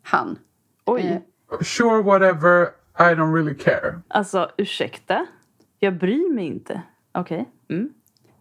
Han. 0.02 0.38
Oj. 0.84 1.02
Eh, 1.02 1.20
Sure 1.62 2.02
whatever, 2.02 2.62
I 2.98 3.14
don't 3.14 3.34
really 3.34 3.54
care. 3.54 4.00
Alltså, 4.08 4.50
ursäkta? 4.58 5.26
Jag 5.78 5.98
bryr 5.98 6.32
mig 6.34 6.46
inte. 6.46 6.82
Okej. 7.12 7.48
Mm. 7.70 7.92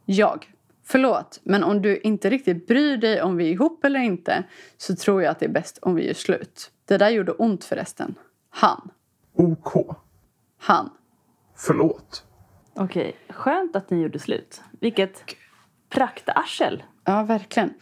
Jag. 0.06 0.52
Förlåt, 0.84 1.40
men 1.44 1.64
om 1.64 1.82
du 1.82 1.98
inte 1.98 2.30
riktigt 2.30 2.68
bryr 2.68 2.98
dig 2.98 3.22
om 3.22 3.38
vi 3.38 3.48
är 3.48 3.52
ihop 3.52 3.86
eller 3.86 4.00
inte 4.00 4.44
så 4.78 4.96
tror 4.96 5.24
jag 5.24 5.32
att 5.32 5.40
det 5.40 5.46
är 5.46 5.50
bäst 5.50 5.78
om 5.82 5.96
vi 5.96 6.08
gör 6.08 6.14
slut. 6.14 6.72
Det 6.86 6.98
där 6.98 7.10
gjorde 7.10 7.32
ont 7.32 7.64
förresten. 7.64 8.16
Han. 8.50 8.90
OK. 9.34 9.98
Han. 10.58 10.90
Förlåt. 11.56 12.26
Okej, 12.74 13.16
skönt 13.30 13.76
att 13.76 13.90
ni 13.90 14.02
gjorde 14.02 14.20
slut. 14.20 14.62
Vilket 14.80 15.24
praktarsel. 15.90 16.84
Ja, 17.04 17.24
verkligen. 17.24 17.74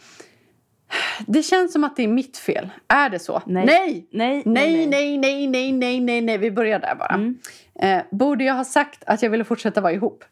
Det 1.26 1.42
känns 1.42 1.72
som 1.72 1.84
att 1.84 1.96
det 1.96 2.02
är 2.02 2.08
mitt 2.08 2.36
fel. 2.36 2.70
Är 2.88 3.10
det 3.10 3.18
så? 3.18 3.42
Nej. 3.46 3.66
Nej! 3.66 4.06
Nej, 4.10 4.42
Nej, 4.46 4.86
nej, 4.86 4.86
nej, 4.86 5.18
nej, 5.18 5.46
nej, 5.46 5.72
nej, 5.72 6.00
nej, 6.00 6.20
nej. 6.20 6.38
Vi 6.38 6.50
börjar 6.50 6.78
där 6.78 6.94
bara. 6.94 7.14
Mm. 7.14 7.38
Eh, 7.74 8.02
borde 8.10 8.44
jag 8.44 8.54
ha 8.54 8.64
sagt 8.64 9.04
att 9.06 9.22
jag 9.22 9.30
ville 9.30 9.44
fortsätta 9.44 9.80
vara 9.80 9.92
ihop? 9.92 10.24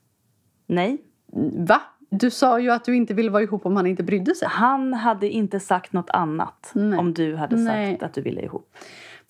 Nej. 0.66 0.98
Va? 1.56 1.82
Du 2.10 2.30
sa 2.30 2.60
ju 2.60 2.70
att 2.70 2.84
du 2.84 2.96
inte 2.96 3.14
ville 3.14 3.30
vara 3.30 3.42
ihop 3.42 3.66
om 3.66 3.76
han 3.76 3.86
inte 3.86 4.02
brydde 4.02 4.34
sig. 4.34 4.48
Han 4.50 4.94
hade 4.94 5.28
inte 5.28 5.60
sagt 5.60 5.92
något 5.92 6.10
annat 6.10 6.70
Nej. 6.74 6.98
om 6.98 7.14
du 7.14 7.36
hade 7.36 7.56
sagt 7.56 7.64
Nej. 7.66 7.98
att 8.00 8.14
du 8.14 8.20
ville 8.20 8.40
ihop. 8.42 8.74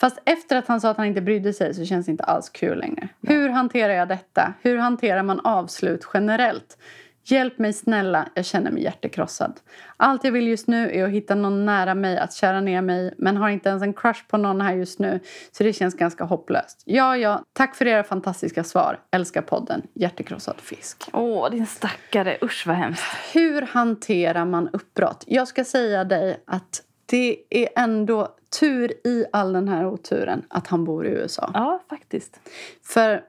Fast 0.00 0.18
efter 0.24 0.56
att 0.56 0.68
han 0.68 0.80
sa 0.80 0.90
att 0.90 0.96
han 0.96 1.06
inte 1.06 1.20
brydde 1.20 1.52
sig 1.52 1.74
så 1.74 1.84
känns 1.84 2.06
det 2.06 2.12
inte 2.12 2.24
alls 2.24 2.50
kul 2.50 2.78
längre. 2.78 3.08
Hur 3.22 3.48
hanterar 3.48 3.92
jag 3.92 4.08
detta? 4.08 4.54
Hur 4.62 4.78
hanterar 4.78 5.22
man 5.22 5.40
avslut 5.40 6.08
generellt? 6.14 6.78
Hjälp 7.24 7.58
mig 7.58 7.72
snälla, 7.72 8.28
jag 8.34 8.44
känner 8.44 8.70
mig 8.70 8.82
hjärtekrossad. 8.82 9.60
Allt 9.96 10.24
jag 10.24 10.32
vill 10.32 10.48
just 10.48 10.66
nu 10.66 10.90
är 10.90 11.04
att 11.04 11.10
hitta 11.10 11.34
någon 11.34 11.66
nära 11.66 11.94
mig 11.94 12.18
att 12.18 12.32
kära 12.34 12.60
ner 12.60 12.82
mig 12.82 13.14
men 13.18 13.36
har 13.36 13.48
inte 13.48 13.68
ens 13.68 13.82
en 13.82 13.92
crush 13.92 14.28
på 14.28 14.36
någon 14.36 14.60
här 14.60 14.74
just 14.74 14.98
nu 14.98 15.20
så 15.52 15.64
det 15.64 15.72
känns 15.72 15.94
ganska 15.94 16.24
hopplöst. 16.24 16.82
Ja, 16.84 17.16
ja, 17.16 17.44
tack 17.52 17.74
för 17.74 17.86
era 17.86 18.04
fantastiska 18.04 18.64
svar. 18.64 19.00
Älskar 19.10 19.42
podden. 19.42 19.82
Hjärtekrossad 19.94 20.60
fisk. 20.60 21.10
Åh, 21.12 21.50
din 21.50 21.66
stackare. 21.66 22.38
Usch 22.42 22.66
vad 22.66 22.76
hemskt. 22.76 23.04
Hur 23.32 23.62
hanterar 23.62 24.44
man 24.44 24.68
uppbrott? 24.72 25.24
Jag 25.26 25.48
ska 25.48 25.64
säga 25.64 26.04
dig 26.04 26.42
att 26.46 26.82
det 27.06 27.36
är 27.50 27.68
ändå 27.76 28.36
tur 28.60 28.92
i 29.06 29.24
all 29.32 29.52
den 29.52 29.68
här 29.68 29.86
oturen 29.86 30.42
att 30.48 30.66
han 30.66 30.84
bor 30.84 31.06
i 31.06 31.10
USA. 31.10 31.50
Ja, 31.54 31.82
faktiskt. 31.90 32.40
För 32.82 33.24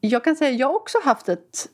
jag 0.00 0.24
kan 0.24 0.36
säga 0.36 0.50
jag 0.50 0.66
har 0.66 0.74
också 0.74 0.98
haft 1.04 1.28
ett 1.28 1.68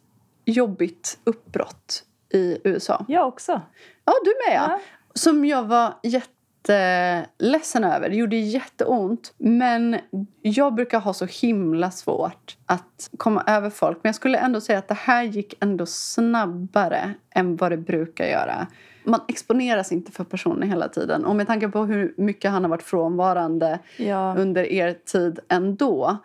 jobbigt 0.53 1.19
uppbrott 1.25 2.05
i 2.33 2.59
USA. 2.65 3.05
Jag 3.09 3.29
också. 3.29 3.61
Ja, 4.05 4.13
du 4.25 4.31
med 4.49 4.57
ja. 4.57 4.67
Ja. 4.71 4.81
Som 5.15 5.45
jag 5.45 5.63
var 5.65 5.95
jätteledsen 6.03 7.85
över. 7.85 8.09
Det 8.09 8.17
gjorde 8.17 8.37
jätteont. 8.37 9.35
Men 9.39 9.97
jag 10.43 10.75
brukar 10.75 11.01
ha 11.01 11.13
så 11.13 11.25
himla 11.25 11.91
svårt 11.91 12.57
att 12.67 13.11
komma 13.17 13.45
över 13.47 13.71
folk. 13.71 13.97
Men 14.03 14.09
jag 14.09 14.15
skulle 14.15 14.39
ändå 14.39 14.61
säga 14.61 14.79
att 14.79 14.89
det 14.89 14.95
här 14.95 15.23
gick 15.23 15.55
ändå 15.61 15.87
snabbare 15.87 17.15
än 17.35 17.57
vad 17.57 17.73
det 17.73 17.77
brukar 17.77 18.25
göra. 18.27 18.67
Man 19.05 19.21
exponeras 19.29 19.93
inte 19.93 20.13
för 20.13 20.25
personen 20.25 20.69
hela 20.69 20.89
tiden. 20.89 21.25
Och 21.25 21.37
med 21.37 21.47
tanke 21.47 21.69
på 21.69 21.85
hur 21.85 22.15
mycket 22.17 22.51
han 22.51 22.65
har 22.65 22.71
varit 22.71 22.83
frånvarande 22.83 23.79
Ja. 23.97 24.35
under 24.39 24.73
er 24.73 24.93
tid 24.93 25.39
ändå 25.49 26.17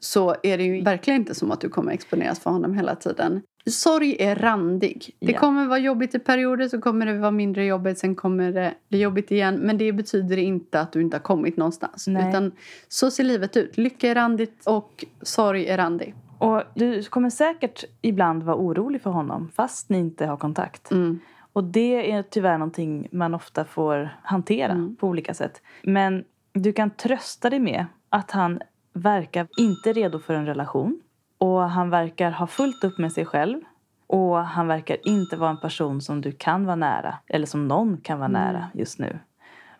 så 0.00 0.34
är 0.42 0.58
det 0.58 0.64
ju 0.64 0.82
verkligen 0.82 1.20
inte 1.20 1.34
som 1.34 1.50
att 1.50 1.60
du 1.60 1.68
kommer 1.68 1.92
exponeras 1.92 2.40
för 2.40 2.50
honom 2.50 2.74
hela 2.74 2.94
tiden. 2.94 3.42
Sorg 3.66 4.16
är 4.18 4.34
randig. 4.34 5.10
Det 5.20 5.32
Ja. 5.32 5.38
kommer 5.38 5.66
vara 5.66 5.78
jobbigt 5.78 6.14
i 6.14 6.18
perioder, 6.18 6.68
så 6.68 6.80
kommer 6.80 7.06
det 7.06 7.18
vara 7.18 7.30
mindre 7.30 7.64
jobbigt, 7.64 7.98
sen 7.98 8.14
kommer 8.14 8.52
det 8.52 8.74
bli 8.88 9.00
jobbigt 9.00 9.30
igen. 9.30 9.54
Men 9.54 9.78
det 9.78 9.92
betyder 9.92 10.36
inte 10.36 10.80
att 10.80 10.92
du 10.92 11.00
inte 11.00 11.16
har 11.16 11.22
kommit 11.22 11.56
någonstans. 11.56 12.06
Nej. 12.06 12.28
Utan 12.28 12.52
så 12.88 13.10
ser 13.10 13.24
livet 13.24 13.56
ut. 13.56 13.76
Lycka 13.76 14.08
är 14.10 14.14
randigt 14.14 14.66
och 14.66 15.04
sorg 15.22 15.66
är 15.66 15.76
randig. 15.76 16.14
Och 16.38 16.62
du 16.74 17.02
kommer 17.02 17.30
säkert 17.30 17.84
ibland 18.00 18.42
vara 18.42 18.56
orolig 18.56 19.02
för 19.02 19.10
honom 19.10 19.50
fast 19.54 19.88
ni 19.88 19.98
inte 19.98 20.26
har 20.26 20.36
kontakt. 20.36 20.90
Mm. 20.90 21.18
Och 21.52 21.64
det 21.64 22.12
är 22.12 22.22
tyvärr 22.22 22.58
någonting 22.58 23.08
man 23.12 23.34
ofta 23.34 23.64
får 23.64 24.08
hantera 24.22 24.72
Mm. 24.72 24.96
på 24.96 25.08
olika 25.08 25.34
sätt. 25.34 25.62
Men 25.82 26.24
du 26.52 26.72
kan 26.72 26.90
trösta 26.90 27.50
dig 27.50 27.58
med 27.60 27.86
att 28.08 28.30
han 28.30 28.60
verkar 28.92 29.46
inte 29.58 29.92
redo 29.92 30.18
för 30.18 30.34
en 30.34 30.46
relation. 30.46 31.00
Och 31.42 31.70
han 31.70 31.90
verkar 31.90 32.30
ha 32.30 32.46
fullt 32.46 32.84
upp 32.84 32.98
med 32.98 33.12
sig 33.12 33.24
själv. 33.24 33.60
Och 34.06 34.36
han 34.36 34.66
verkar 34.66 34.96
inte 35.08 35.36
vara 35.36 35.50
en 35.50 35.60
person 35.60 36.00
som 36.00 36.20
du 36.20 36.32
kan 36.32 36.66
vara 36.66 36.76
nära. 36.76 37.18
Eller 37.26 37.46
som 37.46 37.68
någon 37.68 37.96
kan 37.96 38.18
vara 38.18 38.28
nära 38.28 38.68
just 38.74 38.98
nu. 38.98 39.18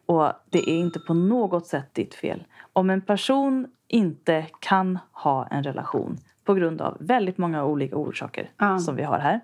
Och 0.06 0.32
det 0.50 0.58
är 0.58 0.74
inte 0.74 0.98
på 0.98 1.14
något 1.14 1.66
sätt 1.66 1.94
ditt 1.94 2.14
fel. 2.14 2.44
Om 2.72 2.90
en 2.90 3.00
person 3.00 3.66
inte 3.88 4.46
kan 4.60 4.98
ha 5.12 5.46
en 5.46 5.62
relation 5.62 6.18
på 6.44 6.54
grund 6.54 6.80
av 6.80 6.96
väldigt 7.00 7.38
många 7.38 7.64
olika 7.64 7.96
orsaker 7.96 8.50
Ja. 8.58 8.78
som 8.78 8.96
vi 8.96 9.02
har 9.02 9.18
här 9.18 9.40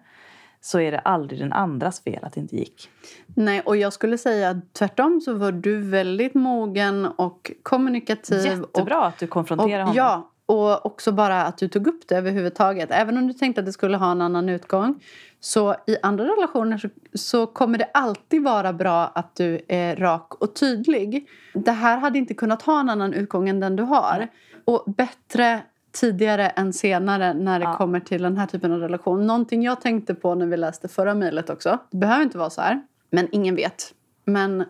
så 0.60 0.80
är 0.80 0.92
det 0.92 0.98
aldrig 0.98 1.40
den 1.40 1.52
andras 1.52 2.04
fel 2.04 2.24
att 2.24 2.32
det 2.32 2.40
inte 2.40 2.56
gick. 2.56 2.90
Nej, 3.26 3.60
och 3.60 3.76
jag 3.76 3.92
skulle 3.92 4.18
säga 4.18 4.50
att 4.50 4.72
tvärtom 4.72 5.20
så 5.20 5.34
var 5.34 5.52
du 5.52 5.80
väldigt 5.80 6.34
mogen 6.34 7.06
och 7.06 7.52
kommunikativ. 7.62 8.46
Jättebra 8.46 9.04
att 9.04 9.18
du 9.18 9.26
konfronterar 9.26 9.80
och, 9.82 9.88
honom. 9.88 9.96
Ja, 9.96 10.30
och 10.48 10.86
också 10.86 11.12
bara 11.12 11.42
att 11.44 11.58
du 11.58 11.68
tog 11.68 11.86
upp 11.86 12.08
det 12.08 12.16
överhuvudtaget. 12.16 12.90
Även 12.90 13.16
om 13.18 13.26
du 13.26 13.32
tänkte 13.32 13.60
att 13.60 13.66
det 13.66 13.72
skulle 13.72 13.96
ha 13.96 14.10
en 14.12 14.22
annan 14.22 14.48
utgång. 14.48 15.02
Så 15.40 15.74
i 15.86 15.96
andra 16.02 16.24
relationer 16.24 16.78
så, 16.78 16.88
så 17.14 17.46
kommer 17.46 17.78
det 17.78 17.90
alltid 17.94 18.42
vara 18.42 18.72
bra 18.72 19.06
att 19.14 19.36
du 19.36 19.60
är 19.68 19.96
rak 19.96 20.34
och 20.34 20.54
tydlig. 20.54 21.28
Det 21.54 21.72
här 21.72 21.98
hade 21.98 22.18
inte 22.18 22.34
kunnat 22.34 22.62
ha 22.62 22.80
en 22.80 22.90
annan 22.90 23.12
utgång 23.14 23.48
än 23.48 23.60
den 23.60 23.76
du 23.76 23.82
har. 23.82 24.28
Och 24.64 24.84
bättre 24.96 25.62
tidigare 26.00 26.48
än 26.48 26.72
senare 26.72 27.34
när 27.34 27.58
det 27.58 27.64
Ja. 27.64 27.76
kommer 27.76 28.00
till 28.00 28.22
den 28.22 28.36
här 28.36 28.46
typen 28.46 28.72
av 28.72 28.80
relation. 28.80 29.26
Någonting 29.26 29.62
jag 29.62 29.80
tänkte 29.80 30.14
på 30.14 30.34
när 30.34 30.46
vi 30.46 30.56
läste 30.56 30.88
förra 30.88 31.14
mejlet 31.14 31.50
också. 31.50 31.78
Det 31.90 31.96
behöver 31.96 32.22
inte 32.22 32.38
vara 32.38 32.50
så 32.50 32.60
här, 32.60 32.82
men 33.10 33.28
ingen 33.32 33.54
vet. 33.54 33.94
Men 34.24 34.64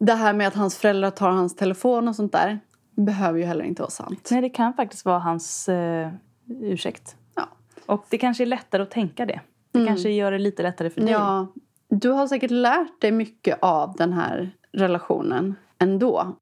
det 0.00 0.14
här 0.14 0.32
med 0.32 0.48
att 0.48 0.54
hans 0.54 0.76
föräldrar 0.76 1.10
tar 1.10 1.30
hans 1.30 1.56
telefon 1.56 2.08
och 2.08 2.16
sånt 2.16 2.32
där 2.32 2.60
behöver 2.96 3.38
ju 3.38 3.44
heller 3.44 3.64
inte 3.64 3.82
vara 3.82 3.90
sant. 3.90 4.28
Nej, 4.30 4.40
det 4.40 4.48
kan 4.48 4.74
faktiskt 4.74 5.04
vara 5.04 5.18
hans 5.18 5.68
eh, 5.68 6.10
ursäkt. 6.48 7.16
Ja. 7.34 7.48
Och 7.86 8.04
det 8.10 8.18
kanske 8.18 8.44
är 8.44 8.46
lättare 8.46 8.82
att 8.82 8.90
tänka 8.90 9.26
det. 9.26 9.40
Det 9.72 9.86
kanske 9.86 10.10
gör 10.10 10.32
det 10.32 10.38
lite 10.38 10.62
lättare 10.62 10.90
för 10.90 11.00
dig. 11.00 11.10
Ja, 11.10 11.46
du 11.88 12.08
har 12.10 12.26
säkert 12.26 12.50
lärt 12.50 13.00
dig 13.00 13.12
mycket 13.12 13.58
av 13.62 13.94
den 13.96 14.12
här 14.12 14.56
relationen 14.72 15.54
ändå. 15.78 16.36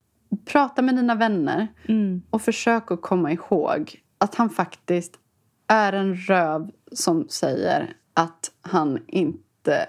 Prata 0.45 0.83
med 0.83 0.97
dina 0.97 1.15
vänner 1.15 1.69
Mm. 1.89 2.23
och 2.31 2.43
försök 2.43 2.91
att 2.91 3.03
komma 3.03 3.33
ihåg 3.33 4.01
att 4.19 4.35
han 4.35 4.51
faktiskt 4.51 5.19
är 5.67 5.93
en 5.93 6.15
röv 6.17 6.71
som 6.93 7.29
säger 7.29 7.93
att 8.15 8.51
han 8.61 8.99
inte 9.07 9.87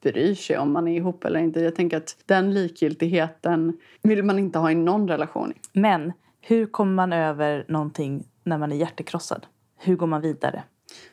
bryr 0.00 0.34
sig 0.34 0.58
om 0.58 0.72
man 0.72 0.88
är 0.88 0.96
ihop 0.96 1.24
eller 1.24 1.40
inte. 1.40 1.60
Jag 1.60 1.74
tänker 1.74 1.96
att 1.96 2.16
den 2.26 2.54
likgiltigheten 2.54 3.78
vill 4.02 4.22
man 4.22 4.38
inte 4.38 4.58
ha 4.58 4.70
i 4.70 4.74
någon 4.74 5.08
relation. 5.08 5.52
Men 5.72 6.12
hur 6.40 6.66
kommer 6.66 6.92
man 6.92 7.12
över 7.12 7.64
någonting 7.68 8.24
när 8.44 8.58
man 8.58 8.72
är 8.72 8.76
hjärtekrossad? 8.76 9.46
Hur 9.78 9.96
går 9.96 10.06
man 10.06 10.20
vidare 10.20 10.62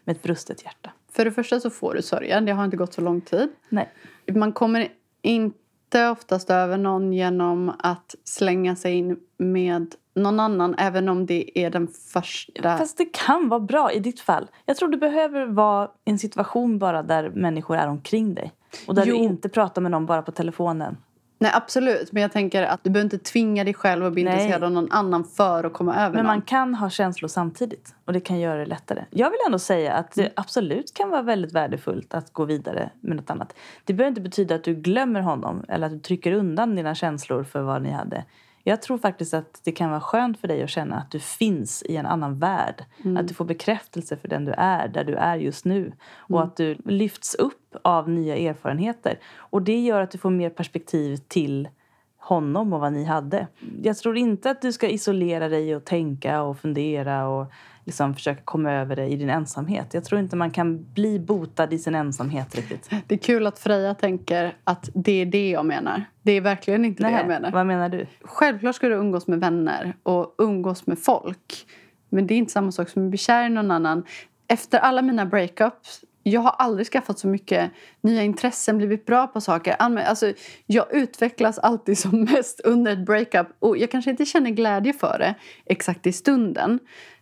med 0.04 0.16
ett 0.16 0.24
brustet 0.24 0.64
hjärta? 0.64 0.92
För 1.12 1.26
det 1.26 1.32
första 1.32 1.60
så 1.60 1.70
får 1.70 1.94
du 1.94 2.02
sörja, 2.02 2.42
det 2.42 2.52
har 2.52 2.66
inte 2.66 2.78
gått 2.78 2.94
så 2.94 3.02
lång 3.02 3.22
tid. 3.22 3.50
Nej. 3.70 3.90
Man 4.32 4.52
kommer 4.52 4.88
inte 5.22 6.10
oftast 6.10 6.50
över 6.50 6.78
någon 6.78 7.14
genom 7.14 7.72
att 7.80 8.16
slänga 8.24 8.76
sig 8.76 8.94
in 8.94 9.20
med 9.38 9.96
någon 10.16 10.40
annan 10.40 10.76
även 10.78 11.10
om 11.10 11.26
det 11.26 11.60
är 11.60 11.70
den 11.70 11.88
första. 11.88 12.78
Fast 12.78 12.98
det 12.98 13.06
kan 13.14 13.50
vara 13.50 13.60
bra 13.60 13.92
i 13.92 14.00
ditt 14.00 14.20
fall. 14.20 14.48
Jag 14.66 14.78
tror 14.78 14.90
du 14.90 14.98
behöver 14.98 15.46
vara 15.46 15.92
i 16.06 16.12
en 16.12 16.20
situation 16.20 16.80
bara 16.80 17.04
där 17.04 17.30
människor 17.30 17.78
är 17.78 17.88
omkring 17.88 18.34
dig. 18.36 18.52
Och 18.88 18.96
där 18.96 19.06
Jo. 19.06 19.18
du 19.18 19.24
inte 19.24 19.50
pratar 19.50 19.82
med 19.82 19.92
någon 19.92 20.06
bara 20.06 20.22
på 20.22 20.32
telefonen. 20.32 20.98
Nej, 21.40 21.52
absolut. 21.54 22.12
Men 22.12 22.22
jag 22.22 22.32
tänker 22.32 22.64
att 22.64 22.84
du 22.84 22.90
behöver 22.90 23.06
inte 23.16 23.32
tvinga 23.32 23.64
dig 23.64 23.74
själv 23.74 24.06
att 24.06 24.14
bli 24.14 24.24
Nej. 24.24 24.34
intresserad 24.34 24.64
av 24.64 24.72
någon 24.72 24.92
annan 24.92 25.24
för 25.24 25.64
att 25.64 25.74
komma 25.74 25.96
över 25.96 26.16
Men 26.16 26.18
någon. 26.18 26.26
man 26.26 26.42
kan 26.42 26.76
ha 26.76 26.90
känslor 26.90 27.28
samtidigt. 27.28 27.96
Och 28.06 28.14
det 28.14 28.20
kan 28.20 28.40
göra 28.40 28.60
det 28.60 28.66
lättare. 28.66 29.06
Jag 29.10 29.30
vill 29.30 29.40
ändå 29.46 29.60
säga 29.60 29.94
att 29.94 30.12
det 30.16 30.32
absolut 30.36 30.94
kan 30.94 31.10
vara 31.10 31.22
väldigt 31.22 31.52
värdefullt 31.54 32.14
att 32.14 32.34
gå 32.34 32.46
vidare 32.46 32.90
med 33.02 33.16
något 33.16 33.30
annat. 33.30 33.54
Det 33.84 33.94
behöver 33.94 34.10
inte 34.10 34.22
betyda 34.22 34.56
att 34.56 34.64
du 34.64 34.76
glömmer 34.76 35.22
honom 35.22 35.64
eller 35.68 35.88
att 35.88 35.94
du 35.94 36.00
trycker 36.00 36.32
undan 36.32 36.76
dina 36.76 36.96
känslor 36.96 37.44
för 37.44 37.62
vad 37.62 37.82
ni 37.82 37.92
hade. 37.92 38.24
Jag 38.68 38.82
tror 38.82 38.98
faktiskt 38.98 39.34
att 39.34 39.62
det 39.64 39.72
kan 39.72 39.90
vara 39.90 40.02
skönt 40.02 40.40
för 40.40 40.48
dig 40.48 40.64
att 40.64 40.70
känna 40.70 40.96
att 40.96 41.12
du 41.12 41.20
finns 41.20 41.84
i 41.84 41.96
en 41.96 42.06
annan 42.06 42.40
värld. 42.40 42.86
Att 43.18 43.28
du 43.28 43.34
får 43.34 43.46
bekräftelse 43.46 44.18
för 44.18 44.28
den 44.28 44.46
du 44.46 44.52
är, 44.52 44.88
där 44.88 45.04
du 45.04 45.16
är 45.16 45.36
just 45.36 45.66
nu. 45.66 45.92
Och 46.16 46.44
att 46.44 46.56
du 46.58 46.78
lyfts 46.86 47.36
upp 47.36 47.76
av 47.82 48.10
nya 48.10 48.38
erfarenheter. 48.38 49.20
Och 49.36 49.62
det 49.62 49.80
gör 49.80 50.02
att 50.02 50.12
du 50.12 50.18
får 50.18 50.30
mer 50.30 50.50
perspektiv 50.50 51.18
till 51.18 51.70
honom 52.18 52.74
och 52.74 52.80
vad 52.80 52.94
ni 52.94 53.04
hade. 53.04 53.48
Jag 53.84 53.98
tror 53.98 54.18
inte 54.18 54.52
att 54.52 54.62
du 54.62 54.74
ska 54.74 54.88
isolera 54.88 55.50
dig 55.50 55.76
och 55.76 55.86
tänka 55.86 56.42
och 56.42 56.60
fundera 56.60 57.28
och 57.28 57.52
liksom 57.86 58.14
försöka 58.14 58.42
komma 58.42 58.72
över 58.72 58.96
det 58.96 59.08
i 59.08 59.16
din 59.16 59.30
ensamhet. 59.30 59.94
Jag 59.94 60.04
tror 60.04 60.20
inte 60.20 60.36
man 60.36 60.52
kan 60.52 60.94
bli 60.94 61.20
botad 61.20 61.74
i 61.74 61.80
sin 61.80 61.96
ensamhet 61.96 62.56
riktigt. 62.56 62.90
Det 63.08 63.16
är 63.16 63.20
kul 63.20 63.48
att 63.48 63.60
Freja 63.60 63.94
tänker 63.94 64.58
att 64.64 64.90
det 64.94 65.22
är 65.22 65.26
det 65.26 65.50
jag 65.50 65.66
menar. 65.66 66.06
Det 66.22 66.32
är 66.32 66.42
verkligen 66.42 66.86
inte 66.86 67.04
det 67.04 67.12
jag 67.12 67.28
menar. 67.28 67.52
vad 67.52 67.66
menar 67.66 67.90
du? 67.90 68.06
Självklart 68.22 68.76
ska 68.76 68.90
du 68.90 68.96
umgås 68.96 69.28
med 69.28 69.40
vänner 69.40 69.94
och 70.04 70.36
umgås 70.38 70.88
med 70.88 71.00
folk. 71.00 71.66
Men 72.10 72.28
det 72.28 72.34
är 72.34 72.38
inte 72.38 72.52
samma 72.52 72.72
sak 72.72 72.90
som 72.90 73.04
att 73.04 73.10
bli 73.10 73.18
kär 73.18 73.46
i 73.46 73.50
någon 73.50 73.72
annan. 73.72 74.04
Efter 74.48 74.80
alla 74.80 75.02
mina 75.02 75.26
breakups 75.26 76.02
jag 76.32 76.42
har 76.42 76.50
aldrig 76.50 76.88
skaffat 76.88 77.20
så 77.20 77.28
mycket 77.28 77.72
nya 78.02 78.24
intressen, 78.24 78.78
blivit 78.78 79.06
bra 79.06 79.28
på 79.28 79.42
saker. 79.42 79.76
Alltså, 79.80 80.34
jag 80.66 80.94
utvecklas 80.94 81.60
alltid 81.60 81.98
som 81.98 82.22
mest 82.32 82.60
under 82.60 82.92
ett 82.92 83.06
breakup. 83.06 83.48
Och 83.60 83.78
jag 83.78 83.92
kanske 83.92 84.12
inte 84.12 84.26
känner 84.26 84.50
glädje 84.50 84.94
för 84.94 85.20
det 85.20 85.36
exakt 85.66 86.08
i 86.08 86.14
stunden. 86.14 86.80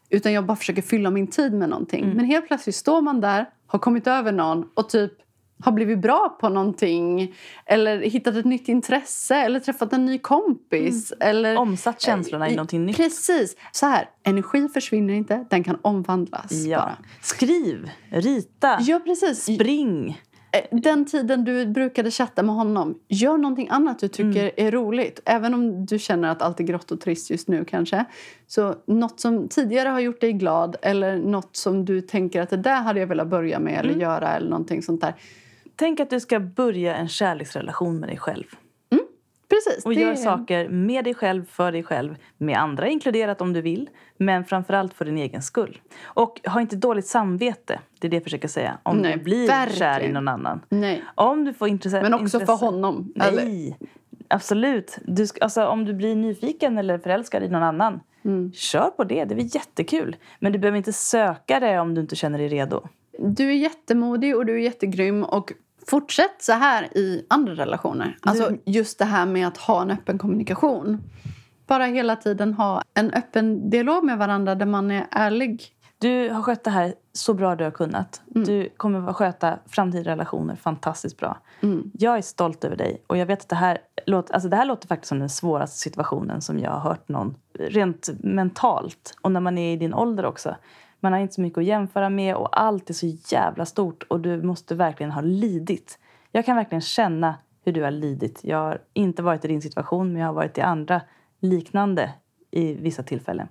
Utan 0.09 0.33
jag 0.33 0.45
bara 0.45 0.57
försöker 0.57 0.81
fylla 0.81 1.09
min 1.11 1.27
tid 1.27 1.53
med 1.53 1.69
någonting. 1.69 2.13
Men 2.15 2.25
helt 2.25 2.47
plötsligt 2.47 2.75
står 2.75 3.01
man 3.01 3.21
där, 3.21 3.45
har 3.67 3.79
kommit 3.79 4.07
över 4.07 4.31
någon 4.31 4.69
och 4.73 4.89
typ 4.89 5.11
har 5.63 5.71
blivit 5.71 5.99
bra 5.99 6.37
på 6.41 6.49
någonting. 6.49 7.35
Eller 7.65 7.97
hittat 7.99 8.35
ett 8.35 8.45
nytt 8.45 8.67
intresse. 8.69 9.35
Eller 9.35 9.59
träffat 9.59 9.93
en 9.93 10.05
ny 10.05 10.17
kompis. 10.17 11.13
Eller, 11.19 11.57
Omsatt 11.57 12.01
känslorna 12.01 12.47
i 12.47 12.51
Eh, 12.51 12.55
någonting 12.55 12.85
nytt. 12.85 12.97
Precis. 12.97 13.55
Så 13.71 13.85
här, 13.85 14.09
energi 14.23 14.67
försvinner 14.73 15.13
inte, 15.13 15.45
den 15.49 15.63
kan 15.63 15.77
omvandlas 15.81 16.51
Ja. 16.51 16.77
bara. 16.77 16.97
Skriv, 17.21 17.89
rita, 18.09 18.77
Ja, 18.81 18.99
precis. 19.05 19.55
spring. 19.55 20.21
Eh, 20.51 20.79
Den 20.79 21.05
tiden 21.05 21.43
du 21.45 21.65
brukade 21.65 22.11
chatta 22.11 22.43
med 22.43 22.55
honom, 22.55 22.99
gör 23.07 23.37
någonting 23.37 23.67
annat 23.71 23.99
du 23.99 24.07
tycker 24.07 24.39
Mm. 24.43 24.51
är 24.57 24.71
roligt. 24.71 25.19
Även 25.25 25.53
om 25.53 25.85
du 25.85 25.99
känner 25.99 26.29
att 26.29 26.41
allt 26.41 26.59
är 26.59 26.63
grått 26.63 26.91
och 26.91 27.01
trist 27.01 27.29
just 27.29 27.47
nu 27.47 27.65
kanske. 27.65 28.05
Så 28.47 28.75
något 28.87 29.19
som 29.19 29.47
tidigare 29.47 29.89
har 29.89 29.99
gjort 29.99 30.21
dig 30.21 30.33
glad 30.33 30.75
eller 30.81 31.17
något 31.17 31.55
som 31.55 31.85
du 31.85 32.01
tänker 32.01 32.41
att 32.41 32.49
det 32.49 32.57
där 32.57 32.81
hade 32.81 32.99
jag 32.99 33.07
velat 33.07 33.27
börja 33.27 33.59
med 33.59 33.73
Mm. 33.73 33.85
eller 33.89 34.01
göra 34.01 34.35
eller 34.35 34.49
någonting 34.49 34.81
sånt 34.83 35.01
där. 35.01 35.13
Tänk 35.75 35.99
att 35.99 36.09
du 36.09 36.19
ska 36.19 36.39
börja 36.39 36.95
en 36.95 37.07
kärleksrelation 37.07 37.99
med 37.99 38.09
dig 38.09 38.17
själv. 38.17 38.45
Precis. 39.49 39.85
Och 39.85 39.93
det 39.95 40.01
gör 40.01 40.15
saker 40.15 40.69
med 40.69 41.03
dig 41.03 41.13
själv, 41.13 41.45
för 41.45 41.71
dig 41.71 41.83
själv. 41.83 42.15
Med 42.37 42.57
andra 42.57 42.87
inkluderat 42.87 43.41
om 43.41 43.53
du 43.53 43.61
vill. 43.61 43.89
Men 44.17 44.45
framförallt 44.45 44.93
för 44.93 45.05
din 45.05 45.17
egen 45.17 45.41
skull. 45.41 45.81
Och 46.03 46.41
ha 46.47 46.61
inte 46.61 46.75
dåligt 46.75 47.07
samvete. 47.07 47.79
Det 47.99 48.07
är 48.07 48.09
det 48.09 48.15
jag 48.15 48.23
försöker 48.23 48.47
säga. 48.47 48.77
Om 48.83 48.97
Nej, 48.97 49.17
du 49.17 49.23
blir 49.23 49.47
verkligen. 49.47 49.79
kär 49.93 49.99
i 50.01 50.11
någon 50.11 50.27
annan. 50.27 50.61
Nej. 50.69 51.03
Om 51.15 51.45
du 51.45 51.53
får 51.53 51.67
intresse... 51.67 52.01
Men 52.01 52.13
också 52.13 52.23
intresse. 52.23 52.45
för 52.45 52.53
honom. 52.65 53.13
eller? 53.21 53.45
Nej, 53.45 53.77
absolut. 54.27 54.97
Du 55.05 55.27
ska, 55.27 55.43
alltså, 55.43 55.65
om 55.65 55.85
du 55.85 55.93
blir 55.93 56.15
nyfiken 56.15 56.77
eller 56.77 56.97
förälskad 56.97 57.43
i 57.43 57.49
någon 57.49 57.63
annan, 57.63 57.99
Mm. 58.25 58.51
kör 58.53 58.89
på 58.89 59.03
det. 59.03 59.25
Det 59.25 59.33
är 59.33 59.35
väl 59.35 59.55
jättekul. 59.55 60.15
Men 60.39 60.51
du 60.51 60.59
behöver 60.59 60.77
inte 60.77 60.93
söka 60.93 61.59
det 61.59 61.79
om 61.79 61.93
du 61.95 62.01
inte 62.01 62.15
känner 62.15 62.39
dig 62.39 62.47
redo. 62.47 62.87
Du 63.19 63.49
är 63.49 63.53
jättemodig 63.53 64.35
och 64.35 64.45
du 64.45 64.53
är 64.53 64.59
jättegrym. 64.59 65.23
Och 65.23 65.53
fortsätt 65.87 66.35
så 66.39 66.53
här 66.53 66.97
i 66.97 67.25
andra 67.29 67.53
relationer. 67.53 68.17
Alltså 68.21 68.51
just 68.65 68.99
det 68.99 69.05
här 69.05 69.25
med 69.25 69.47
att 69.47 69.57
ha 69.57 69.81
en 69.81 69.91
öppen 69.91 70.17
kommunikation. 70.17 71.03
Bara 71.67 71.85
hela 71.85 72.15
tiden 72.15 72.53
ha 72.53 72.81
en 72.93 73.13
öppen 73.13 73.69
dialog 73.69 74.03
med 74.03 74.17
varandra 74.17 74.55
där 74.55 74.65
man 74.65 74.91
är 74.91 75.07
ärlig. 75.11 75.71
Du 75.97 76.29
har 76.29 76.41
skött 76.41 76.63
det 76.63 76.69
här 76.69 76.93
så 77.13 77.33
bra 77.33 77.55
du 77.55 77.63
har 77.63 77.71
kunnat. 77.71 78.21
Mm. 78.35 78.47
Du 78.47 78.69
kommer 78.77 79.09
att 79.09 79.15
sköta 79.15 79.59
framtida 79.65 80.11
relationer 80.11 80.55
fantastiskt 80.55 81.17
bra. 81.17 81.37
Mm. 81.61 81.91
Jag 81.93 82.17
är 82.17 82.21
stolt 82.21 82.63
över 82.63 82.75
dig. 82.75 83.03
Och 83.07 83.17
jag 83.17 83.25
vet 83.25 83.41
att 83.41 83.49
det 83.49 83.55
här, 83.55 83.77
låter, 84.05 84.33
alltså 84.33 84.49
det 84.49 84.55
här 84.55 84.65
låter 84.65 84.87
faktiskt 84.87 85.09
som 85.09 85.19
den 85.19 85.29
svåraste 85.29 85.77
situationen 85.77 86.41
som 86.41 86.59
jag 86.59 86.71
har 86.71 86.79
hört 86.79 87.09
någon. 87.09 87.35
Rent 87.59 88.09
mentalt. 88.19 89.17
Och 89.21 89.31
när 89.31 89.39
man 89.39 89.57
är 89.57 89.73
i 89.73 89.77
din 89.77 89.93
ålder 89.93 90.25
också. 90.25 90.55
Man 91.05 91.13
har 91.13 91.19
inte 91.19 91.33
så 91.33 91.41
mycket 91.41 91.57
att 91.57 91.63
jämföra 91.65 92.09
med 92.09 92.35
och 92.35 92.59
allt 92.61 92.89
är 92.89 92.93
så 92.93 93.05
jävla 93.27 93.65
stort. 93.65 94.03
Och 94.03 94.19
du 94.19 94.41
måste 94.43 94.75
verkligen 94.75 95.11
ha 95.11 95.21
lidit. 95.21 95.99
Jag 96.31 96.45
kan 96.45 96.55
verkligen 96.55 96.81
känna 96.81 97.35
hur 97.65 97.71
du 97.73 97.83
har 97.83 97.91
lidit. 97.91 98.39
Jag 98.43 98.57
har 98.57 98.81
inte 98.93 99.23
varit 99.23 99.45
i 99.45 99.47
din 99.47 99.61
situation 99.61 100.13
men 100.13 100.21
jag 100.21 100.27
har 100.27 100.33
varit 100.33 100.57
i 100.57 100.61
andra 100.61 101.01
liknande 101.39 102.13
i 102.51 102.73
vissa 102.73 103.03
tillfällen. 103.03 103.47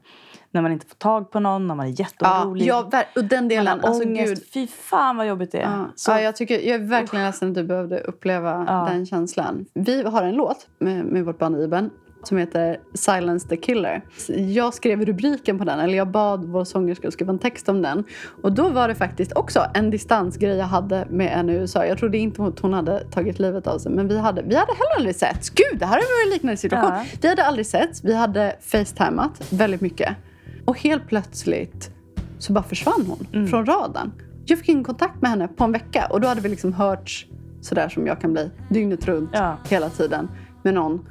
När 0.50 0.62
man 0.62 0.72
inte 0.72 0.86
får 0.86 0.94
tag 0.94 1.30
på 1.30 1.40
någon, 1.40 1.66
när 1.66 1.74
man 1.74 1.86
är 1.86 2.00
jätteorolig. 2.00 2.66
ja, 2.66 2.88
ver- 2.92 3.04
och 3.16 3.24
den 3.24 3.44
man 3.44 3.48
delen, 3.48 3.66
har 3.80 3.88
alltså 3.88 4.04
ångest. 4.08 4.28
gud. 4.34 4.44
Fy 4.54 4.66
fan 4.66 5.16
vad 5.16 5.26
jobbigt 5.26 5.52
det 5.52 5.58
är. 5.58 5.70
Ja, 5.70 5.86
Så, 5.94 6.10
ja, 6.10 6.20
jag, 6.20 6.36
tycker, 6.36 6.54
jag 6.60 6.74
är 6.74 6.78
verkligen 6.88 7.24
ledsen 7.24 7.48
att 7.48 7.54
du 7.54 7.64
behövde 7.64 7.98
uppleva 8.00 8.64
Ja. 8.68 8.88
den 8.92 9.06
känslan. 9.06 9.66
Vi 9.74 10.02
har 10.02 10.22
en 10.22 10.34
låt 10.34 10.68
med, 10.78 11.04
med 11.04 11.24
vårt 11.24 11.38
band 11.38 11.60
Iben 11.60 11.90
som 12.28 12.38
heter 12.38 12.80
Silence 12.94 13.48
the 13.48 13.56
Killer. 13.56 14.04
Jag 14.52 14.74
skrev 14.74 15.04
rubriken 15.04 15.58
på 15.58 15.64
den, 15.64 15.80
eller 15.80 15.94
jag 15.96 16.08
bad 16.08 16.44
vår 16.44 16.64
sångerska 16.64 17.10
skriva 17.10 17.32
en 17.32 17.38
text 17.38 17.68
om 17.68 17.82
den. 17.82 18.04
Och 18.42 18.52
då 18.52 18.68
var 18.68 18.88
det 18.88 18.94
faktiskt 18.94 19.32
också 19.36 19.66
en 19.74 19.90
distansgrej 19.90 20.56
jag 20.56 20.66
hade 20.66 21.06
med 21.10 21.38
en 21.38 21.50
i 21.50 21.52
USA. 21.52 21.86
Jag 21.86 21.98
trodde 21.98 22.18
inte 22.18 22.42
att 22.42 22.58
hon 22.58 22.72
hade 22.72 23.04
tagit 23.04 23.38
livet 23.38 23.66
av 23.66 23.78
sig, 23.78 23.92
men 23.92 24.08
vi 24.08 24.18
hade, 24.18 24.42
vi 24.42 24.54
hade 24.54 24.72
heller 24.72 24.96
aldrig 24.96 25.16
sett. 25.16 25.50
Gud, 25.54 25.78
det 25.80 25.86
här 25.86 25.96
är 25.98 26.26
en 26.26 26.30
liknande 26.32 26.56
situation. 26.56 26.90
Ja. 26.94 27.04
Vi 27.22 27.28
hade 27.28 27.44
aldrig 27.44 27.66
sett. 27.66 28.04
Vi 28.04 28.14
hade 28.14 28.56
facetimat 28.60 29.52
väldigt 29.52 29.80
mycket. 29.80 30.16
Och 30.64 30.78
helt 30.80 31.08
plötsligt 31.08 31.90
så 32.38 32.52
bara 32.52 32.64
försvann 32.64 33.04
hon 33.08 33.26
Mm. 33.32 33.48
från 33.48 33.66
radarn. 33.66 34.12
Jag 34.46 34.58
fick 34.58 34.68
ingen 34.68 34.84
kontakt 34.84 35.22
med 35.22 35.30
henne 35.30 35.48
på 35.48 35.64
en 35.64 35.72
vecka 35.72 36.06
och 36.10 36.20
då 36.20 36.28
hade 36.28 36.40
vi 36.40 36.48
liksom 36.48 36.72
hörts 36.72 37.26
sådär 37.60 37.88
som 37.88 38.06
jag 38.06 38.20
kan 38.20 38.32
bli 38.32 38.50
dygnet 38.70 39.06
runt 39.06 39.30
Ja. 39.32 39.56
hela 39.68 39.90
tiden 39.90 40.28
med 40.62 40.74
någon. 40.74 41.06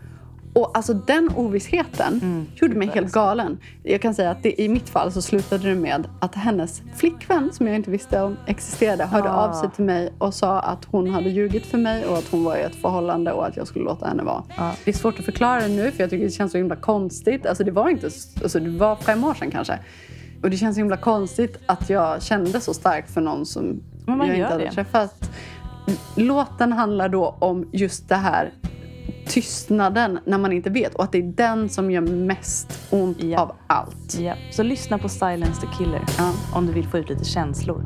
Och 0.55 0.77
alltså 0.77 0.93
den 0.93 1.29
ovissheten 1.35 2.19
Mm. 2.23 2.45
gjorde 2.55 2.75
mig 2.75 2.87
helt 2.87 3.11
galen. 3.11 3.57
Jag 3.83 4.01
kan 4.01 4.13
säga 4.15 4.31
att 4.31 4.43
det, 4.43 4.61
i 4.61 4.69
mitt 4.69 4.89
fall 4.89 5.11
så 5.11 5.21
slutade 5.21 5.69
det 5.69 5.75
med 5.75 6.07
att 6.21 6.35
hennes 6.35 6.81
flickvän 6.95 7.49
som 7.53 7.67
jag 7.67 7.75
inte 7.75 7.91
visste 7.91 8.21
om 8.21 8.37
existerade 8.45 9.05
hörde 9.05 9.29
Ah. 9.29 9.47
av 9.47 9.53
sig 9.53 9.69
till 9.75 9.85
mig 9.85 10.13
och 10.17 10.33
sa 10.33 10.59
att 10.59 10.85
hon 10.85 11.09
hade 11.09 11.29
ljugit 11.29 11.65
för 11.65 11.77
mig 11.77 12.05
och 12.05 12.17
att 12.17 12.27
hon 12.31 12.43
var 12.43 12.55
i 12.57 12.61
ett 12.61 12.75
förhållande 12.75 13.31
och 13.31 13.47
att 13.47 13.57
jag 13.57 13.67
skulle 13.67 13.85
låta 13.85 14.07
henne 14.07 14.23
vara. 14.23 14.43
Ja. 14.57 14.71
Det 14.85 14.91
är 14.91 14.95
svårt 14.95 15.19
att 15.19 15.25
förklara 15.25 15.61
det 15.61 15.67
nu 15.67 15.91
för 15.91 16.03
jag 16.03 16.09
tycker 16.09 16.25
det 16.25 16.31
känns 16.31 16.51
så 16.51 16.57
himla 16.57 16.75
konstigt. 16.75 17.45
Alltså 17.45 17.63
det 17.63 17.71
var 17.71 17.89
inte, 17.89 18.05
alltså 18.43 18.59
det 18.59 18.69
var 18.69 18.95
fem 18.95 19.23
år 19.23 19.33
sedan 19.33 19.51
kanske. 19.51 19.79
Och 20.43 20.49
det 20.49 20.57
känns 20.57 20.75
så 20.75 20.79
himla 20.79 20.97
konstigt 20.97 21.57
att 21.65 21.89
jag 21.89 22.23
kände 22.23 22.61
så 22.61 22.73
starkt 22.73 23.11
för 23.13 23.21
någon 23.21 23.45
som 23.45 23.79
jag 24.07 24.27
inte 24.35 24.43
hade 24.47 24.63
det. 24.63 24.71
träffat. 24.71 25.29
Låten 26.15 26.71
handlar 26.73 27.09
då 27.09 27.35
om 27.39 27.69
just 27.71 28.09
det 28.09 28.15
här 28.15 28.51
tystnaden 29.27 30.19
när 30.25 30.37
man 30.37 30.51
inte 30.53 30.69
vet 30.69 30.95
och 30.95 31.03
att 31.03 31.11
det 31.11 31.17
är 31.17 31.23
den 31.37 31.69
som 31.69 31.91
gör 31.91 32.01
mest 32.01 32.79
ont 32.89 33.23
Ja. 33.23 33.39
av 33.39 33.51
allt. 33.67 34.19
Ja. 34.19 34.33
Så 34.51 34.63
lyssna 34.63 34.97
på 34.97 35.09
Silence 35.09 35.61
the 35.61 35.67
Killer 35.77 36.01
Ja. 36.17 36.31
om 36.53 36.65
du 36.65 36.73
vill 36.73 36.87
få 36.87 36.97
ut 36.97 37.09
lite 37.09 37.25
känslor. 37.25 37.83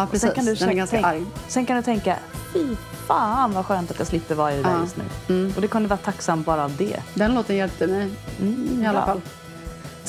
Ja, 0.00 0.06
precis. 0.10 0.20
Sen 0.20 0.34
kan, 0.34 0.44
du 0.44 0.54
den 0.54 0.68
är 0.68 0.72
ganska 0.74 0.96
tänk- 0.96 1.06
arg. 1.06 1.24
sen 1.48 1.66
kan 1.66 1.76
du 1.76 1.82
tänka, 1.82 2.16
fy 2.52 2.76
fan 3.06 3.52
vad 3.52 3.66
skönt 3.66 3.90
att 3.90 3.98
jag 3.98 4.08
slipper 4.08 4.34
vara 4.34 4.52
i 4.52 4.56
det 4.56 4.62
där 4.62 4.70
Ja. 4.70 4.80
just 4.80 4.96
nu. 4.96 5.04
Mm. 5.28 5.52
Och 5.56 5.62
det 5.62 5.68
kan 5.68 5.82
du 5.82 5.88
vara 5.88 5.98
tacksam 5.98 6.42
bara 6.42 6.64
av 6.64 6.76
det. 6.76 7.00
Den 7.14 7.34
låten 7.34 7.56
hjälpte 7.56 7.86
mig 7.86 8.10
Mm, 8.40 8.82
i 8.82 8.86
alla 8.86 8.98
bra. 8.98 9.06
fall. 9.06 9.20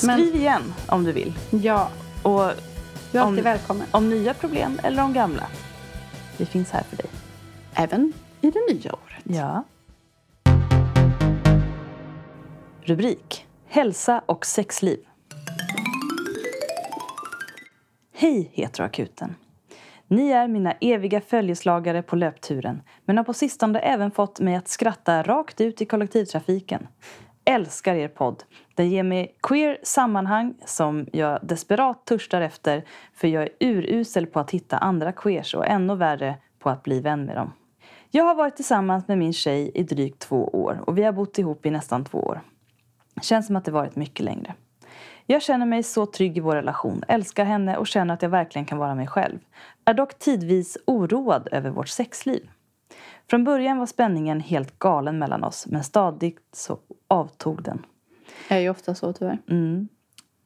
Men- 0.02 0.18
Skriv 0.18 0.34
igen 0.36 0.74
om 0.86 1.04
du 1.04 1.12
vill. 1.12 1.38
Ja, 1.50 1.88
Och 2.22 2.50
du 3.12 3.18
är 3.18 3.22
alltid 3.22 3.38
Om- 3.38 3.44
välkommen. 3.44 3.86
om 3.90 4.10
nya 4.10 4.34
problem 4.34 4.80
eller 4.82 5.02
om 5.02 5.12
gamla. 5.12 5.46
Vi 6.36 6.46
finns 6.46 6.70
här 6.70 6.82
för 6.90 6.96
dig. 6.96 7.06
Även 7.74 8.12
i 8.40 8.50
det 8.50 8.74
nya 8.74 8.92
året. 8.92 9.22
Ja. 9.24 9.64
Rubrik. 12.82 13.46
Hälsa 13.68 14.22
och 14.26 14.46
sexliv. 14.46 14.98
Hej 18.12 18.50
heteroakuten. 18.54 19.34
Ni 20.10 20.30
är 20.30 20.48
mina 20.48 20.72
eviga 20.72 21.20
följeslagare 21.20 22.02
på 22.02 22.16
löpturen 22.16 22.82
men 23.04 23.16
har 23.16 23.24
på 23.24 23.34
sistone 23.34 23.78
även 23.78 24.10
fått 24.10 24.40
mig 24.40 24.54
att 24.54 24.68
skratta 24.68 25.22
rakt 25.22 25.60
ut 25.60 25.82
i 25.82 25.86
kollektivtrafiken. 25.86 26.86
Älskar 27.44 27.94
er 27.94 28.08
podd. 28.08 28.42
Den 28.74 28.90
ger 28.90 29.02
mig 29.02 29.36
queer 29.42 29.78
sammanhang 29.82 30.54
som 30.64 31.06
jag 31.12 31.38
desperat 31.42 32.04
törstar 32.04 32.40
efter 32.40 32.84
för 33.14 33.28
jag 33.28 33.42
är 33.42 33.50
urusel 33.60 34.26
på 34.26 34.40
att 34.40 34.50
hitta 34.50 34.78
andra 34.78 35.12
queers 35.12 35.54
och 35.54 35.66
ännu 35.66 35.96
värre 35.96 36.36
på 36.58 36.70
att 36.70 36.82
bli 36.82 37.00
vän 37.00 37.24
med 37.24 37.36
dem. 37.36 37.52
Jag 38.10 38.24
har 38.24 38.34
varit 38.34 38.56
tillsammans 38.56 39.08
med 39.08 39.18
min 39.18 39.32
tjej 39.32 39.70
i 39.74 39.82
drygt 39.82 40.18
två 40.18 40.44
år 40.48 40.80
och 40.86 40.98
vi 40.98 41.02
har 41.02 41.12
bott 41.12 41.38
ihop 41.38 41.66
i 41.66 41.70
nästan 41.70 42.04
två 42.04 42.18
år. 42.18 42.40
Känns 43.22 43.46
som 43.46 43.56
att 43.56 43.64
det 43.64 43.70
varit 43.70 43.96
mycket 43.96 44.24
längre. 44.24 44.54
Jag 45.32 45.42
känner 45.42 45.66
mig 45.66 45.82
så 45.82 46.06
trygg 46.06 46.36
i 46.36 46.40
vår 46.40 46.54
relation, 46.54 47.02
älskar 47.08 47.44
henne 47.44 47.76
och 47.76 47.86
känner 47.86 48.14
att 48.14 48.22
jag 48.22 48.28
verkligen 48.28 48.66
kan 48.66 48.78
vara 48.78 48.94
mig 48.94 49.06
själv. 49.06 49.38
Är 49.84 49.94
dock 49.94 50.18
tidvis 50.18 50.78
oroad 50.86 51.48
över 51.52 51.70
vårt 51.70 51.88
sexliv. 51.88 52.50
Från 53.30 53.44
början 53.44 53.78
var 53.78 53.86
spänningen 53.86 54.40
helt 54.40 54.78
galen 54.78 55.18
mellan 55.18 55.44
oss 55.44 55.66
men 55.66 55.84
stadigt 55.84 56.38
så 56.52 56.78
avtog 57.08 57.62
den. 57.62 57.86
är 58.48 58.58
ju 58.58 58.70
ofta 58.70 58.94
så 58.94 59.12
tyvärr. 59.12 59.38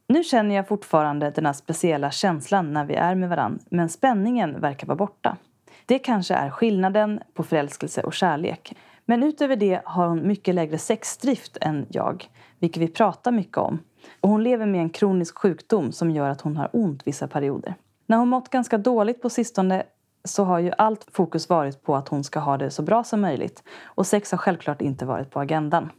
Nu 0.09 0.23
känner 0.25 0.55
jag 0.55 0.69
fortfarande 0.69 1.31
den 1.31 1.47
här 1.47 1.53
speciella 1.53 2.11
känslan 2.11 2.73
när 2.73 2.85
vi 2.85 2.95
är 2.95 3.15
med 3.15 3.29
varann, 3.29 3.59
men 3.71 3.89
spänningen 3.89 4.61
verkar 4.61 4.87
vara 4.87 4.97
borta. 4.97 5.37
Det 5.87 5.99
kanske 5.99 6.35
är 6.35 6.51
skillnaden 6.51 7.21
på 7.35 7.43
förälskelse 7.43 8.03
och 8.03 8.15
kärlek. 8.15 8.77
Men 9.05 9.23
utöver 9.23 9.57
det 9.57 9.81
har 9.85 10.07
hon 10.07 10.27
mycket 10.27 10.55
lägre 10.55 10.79
sexdrift 10.79 11.57
än 11.61 11.87
jag, 11.89 12.29
vilket 12.59 12.83
vi 12.83 12.89
pratar 12.89 13.33
mycket 13.33 13.59
om. 13.59 13.79
Och 14.21 14.29
hon 14.29 14.43
lever 14.43 14.67
med 14.67 14.81
en 14.81 14.91
kronisk 14.91 15.39
sjukdom 15.39 15.93
som 15.93 16.11
gör 16.11 16.31
att 16.31 16.41
hon 16.41 16.57
har 16.57 16.71
ont 16.73 17.07
vissa 17.07 17.29
perioder. 17.29 17.75
När 18.07 18.17
hon 18.17 18.29
mått 18.29 18.49
ganska 18.49 18.79
dåligt 18.79 19.23
på 19.23 19.31
sistone 19.31 19.83
så 20.25 20.45
har 20.45 20.59
ju 20.59 20.73
allt 20.79 21.07
fokus 21.13 21.49
varit 21.49 21.83
på 21.83 21.97
att 21.97 22.09
hon 22.09 22.25
ska 22.25 22.41
ha 22.41 22.57
det 22.57 22.71
så 22.71 22.83
bra 22.83 23.05
som 23.05 23.21
möjligt. 23.21 23.63
Och 23.85 24.07
sex 24.07 24.31
har 24.31 24.39
självklart 24.39 24.83
inte 24.83 25.07
varit 25.07 25.31
på 25.31 25.41
agendan. 25.41 25.91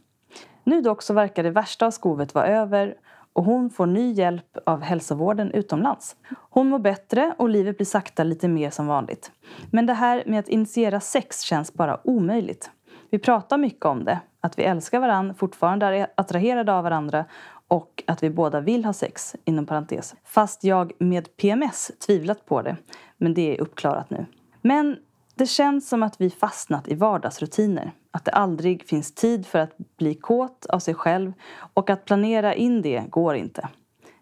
Nu 0.64 0.80
dock 0.80 1.02
så 1.02 1.14
verkar 1.14 1.42
det 1.42 1.50
värsta 1.50 1.86
av 1.86 1.90
skovet 1.90 2.34
vara 2.34 2.46
över 2.46 2.94
och 3.32 3.44
hon 3.44 3.70
får 3.70 3.86
ny 3.86 4.12
hjälp 4.12 4.58
av 4.66 4.82
hälsovården 4.82 5.50
utomlands. 5.50 6.16
Hon 6.50 6.68
mår 6.68 6.78
bättre 6.78 7.34
och 7.38 7.48
livet 7.48 7.76
blir 7.76 7.86
sakta 7.86 8.24
lite 8.24 8.48
mer 8.48 8.70
som 8.70 8.86
vanligt. 8.86 9.30
Men 9.70 9.86
det 9.86 9.92
här 9.92 10.22
med 10.26 10.40
att 10.40 10.48
initiera 10.48 11.00
sex 11.00 11.40
känns 11.40 11.72
bara 11.72 12.00
omöjligt. 12.04 12.70
Vi 13.10 13.18
pratar 13.18 13.58
mycket 13.58 13.84
om 13.84 14.04
det, 14.04 14.20
att 14.40 14.58
vi 14.58 14.62
älskar 14.62 15.00
varandra, 15.00 15.34
fortfarande 15.34 15.86
är 15.86 16.06
attraherade 16.14 16.72
av 16.72 16.84
varandra 16.84 17.24
och 17.68 18.02
att 18.06 18.22
vi 18.22 18.30
båda 18.30 18.60
vill 18.60 18.84
ha 18.84 18.92
sex, 18.92 19.36
inom 19.44 19.66
parentes. 19.66 20.14
Fast 20.24 20.64
jag 20.64 20.92
med 20.98 21.36
PMS 21.36 21.90
tvivlat 22.06 22.46
på 22.46 22.62
det, 22.62 22.76
men 23.16 23.34
det 23.34 23.56
är 23.56 23.60
uppklarat 23.60 24.10
nu. 24.10 24.26
Men 24.62 24.96
det 25.34 25.46
känns 25.46 25.88
som 25.88 26.02
att 26.02 26.20
vi 26.20 26.30
fastnat 26.30 26.88
i 26.88 26.94
vardagsrutiner. 26.94 27.92
Att 28.10 28.24
det 28.24 28.30
aldrig 28.30 28.88
finns 28.88 29.14
tid 29.14 29.46
för 29.46 29.58
att 29.58 29.76
bli 29.98 30.14
kåt 30.14 30.66
av 30.66 30.78
sig 30.78 30.94
själv 30.94 31.32
och 31.74 31.90
att 31.90 32.04
planera 32.04 32.54
in 32.54 32.82
det 32.82 33.04
går 33.10 33.34
inte. 33.36 33.68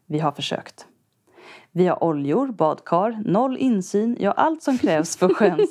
Vi 0.06 0.18
har 0.18 0.32
försökt. 0.32 0.86
Vi 1.72 1.86
har 1.86 2.04
oljor, 2.04 2.46
badkar, 2.46 3.22
noll 3.24 3.56
insyn, 3.56 4.16
ja 4.20 4.32
allt 4.32 4.62
som 4.62 4.78
krävs 4.78 5.16
för 5.16 5.28
skön 5.34 5.66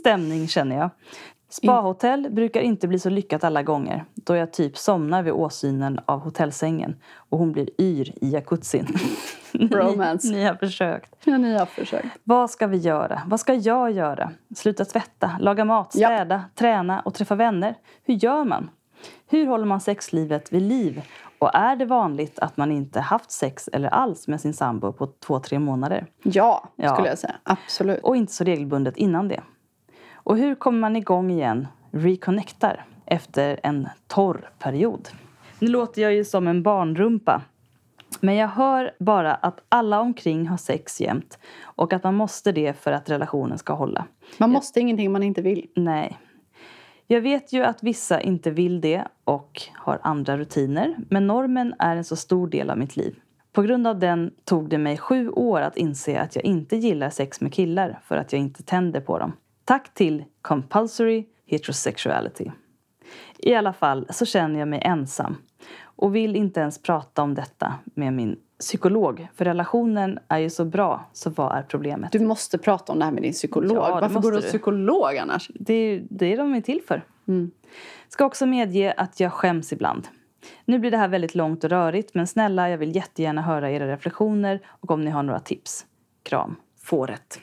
stämning 0.00 0.48
känner 0.48 0.76
jag. 0.76 0.90
Spahotell 1.50 2.30
brukar 2.30 2.60
inte 2.60 2.88
bli 2.88 2.98
så 2.98 3.10
lyckat 3.10 3.44
alla 3.44 3.62
gånger 3.62 4.04
då 4.14 4.36
jag 4.36 4.52
typ 4.52 4.76
somnar 4.78 5.22
vid 5.22 5.32
åsynen 5.32 6.00
av 6.06 6.20
hotellsängen 6.20 6.96
och 7.16 7.38
hon 7.38 7.52
blir 7.52 7.68
yr 7.80 8.12
i 8.20 8.30
jacuzzin. 8.30 8.86
Romance. 9.52 10.28
ni, 10.28 10.36
ni 10.36 10.44
har 10.44 10.54
försökt. 10.54 11.14
Ja, 11.24 11.38
ni 11.38 11.58
har 11.58 11.66
försökt. 11.66 12.06
Vad 12.24 12.50
ska 12.50 12.66
vi 12.66 12.76
göra? 12.76 13.22
Vad 13.26 13.40
ska 13.40 13.54
jag 13.54 13.90
göra? 13.90 14.30
Sluta 14.56 14.84
tvätta, 14.84 15.30
laga 15.40 15.64
mat, 15.64 15.92
städa, 15.92 16.44
träna 16.54 17.00
och 17.00 17.14
träffa 17.14 17.34
vänner. 17.34 17.74
Hur 18.04 18.14
gör 18.14 18.44
man? 18.44 18.70
Hur 19.30 19.46
håller 19.46 19.64
man 19.64 19.80
sexlivet 19.80 20.52
vid 20.52 20.62
liv? 20.62 21.02
Och 21.38 21.54
är 21.54 21.76
det 21.76 21.84
vanligt 21.84 22.38
att 22.38 22.56
man 22.56 22.72
inte 22.72 23.00
haft 23.00 23.30
sex 23.30 23.68
eller 23.72 23.88
alls 23.88 24.28
med 24.28 24.40
sin 24.40 24.54
sambo 24.54 24.92
på 24.92 25.06
två, 25.06 25.40
tre 25.40 25.58
månader? 25.58 26.06
Ja, 26.22 26.68
Ja. 26.76 26.94
skulle 26.94 27.08
jag 27.08 27.18
säga. 27.18 27.34
Absolut. 27.42 28.00
Och 28.02 28.16
inte 28.16 28.32
så 28.32 28.44
regelbundet 28.44 28.96
innan 28.96 29.28
det. 29.28 29.40
Och 30.28 30.36
hur 30.38 30.54
kommer 30.54 30.78
man 30.78 30.96
igång 30.96 31.30
igen, 31.30 31.66
reconnectar, 31.90 32.84
efter 33.06 33.60
en 33.62 33.88
torr 34.06 34.50
period? 34.58 35.08
Nu 35.58 35.68
låter 35.68 36.02
jag 36.02 36.14
ju 36.14 36.24
som 36.24 36.48
en 36.48 36.62
barnrumpa. 36.62 37.42
Men 38.20 38.34
jag 38.34 38.48
hör 38.48 38.94
bara 38.98 39.34
att 39.34 39.60
alla 39.68 40.00
omkring 40.00 40.46
har 40.48 40.56
sex 40.56 41.00
jämt 41.00 41.38
och 41.62 41.92
att 41.92 42.04
man 42.04 42.14
måste 42.14 42.52
det 42.52 42.72
för 42.80 42.92
att 42.92 43.10
relationen 43.10 43.58
ska 43.58 43.72
hålla. 43.72 44.04
Man 44.38 44.50
måste 44.50 44.80
ingenting 44.80 45.12
man 45.12 45.22
inte 45.22 45.42
vill. 45.42 45.66
Nej. 45.76 46.18
Jag 47.06 47.20
vet 47.20 47.52
ju 47.52 47.62
att 47.62 47.82
vissa 47.82 48.20
inte 48.20 48.50
vill 48.50 48.80
det 48.80 49.04
och 49.24 49.62
har 49.74 49.98
andra 50.02 50.38
rutiner. 50.38 50.96
Men 51.10 51.26
normen 51.26 51.74
är 51.78 51.96
en 51.96 52.04
så 52.04 52.16
stor 52.16 52.48
del 52.48 52.70
av 52.70 52.78
mitt 52.78 52.96
liv. 52.96 53.16
På 53.52 53.62
grund 53.62 53.86
av 53.86 53.98
den 53.98 54.30
tog 54.44 54.68
det 54.68 54.78
mig 54.78 54.98
sju 54.98 55.30
år 55.30 55.60
att 55.60 55.76
inse 55.76 56.20
att 56.20 56.36
jag 56.36 56.44
inte 56.44 56.76
gillar 56.76 57.10
sex 57.10 57.40
med 57.40 57.52
killar 57.52 58.00
för 58.04 58.16
att 58.16 58.32
jag 58.32 58.40
inte 58.40 58.62
tänder 58.62 59.00
på 59.00 59.18
dem. 59.18 59.32
Tack 59.68 59.94
till 59.94 60.24
compulsory 60.42 61.26
heterosexuality. 61.46 62.50
I 63.38 63.54
alla 63.54 63.72
fall 63.72 64.06
så 64.10 64.26
känner 64.26 64.58
jag 64.58 64.68
mig 64.68 64.82
ensam 64.84 65.36
och 65.82 66.14
vill 66.16 66.36
inte 66.36 66.60
ens 66.60 66.82
prata 66.82 67.22
om 67.22 67.34
detta 67.34 67.74
med 67.84 68.12
min 68.12 68.36
psykolog. 68.60 69.28
För 69.34 69.44
relationen 69.44 70.18
är 70.28 70.38
ju 70.38 70.50
så 70.50 70.64
bra, 70.64 71.08
så 71.12 71.30
vad 71.30 71.56
är 71.56 71.62
problemet? 71.62 72.12
Du 72.12 72.20
måste 72.20 72.58
prata 72.58 72.92
om 72.92 72.98
det 72.98 73.04
här 73.04 73.12
med 73.12 73.22
din 73.22 73.32
psykolog. 73.32 73.76
Ja, 73.76 73.98
Varför 74.00 74.20
går 74.20 74.32
du 74.32 74.40
du. 74.40 74.42
psykolog 74.42 75.16
annars? 75.16 75.50
Det 75.54 75.74
är 75.74 76.04
det 76.10 76.36
de 76.36 76.54
är 76.54 76.60
till 76.60 76.80
för. 76.88 77.02
Mm. 77.28 77.50
Ska 78.08 78.24
också 78.24 78.46
medge 78.46 78.94
att 78.96 79.20
jag 79.20 79.32
skäms 79.32 79.72
ibland. 79.72 80.08
Nu 80.64 80.78
blir 80.78 80.90
det 80.90 80.96
här 80.96 81.08
väldigt 81.08 81.34
långt 81.34 81.64
och 81.64 81.70
rörigt 81.70 82.14
men 82.14 82.26
snälla 82.26 82.70
jag 82.70 82.78
vill 82.78 82.96
jättegärna 82.96 83.42
höra 83.42 83.70
era 83.70 83.88
reflektioner 83.88 84.60
och 84.68 84.90
om 84.90 85.04
ni 85.04 85.10
har 85.10 85.22
några 85.22 85.40
tips. 85.40 85.86
Kram. 86.22 86.56
Fåret. 86.82 87.40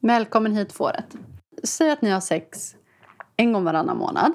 Välkommen 0.00 0.52
hit 0.52 0.72
fåret. 0.72 1.16
Säg 1.62 1.90
att 1.90 2.02
ni 2.02 2.10
har 2.10 2.20
sex 2.20 2.74
en 3.36 3.52
gång 3.52 3.64
varannan 3.64 3.96
månad 3.96 4.32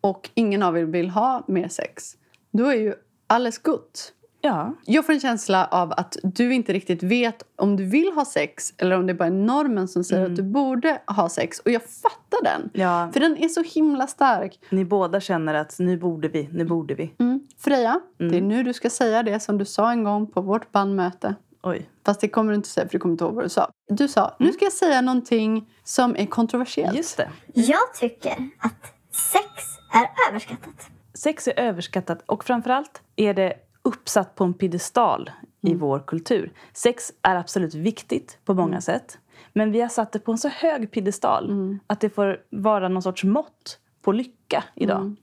och 0.00 0.30
ingen 0.34 0.62
av 0.62 0.78
er 0.78 0.84
vill 0.84 1.10
ha 1.10 1.44
mer 1.48 1.68
sex. 1.68 2.16
Då 2.50 2.66
är 2.66 2.74
ju 2.74 2.94
alles 3.26 3.58
gott. 3.58 4.12
Ja. 4.42 4.74
Jag 4.84 5.06
får 5.06 5.12
en 5.12 5.20
känsla 5.20 5.66
av 5.66 5.92
att 5.92 6.16
du 6.22 6.54
inte 6.54 6.72
riktigt 6.72 7.02
vet 7.02 7.42
om 7.56 7.76
du 7.76 7.84
vill 7.84 8.12
ha 8.12 8.24
sex 8.24 8.74
eller 8.78 8.96
om 8.96 9.06
det 9.06 9.14
bara 9.14 9.26
är 9.26 9.30
normen 9.30 9.88
som 9.88 10.04
säger 10.04 10.26
att 10.26 10.36
du 10.36 10.42
borde 10.42 11.02
ha 11.06 11.28
sex. 11.28 11.58
Och 11.58 11.70
jag 11.70 11.82
fattar 11.82 12.44
den. 12.44 12.70
Ja. 12.72 13.10
För 13.12 13.20
den 13.20 13.36
är 13.36 13.48
så 13.48 13.62
himla 13.62 14.06
stark. 14.06 14.58
Ni 14.70 14.84
båda 14.84 15.20
känner 15.20 15.54
att 15.54 15.78
nu 15.78 15.96
borde 15.98 16.28
vi, 16.28 16.48
nu 16.52 16.64
borde 16.64 16.94
vi. 16.94 17.14
Mm. 17.18 17.40
Freja, 17.58 18.00
det 18.18 18.36
är 18.36 18.40
nu 18.40 18.62
du 18.62 18.72
ska 18.72 18.90
säga 18.90 19.22
det 19.22 19.40
som 19.40 19.58
du 19.58 19.64
sa 19.64 19.90
en 19.90 20.04
gång 20.04 20.26
på 20.26 20.40
vårt 20.40 20.72
bandmöte. 20.72 21.34
Oj. 21.62 21.90
Fast 22.04 22.20
det 22.20 22.28
kommer 22.28 22.52
du 22.52 22.56
inte 22.56 22.68
säga 22.68 22.86
för 22.86 22.92
du 22.92 22.98
kommer 22.98 23.12
inte 23.12 23.24
ihåg 23.24 23.34
vad 23.34 23.44
du 23.44 23.48
sa. 23.48 23.70
Du 23.88 24.08
sa, 24.08 24.36
nu 24.38 24.52
ska 24.52 24.64
jag 24.64 24.72
säga 24.72 25.00
någonting 25.00 25.72
som 25.84 26.16
är 26.16 26.26
kontroversiellt. 26.26 26.96
Just 26.96 27.16
det. 27.16 27.30
Jag 27.54 27.94
tycker 27.94 28.32
att 28.58 28.92
sex 29.10 29.44
är 29.92 30.30
överskattat. 30.30 30.90
Sex 31.14 31.48
är 31.48 31.60
överskattat 31.60 32.22
och 32.26 32.44
framförallt 32.44 33.02
är 33.16 33.34
det 33.34 33.54
uppsatt 33.82 34.34
på 34.34 34.44
en 34.44 34.54
piedestal 34.54 35.30
i 35.62 35.74
vår 35.74 36.04
kultur. 36.06 36.52
Sex 36.72 37.12
är 37.22 37.36
absolut 37.36 37.74
viktigt 37.74 38.38
på 38.44 38.54
många 38.54 38.80
sätt. 38.80 39.18
Men 39.52 39.72
vi 39.72 39.80
har 39.80 39.88
satt 39.88 40.12
det 40.12 40.18
på 40.18 40.32
en 40.32 40.38
så 40.38 40.48
hög 40.48 40.90
piedestal 40.90 41.78
att 41.86 42.00
det 42.00 42.10
får 42.10 42.40
vara 42.50 42.88
någon 42.88 43.02
sorts 43.02 43.24
mått 43.24 43.78
på 44.02 44.12
lycka 44.12 44.64
idag. 44.74 45.16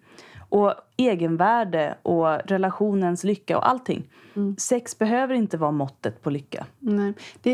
Och 0.50 0.74
egenvärde 0.98 1.98
och 2.02 2.28
relationens 2.46 3.24
lycka 3.24 3.58
och 3.58 3.70
allting. 3.70 4.10
Sex 4.58 5.00
behöver 5.00 5.34
inte 5.34 5.58
vara 5.58 5.72
måttet 5.72 6.22
på 6.22 6.30
lycka. 6.30 6.66
Nej. 6.80 7.14
Det 7.42 7.52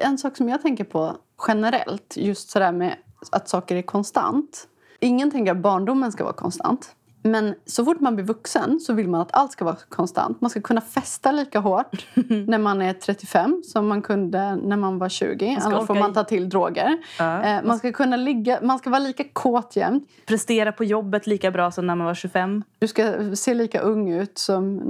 är 0.00 0.06
en 0.06 0.18
sak 0.18 0.36
som 0.36 0.48
jag 0.48 0.62
tänker 0.62 0.84
på 0.84 1.16
generellt, 1.48 2.16
just 2.16 2.50
sådär 2.50 2.72
med 2.72 2.96
att 3.32 3.48
saker 3.48 3.76
är 3.76 3.82
konstant. 3.82 4.68
Ingen 5.00 5.30
tänker 5.30 5.52
att 5.52 5.58
barndomen 5.58 6.12
ska 6.12 6.24
vara 6.24 6.34
konstant. 6.34 6.94
Men 7.22 7.54
så 7.66 7.84
fort 7.84 8.00
man 8.00 8.14
blir 8.14 8.24
vuxen 8.24 8.80
så 8.80 8.92
vill 8.92 9.08
man 9.08 9.20
att 9.20 9.32
allt 9.32 9.52
ska 9.52 9.64
vara 9.64 9.76
konstant. 9.88 10.40
Man 10.40 10.50
ska 10.50 10.60
kunna 10.60 10.80
festa 10.80 11.32
lika 11.32 11.58
hårt 11.58 12.06
när 12.46 12.58
man 12.58 12.82
är 12.82 12.92
35 12.92 13.62
som 13.64 13.88
man 13.88 14.02
kunde 14.02 14.56
när 14.56 14.76
man 14.76 14.98
var 14.98 15.08
20. 15.08 15.56
ska 15.60 15.68
Annars 15.68 15.86
får 15.86 15.94
man 15.94 16.12
ta 16.14 16.24
till 16.24 16.48
droger. 16.48 16.98
Ja. 17.18 17.42
Eh, 17.42 17.62
Man 17.64 17.78
ska 17.78 17.92
kunna 17.92 18.16
ligga, 18.16 18.58
man 18.62 18.78
ska 18.78 18.90
vara 18.90 19.00
lika 19.00 19.24
kåt 19.32 19.76
jämt. 19.76 20.08
Prestera 20.26 20.72
på 20.72 20.84
jobbet 20.84 21.26
lika 21.26 21.50
bra 21.50 21.70
som 21.70 21.86
när 21.86 21.94
man 21.94 22.06
var 22.06 22.14
25. 22.14 22.62
Du 22.78 22.88
ska 22.88 23.34
se 23.34 23.54
lika 23.54 23.80
ung 23.80 24.12
ut 24.12 24.38
som 24.38 24.82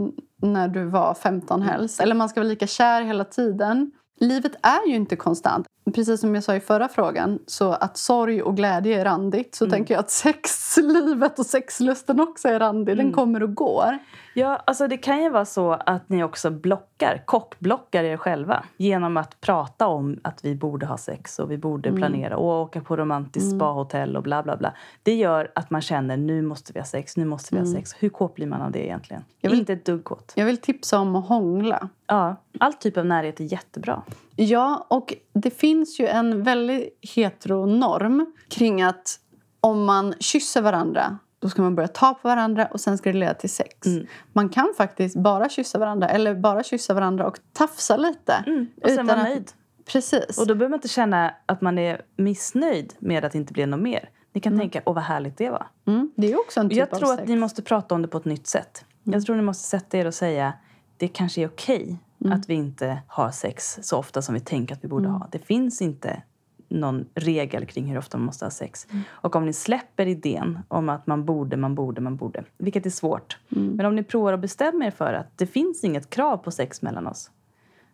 när 0.43 0.69
du 0.69 0.85
var 0.85 1.15
15 1.15 1.63
helst. 1.63 2.01
Eller 2.01 2.15
man 2.15 2.29
ska 2.29 2.41
vara 2.41 2.49
lika 2.49 2.67
kär 2.67 3.03
hela 3.03 3.25
tiden. 3.25 3.91
Livet 4.23 4.53
är 4.63 4.89
ju 4.89 4.95
inte 4.95 5.17
konstant. 5.17 5.67
Precis 5.95 6.21
som 6.21 6.35
jag 6.35 6.45
sa 6.45 6.55
i 6.55 6.61
förra 6.61 6.89
frågan, 6.89 7.39
så 7.47 7.73
att 7.73 7.97
sorg 7.97 8.43
och 8.43 8.57
glädje 8.57 9.01
är 9.01 9.05
randigt. 9.05 9.55
Så 9.55 9.71
tänker 9.71 9.95
jag 9.95 10.01
att 10.01 10.11
sexlivet 10.27 11.39
och 11.39 11.47
sexlusten 11.47 12.21
också 12.21 12.49
är 12.49 12.59
randig. 12.59 12.97
Den 12.97 13.13
kommer 13.13 13.43
och 13.43 13.55
går. 13.55 13.99
Ja, 14.35 14.57
alltså 14.67 14.89
det 14.89 14.97
kan 14.97 15.23
ju 15.23 15.31
vara 15.31 15.45
så 15.45 15.73
att 15.73 16.09
ni 16.09 16.25
också 16.25 16.51
blockar, 16.51 17.23
kockblockar 17.25 18.05
er 18.05 18.17
själva 18.17 18.65
genom 18.77 19.17
att 19.17 19.41
prata 19.41 19.87
om 19.87 20.19
att 20.25 20.45
vi 20.45 20.55
borde 20.55 20.87
ha 20.87 20.97
sex 20.97 21.39
och 21.39 21.51
vi 21.51 21.59
borde 21.59 21.93
planera 21.93 22.37
och 22.37 22.61
åka 22.63 22.81
på 22.81 22.97
romantiskt 22.97 23.57
spahotell 23.57 24.17
och 24.17 24.23
bla 24.23 24.43
bla 24.43 24.57
bla. 24.57 24.75
Det 25.03 25.15
gör 25.15 25.53
att 25.55 25.71
man 25.71 25.81
känner 25.81 26.17
nu 26.17 26.43
måste 26.43 26.73
vi 26.73 26.79
ha 26.81 26.87
sex, 26.87 27.17
nu 27.17 27.25
måste 27.25 27.55
vi 27.55 27.61
ha 27.61 27.67
sex. 27.75 27.95
Hur 27.99 28.09
kåt 28.09 28.35
blir 28.35 28.47
man 28.47 28.63
av 28.63 28.71
det 28.71 28.85
egentligen? 28.87 29.25
Jag 29.41 29.51
vill- 29.51 29.59
Inte 29.59 29.73
ett 29.73 29.85
dugg 29.85 30.05
kåt. 30.05 30.33
Jag 30.37 30.47
vill 30.47 30.57
tipsa 30.59 30.99
om 30.99 31.17
att 31.17 31.29
hångla. 31.29 31.89
Ja, 32.07 32.37
all 32.61 32.73
typ 32.73 32.97
av 32.97 33.07
närhet 33.07 33.41
är 33.41 33.45
jättebra. 33.45 34.03
Ja, 34.37 34.87
och 34.89 35.15
det 35.33 35.51
finns 35.51 36.01
ju 36.01 36.07
en 36.07 36.43
väldigt 36.43 36.99
heteronorm 37.17 38.27
kring 38.49 38.83
att 38.83 39.19
om 39.61 39.85
man 39.85 40.15
kysser 40.21 40.63
varandra 40.63 41.19
då 41.43 41.49
ska 41.49 41.63
man 41.63 41.75
börja 41.75 41.89
ta 41.89 42.15
på 42.15 42.29
varandra 42.29 42.67
och 42.67 42.81
sen 42.81 42.99
ska 42.99 43.13
det 43.13 43.19
leda 43.19 43.35
till 43.35 43.51
sex. 43.51 43.89
Man 44.33 44.49
kan 44.49 44.73
faktiskt 44.77 45.17
bara 45.17 45.49
kyssa 45.49 45.79
varandra 45.79 46.09
eller 46.09 46.35
bara 46.35 46.63
kyssa 46.63 46.95
varandra 46.95 47.27
och 47.27 47.39
tafsa 47.53 47.97
lite. 47.97 48.45
Och 48.83 48.91
sen 48.91 49.07
vara 49.07 49.17
att- 49.19 49.25
nöjd. 49.29 49.51
Precis. 49.87 50.39
Och 50.39 50.47
då 50.47 50.55
behöver 50.55 50.69
man 50.71 50.77
inte 50.79 50.89
känna 50.89 51.35
att 51.47 51.61
man 51.61 51.79
är 51.79 52.03
missnöjd 52.17 52.95
med 52.99 53.25
att 53.25 53.33
det 53.33 53.39
inte 53.39 53.53
blir 53.53 53.67
något 53.67 53.81
mer. 53.81 54.09
Ni 54.33 54.41
kan 54.41 54.59
tänka, 54.59 54.83
åh 54.87 54.95
vad 54.95 55.05
härligt 55.05 55.39
det 55.39 55.51
var. 55.51 55.67
mm, 55.87 56.11
det 56.17 56.33
är 56.33 56.41
också 56.41 56.61
en 56.61 56.69
typ 56.69 56.79
Jag 56.79 56.95
av 56.95 56.99
tror 56.99 57.09
sex. 57.09 57.23
att 57.23 57.29
ni 57.29 57.37
måste 57.37 57.63
prata 57.63 57.95
om 57.95 58.03
det 58.03 58.09
på 58.09 58.19
ett 58.19 58.25
nytt 58.25 58.47
sätt. 58.47 58.85
Jag 59.03 59.27
tror 59.27 59.37
ni 59.37 59.43
måste 59.43 59.69
sätta 59.69 59.99
er 59.99 60.07
och 60.07 60.15
säga 60.15 60.53
det 60.97 61.09
kanske 61.09 61.43
är 61.43 61.47
okej 61.49 61.99
att 62.31 62.49
vi 62.49 62.55
inte 62.55 62.99
har 63.09 63.31
sex 63.31 63.79
så 63.83 63.99
ofta 63.99 64.23
som 64.23 64.35
vi 64.35 64.41
tänker 64.41 64.75
att 64.75 64.85
vi 64.85 64.89
borde 64.89 65.09
ha. 65.09 65.29
Det 65.33 65.39
finns 65.39 65.83
inte 65.83 66.23
någon 66.73 67.05
regel 67.15 67.67
kring 67.67 67.87
hur 67.87 67.99
ofta 67.99 68.19
man 68.19 68.27
måste 68.27 68.45
ha 68.45 68.51
sex. 68.51 68.87
Och 69.11 69.37
om 69.37 69.47
ni 69.47 69.53
släpper 69.53 70.07
idén 70.07 70.59
om 70.69 70.89
att 70.89 71.07
man 71.07 71.25
borde, 71.25 71.57
man 71.57 71.75
borde, 71.75 72.01
man 72.01 72.17
borde, 72.17 72.45
vilket 72.59 72.87
är 72.87 72.91
svårt. 72.91 73.39
Men 73.49 73.87
om 73.87 73.97
ni 73.97 74.03
provar 74.03 74.33
att 74.33 74.41
bestämma 74.41 74.87
er 74.87 74.91
för 74.91 75.13
att 75.13 75.39
det 75.39 75.47
finns 75.47 75.85
inget 75.85 76.11
krav 76.11 76.37
på 76.37 76.51
sex 76.51 76.83
mellan 76.83 77.07
oss. 77.07 77.31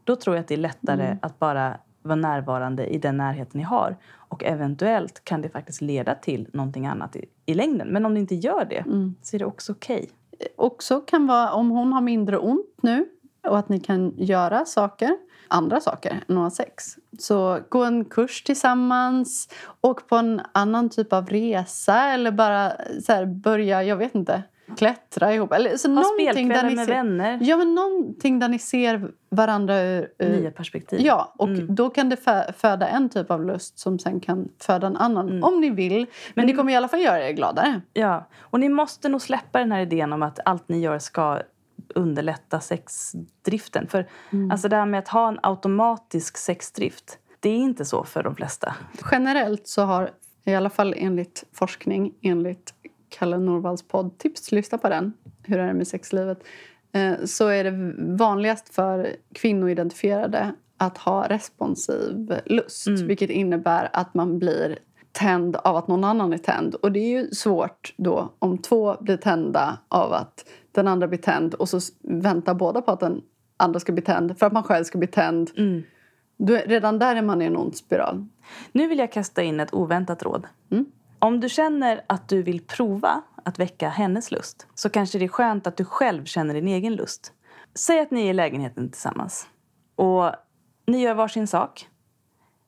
Då 0.04 0.16
tror 0.16 0.36
jag 0.36 0.40
att 0.40 0.48
det 0.48 0.54
är 0.54 0.58
lättare 0.58 1.16
att 1.22 1.38
bara 1.38 1.78
vara 2.02 2.16
närvarande 2.16 2.86
i 2.86 2.98
den 2.98 3.16
närheten 3.16 3.58
ni 3.58 3.64
har. 3.64 3.96
Och 4.14 4.44
eventuellt 4.44 5.24
kan 5.24 5.42
det 5.42 5.48
faktiskt 5.48 5.80
leda 5.80 6.14
till 6.14 6.48
någonting 6.52 6.86
annat 6.86 7.16
i, 7.16 7.24
i 7.46 7.54
längden. 7.54 7.88
Men 7.88 8.06
om 8.06 8.14
det 8.14 8.20
inte 8.20 8.34
gör 8.34 8.64
det 8.64 8.84
så 9.22 9.36
är 9.36 9.38
det 9.38 9.44
också 9.44 9.72
okej. 9.72 10.10
också 10.56 11.00
kan 11.00 11.26
vara 11.26 11.52
om 11.52 11.70
hon 11.70 11.92
har 11.92 12.00
mindre 12.00 12.38
ont 12.38 12.82
nu 12.82 13.08
och 13.48 13.58
att 13.58 13.68
ni 13.68 13.80
kan 13.80 14.12
göra 14.16 14.64
saker, 14.64 15.16
andra 15.48 15.80
saker 15.80 16.10
än 16.28 16.36
att 16.38 16.42
ha 16.42 16.50
sex. 16.50 16.84
Så 17.18 17.58
gå 17.68 17.84
en 17.84 18.04
kurs 18.04 18.42
tillsammans, 18.42 19.48
åk 19.80 20.08
på 20.08 20.16
en 20.16 20.40
annan 20.52 20.88
typ 20.90 21.12
av 21.12 21.26
resa 21.26 22.02
eller 22.04 22.30
bara 22.30 22.72
så 23.06 23.12
här, 23.12 23.26
börja, 23.26 23.82
jag 23.82 23.96
vet 23.96 24.14
inte, 24.14 24.42
klättra 24.76 25.34
ihop. 25.34 25.52
Eller, 25.52 25.76
så 25.76 25.94
Ha 25.94 26.04
spelkvällar 26.04 26.64
ni 26.68 26.76
med 26.76 26.86
ser, 26.86 26.94
vänner. 26.94 27.38
Ja, 27.42 27.56
men 27.56 27.74
någonting 27.74 28.38
där 28.38 28.48
ni 28.48 28.58
ser 28.58 29.10
varandra 29.30 29.80
ur, 29.82 30.08
ur 30.18 30.28
Nya 30.40 30.50
perspektiv. 30.50 31.00
Ja, 31.02 31.32
och 31.36 31.48
Mm. 31.48 31.74
då 31.74 31.90
kan 31.90 32.08
det 32.08 32.16
fö- 32.16 32.52
föda 32.52 32.88
en 32.88 33.08
typ 33.08 33.30
av 33.30 33.44
lust 33.44 33.78
som 33.78 33.98
sen 33.98 34.20
kan 34.20 34.48
föda 34.60 34.86
en 34.86 34.96
annan, 34.96 35.28
Mm. 35.28 35.44
om 35.44 35.60
ni 35.60 35.70
vill. 35.70 36.06
Men 36.34 36.46
det 36.46 36.52
kommer 36.52 36.72
i 36.72 36.76
alla 36.76 36.88
fall 36.88 37.00
göra 37.00 37.28
er 37.28 37.32
gladare. 37.32 37.80
Ja, 37.92 38.28
och 38.40 38.60
ni 38.60 38.68
måste 38.68 39.08
nog 39.08 39.22
släppa 39.22 39.58
den 39.58 39.72
här 39.72 39.80
idén 39.80 40.12
om 40.12 40.22
att 40.22 40.38
allt 40.44 40.68
ni 40.68 40.80
gör 40.80 40.98
ska 40.98 41.38
underlätta 41.94 42.60
sexdriften. 42.60 43.88
För 43.88 44.08
alltså 44.50 44.68
det 44.68 44.76
här 44.76 44.86
med 44.86 44.98
att 44.98 45.08
ha 45.08 45.28
en 45.28 45.38
automatisk 45.42 46.36
sexdrift, 46.36 47.18
det 47.40 47.48
är 47.48 47.56
inte 47.56 47.84
så 47.84 48.04
för 48.04 48.22
de 48.22 48.36
flesta. 48.36 48.74
Generellt 49.10 49.68
så 49.68 49.82
har, 49.82 50.10
i 50.44 50.54
alla 50.54 50.70
fall 50.70 50.94
enligt 50.96 51.44
forskning, 51.52 52.14
enligt 52.22 52.74
Kalle 53.08 53.38
Norvalls 53.38 53.88
podd, 53.88 54.18
tips, 54.18 54.52
lyssna 54.52 54.78
på 54.78 54.88
den, 54.88 55.12
hur 55.42 55.58
är 55.58 55.66
det 55.66 55.74
med 55.74 55.88
sexlivet, 55.88 56.38
eh, 56.92 57.24
så 57.24 57.48
är 57.48 57.64
det 57.64 57.94
vanligast 58.16 58.74
för 58.74 59.16
kvinnoidentifierade 59.34 60.52
att 60.76 60.98
ha 60.98 61.28
responsiv 61.28 62.40
lust. 62.46 62.88
Vilket 62.88 63.30
innebär 63.30 63.90
att 63.92 64.14
man 64.14 64.38
blir 64.38 64.78
tänd 65.18 65.56
av 65.56 65.76
att 65.76 65.88
någon 65.88 66.04
annan 66.04 66.32
är 66.32 66.38
tänd. 66.38 66.74
Och 66.74 66.92
det 66.92 66.98
är 66.98 67.08
ju 67.08 67.30
svårt 67.30 67.94
då 67.96 68.32
om 68.38 68.58
två 68.58 68.96
blir 69.00 69.16
tända 69.16 69.78
av 69.88 70.12
att 70.12 70.48
den 70.72 70.88
andra 70.88 71.08
blir 71.08 71.18
tänd 71.18 71.54
och 71.54 71.68
så 71.68 71.80
väntar 72.02 72.54
båda 72.54 72.82
på 72.82 72.90
att 72.90 73.00
den 73.00 73.22
andra 73.56 73.80
ska 73.80 73.92
bli 73.92 74.02
tänd 74.02 74.38
för 74.38 74.46
att 74.46 74.52
man 74.52 74.62
själv 74.62 74.84
ska 74.84 74.98
bli 74.98 75.08
tänd. 75.08 75.50
Då 76.38 76.54
är, 76.54 76.66
redan 76.66 76.98
där 76.98 77.16
är 77.16 77.22
man 77.22 77.42
i 77.42 77.44
en 77.44 77.56
ond 77.56 77.76
spiral. 77.76 78.26
Nu 78.72 78.88
vill 78.88 78.98
jag 78.98 79.12
kasta 79.12 79.42
in 79.42 79.60
ett 79.60 79.74
oväntat 79.74 80.22
råd. 80.22 80.46
Om 81.18 81.40
du 81.40 81.48
känner 81.48 82.00
att 82.06 82.28
du 82.28 82.42
vill 82.42 82.60
prova 82.66 83.22
att 83.44 83.58
väcka 83.58 83.88
hennes 83.88 84.30
lust 84.30 84.66
så 84.74 84.90
kanske 84.90 85.18
det 85.18 85.24
är 85.24 85.28
skönt 85.28 85.66
att 85.66 85.76
du 85.76 85.84
själv 85.84 86.24
känner 86.24 86.54
din 86.54 86.68
egen 86.68 86.94
lust. 86.94 87.32
Säg 87.74 88.00
att 88.00 88.10
ni 88.10 88.26
är 88.26 88.30
i 88.30 88.32
lägenheten 88.32 88.90
tillsammans 88.90 89.46
och 89.96 90.32
ni 90.86 91.00
gör 91.00 91.14
varsin 91.14 91.46
sak. 91.46 91.88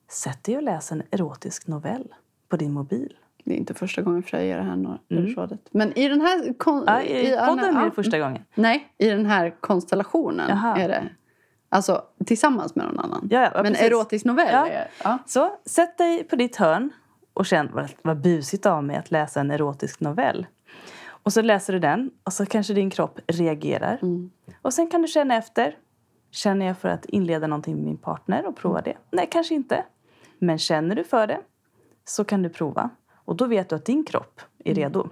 Sätt 0.09 0.43
dig 0.43 0.57
och 0.57 0.63
läs 0.63 0.91
en 0.91 1.03
erotisk 1.11 1.67
novell 1.67 2.13
på 2.51 2.57
din 2.57 2.71
mobil. 2.73 3.13
Det 3.43 3.53
är 3.53 3.57
inte 3.57 3.73
första 3.73 4.01
gången 4.01 4.23
Freja 4.23 4.45
ger 4.45 4.57
det 4.57 4.63
här 4.63 4.99
rådet. 5.35 5.59
Men 5.71 5.97
i 5.97 6.07
den 6.07 6.21
här... 6.21 6.53
Kon- 6.57 6.83
Ja, 6.87 7.01
I 7.01 7.25
här- 7.35 7.47
podden 7.47 7.77
är 7.77 7.85
det 7.85 7.91
första 7.91 8.19
gången. 8.19 8.43
Nej, 8.55 8.93
i 8.97 9.07
den 9.09 9.25
här 9.25 9.55
konstellationen 9.59 10.49
Jaha. 10.49 10.77
är 10.77 10.87
det. 10.87 11.03
Alltså 11.69 12.01
tillsammans 12.25 12.75
med 12.75 12.85
någon 12.85 12.99
annan. 12.99 13.27
Ja, 13.31 13.41
ja, 13.41 13.49
Men 13.63 13.73
precis. 13.73 13.87
erotisk 13.87 14.25
novell 14.25 14.49
Ja. 14.53 14.67
är... 14.67 14.87
Ja. 15.03 15.17
Så 15.25 15.51
sätt 15.65 15.97
dig 15.97 16.23
på 16.23 16.35
ditt 16.35 16.55
hörn 16.55 16.89
och 17.33 17.45
känn 17.45 17.69
vad, 17.73 17.89
vad 18.01 18.21
busigt 18.21 18.65
av 18.65 18.83
mig 18.83 18.95
att 18.95 19.11
läsa 19.11 19.39
en 19.39 19.51
erotisk 19.51 19.99
novell. 19.99 20.45
Och 21.07 21.33
så 21.33 21.41
läser 21.41 21.73
du 21.73 21.79
den 21.79 22.11
och 22.23 22.33
så 22.33 22.45
kanske 22.45 22.73
din 22.73 22.89
kropp 22.89 23.19
reagerar. 23.27 23.99
Och 24.61 24.73
sen 24.73 24.87
kan 24.87 25.01
du 25.01 25.07
känna 25.07 25.35
efter. 25.35 25.75
Känner 26.31 26.65
jag 26.65 26.77
för 26.77 26.89
att 26.89 27.05
inleda 27.05 27.47
någonting 27.47 27.75
med 27.75 27.83
min 27.85 27.97
partner 27.97 28.45
och 28.45 28.55
prova 28.55 28.81
det? 28.81 28.97
Nej, 29.11 29.27
kanske 29.31 29.53
inte. 29.55 29.83
Men 30.39 30.57
känner 30.57 30.95
du 30.95 31.03
för 31.03 31.27
det 31.27 31.39
så 32.11 32.23
kan 32.23 32.41
du 32.41 32.49
prova. 32.49 32.89
Och 33.25 33.35
då 33.35 33.45
vet 33.45 33.69
du 33.69 33.75
att 33.75 33.85
din 33.85 34.03
kropp 34.05 34.41
är 34.65 34.75
redo. 34.75 35.09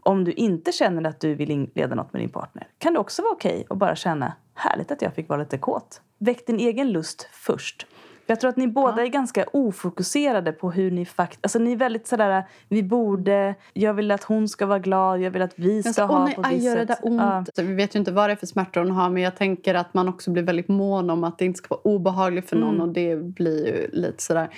Om 0.00 0.24
du 0.24 0.32
inte 0.32 0.72
känner 0.72 1.08
att 1.08 1.20
du 1.20 1.34
vill 1.34 1.50
inleda 1.50 1.94
något 1.94 2.12
med 2.12 2.22
din 2.22 2.28
partner 2.28 2.68
kan 2.78 2.92
det 2.92 2.98
också 2.98 3.22
vara 3.22 3.32
okej 3.32 3.66
att 3.70 3.78
bara 3.78 3.96
känna 3.96 4.32
härligt 4.54 4.90
att 4.90 5.02
jag 5.02 5.14
fick 5.14 5.28
vara 5.28 5.40
lite 5.40 5.58
kåt. 5.58 6.00
Väck 6.18 6.46
din 6.46 6.60
egen 6.60 6.92
lust 6.92 7.28
först. 7.32 7.86
Jag 8.28 8.40
tror 8.40 8.48
att 8.50 8.56
ni 8.56 8.68
båda 8.68 9.02
är 9.02 9.06
ganska 9.06 9.44
ofokuserade 9.52 10.52
på 10.52 10.70
hur 10.70 10.90
ni 10.90 11.06
faktiskt... 11.06 11.40
Alltså 11.44 11.58
ni 11.58 11.72
är 11.72 11.76
väldigt 11.76 12.06
sådär, 12.06 12.44
vi 12.68 12.82
borde, 12.82 13.54
jag 13.72 13.94
vill 13.94 14.10
att 14.10 14.24
hon 14.24 14.48
ska 14.48 14.66
vara 14.66 14.78
glad, 14.78 15.20
jag 15.20 15.30
vill 15.30 15.42
att 15.42 15.52
vi 15.54 15.82
ska 15.82 15.88
Alltså, 15.88 16.02
ha 16.02 16.24
nej, 16.24 16.34
på 16.34 16.42
ett 16.42 16.62
gör 16.62 16.76
det 16.76 16.84
visst 16.84 17.02
där 17.02 17.10
ont? 17.10 17.20
Ja. 17.20 17.44
Så 17.54 17.62
vi 17.62 17.74
vet 17.74 17.94
ju 17.94 17.98
inte 17.98 18.12
vad 18.12 18.28
det 18.28 18.32
är 18.32 18.36
för 18.36 18.46
smärtor 18.46 18.80
hon 18.80 18.90
har 18.90 19.10
men 19.10 19.22
jag 19.22 19.36
tänker 19.36 19.74
att 19.74 19.94
man 19.94 20.08
också 20.08 20.30
blir 20.30 20.42
väldigt 20.42 20.68
mån 20.68 21.10
om 21.10 21.24
att 21.24 21.38
det 21.38 21.44
inte 21.44 21.58
ska 21.58 21.74
vara 21.74 21.80
obehagligt 21.80 22.48
för 22.48 22.56
någon 22.56 22.74
Mm. 22.74 22.88
och 22.88 22.94
det 22.94 23.16
blir 23.16 23.66
ju 23.66 23.90
lite 23.92 24.22
sådär. 24.22 24.48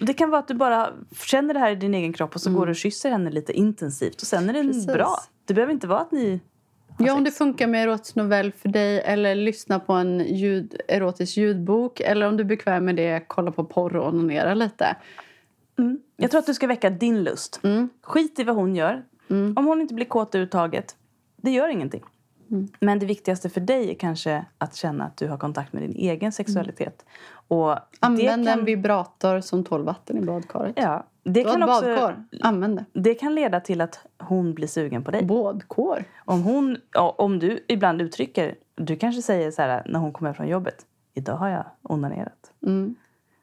Det 0.00 0.14
kan 0.14 0.30
vara 0.30 0.38
att 0.38 0.48
du 0.48 0.54
bara 0.54 0.92
känner 1.24 1.54
det 1.54 1.60
här 1.60 1.70
i 1.70 1.74
din 1.74 1.94
egen 1.94 2.12
kropp 2.12 2.34
och 2.34 2.40
så 2.40 2.50
går 2.52 2.66
du 2.66 2.70
och 2.70 2.76
kysser 2.76 3.10
henne 3.10 3.30
lite 3.30 3.52
intensivt 3.52 4.20
och 4.20 4.26
sen 4.26 4.48
är 4.48 4.52
det 4.52 4.58
Mm. 4.58 4.72
Precis. 4.72 4.86
bra. 4.86 5.16
Det 5.44 5.54
behöver 5.54 5.72
inte 5.72 5.86
vara 5.86 6.00
att 6.00 6.12
ni... 6.12 6.40
Ja, 6.98 7.14
om 7.14 7.24
det 7.24 7.30
funkar 7.30 7.66
med 7.66 7.82
erotisk 7.82 8.14
novell 8.14 8.52
för 8.52 8.68
dig 8.68 9.00
eller 9.00 9.34
lyssna 9.34 9.80
på 9.80 9.92
en 9.92 10.20
ljud, 10.36 10.80
erotisk 10.88 11.36
ljudbok 11.36 12.00
eller 12.00 12.26
om 12.26 12.36
du 12.36 12.42
är 12.42 12.48
bekväm 12.48 12.84
med 12.84 12.96
det, 12.96 13.24
kolla 13.26 13.50
på 13.50 13.64
porr 13.64 13.96
och 13.96 14.08
onanera 14.08 14.54
lite. 14.54 14.96
Jag 16.16 16.30
tror 16.30 16.38
att 16.38 16.46
du 16.46 16.54
ska 16.54 16.66
väcka 16.66 16.90
din 16.90 17.24
lust. 17.24 17.60
Mm. 17.62 17.88
Skit 18.02 18.38
i 18.38 18.44
vad 18.44 18.56
hon 18.56 18.76
gör. 18.76 19.04
Om 19.28 19.66
hon 19.66 19.80
inte 19.80 19.94
blir 19.94 20.06
kåt 20.06 20.34
överhuvudtaget, 20.34 20.96
det 21.36 21.50
gör 21.50 21.68
ingenting. 21.68 22.02
Mm. 22.50 22.68
Men 22.80 22.98
det 22.98 23.06
viktigaste 23.06 23.48
för 23.48 23.60
dig 23.60 23.90
är 23.90 23.94
kanske 23.94 24.44
att 24.58 24.74
känna 24.74 25.04
att 25.04 25.16
du 25.16 25.28
har 25.28 25.38
kontakt 25.38 25.72
med 25.72 25.82
din 25.82 25.94
egen 25.96 26.32
sexualitet. 26.32 27.04
Och 27.48 27.70
Mm. 27.70 27.80
Använd 28.00 28.44
det 28.44 28.50
kan, 28.50 28.58
en 28.58 28.64
vibrator 28.64 29.40
som 29.40 29.64
tål 29.64 29.84
vatten 29.84 30.18
i 30.18 30.20
badkaret. 30.20 30.72
Ja, 30.76 31.06
det 31.22 31.42
Du 31.44 31.50
kan, 31.50 31.62
också, 31.62 31.80
badkar, 31.80 32.24
använd 32.42 32.76
det. 32.76 32.84
det 33.00 33.14
kan 33.14 33.34
leda 33.34 33.60
till 33.60 33.80
att 33.80 34.06
hon 34.18 34.54
blir 34.54 34.66
sugen 34.68 35.04
på 35.04 35.10
dig. 35.10 35.24
Badkar? 35.24 36.04
Om, 36.24 36.42
hon, 36.42 36.76
ja, 36.92 37.14
om 37.18 37.38
du 37.38 37.64
ibland 37.68 38.02
uttrycker, 38.02 38.54
du 38.74 38.96
kanske 38.96 39.22
säger 39.22 39.50
så 39.50 39.62
här 39.62 39.82
när 39.86 39.98
hon 39.98 40.12
kommer 40.12 40.32
från 40.32 40.48
jobbet, 40.48 40.86
idag 41.14 41.36
har 41.36 41.48
jag 41.48 41.64
onanerat. 41.82 42.52
Mm. 42.66 42.94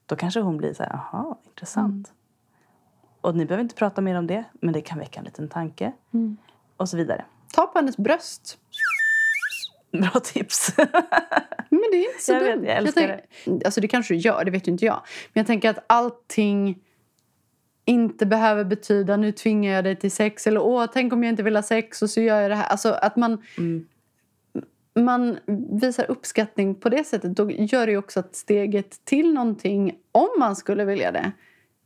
Då 0.06 0.16
kanske 0.16 0.39
hon 0.39 0.58
blir 0.58 0.74
så 0.74 0.84
här, 0.84 0.93
aha, 0.93 1.39
intressant. 1.45 2.14
Och 3.22 3.36
ni 3.36 3.45
behöver 3.45 3.64
inte 3.64 3.76
prata 3.76 4.01
mer 4.01 4.16
om 4.18 4.28
det, 4.28 4.43
men 4.53 4.74
det 4.74 4.82
kan 4.82 4.99
väcka 4.99 5.20
en 5.20 5.26
liten 5.26 5.47
tanke. 5.47 5.91
Mm. 6.14 6.38
Och 6.78 6.89
så 6.89 6.97
vidare. 6.97 7.26
Ta 7.53 7.68
på 7.68 7.80
hennes 7.80 7.97
bröst. 7.97 8.58
Bra 10.02 10.20
tips. 10.24 10.74
Men 11.70 11.82
det 11.91 11.98
är 11.98 12.12
inte 12.14 12.24
så 12.24 12.32
Jag 12.34 12.39
vet, 12.39 12.56
dumt. 12.56 12.66
jag 12.66 12.78
älskar 12.78 13.22
tänker, 13.46 13.66
Alltså 13.66 13.82
det 13.82 13.88
kanske 13.88 14.14
du 14.14 14.18
gör, 14.18 14.46
det 14.46 14.52
vet 14.52 14.68
ju 14.68 14.72
inte 14.72 14.86
jag. 14.86 15.02
Men 15.34 15.39
jag 15.41 15.48
tänker 15.48 15.70
att 15.70 15.84
allting 15.88 16.80
inte 17.86 18.26
behöver 18.26 18.64
betyda 18.64 19.18
nu 19.18 19.32
tvingar 19.32 19.74
jag 19.74 19.84
dig 19.84 19.96
till 19.96 20.12
sex 20.12 20.48
eller 20.48 20.60
åh, 20.62 20.86
tänk 20.93 21.14
om 21.14 21.24
jag 21.24 21.30
inte 21.32 21.43
vill 21.43 21.56
ha 21.56 21.64
sex 21.64 22.02
och 22.02 22.10
så 22.10 22.22
gör 22.22 22.41
jag 22.41 22.52
det 22.52 22.56
här. 22.56 22.68
Alltså 22.68 22.89
att 22.91 23.16
man, 23.16 23.43
Mm. 23.58 23.86
man 25.00 25.38
visar 25.82 26.12
uppskattning 26.12 26.76
på 26.76 26.89
det 26.89 27.04
sättet. 27.04 27.36
Då 27.36 27.52
gör 27.52 27.88
det 27.88 27.98
också 27.98 28.20
att 28.20 28.36
steget 28.36 29.06
till 29.06 29.34
någonting, 29.34 29.96
om 30.12 30.30
man 30.39 30.56
skulle 30.56 30.86
vilja 30.86 31.12
det, 31.12 31.32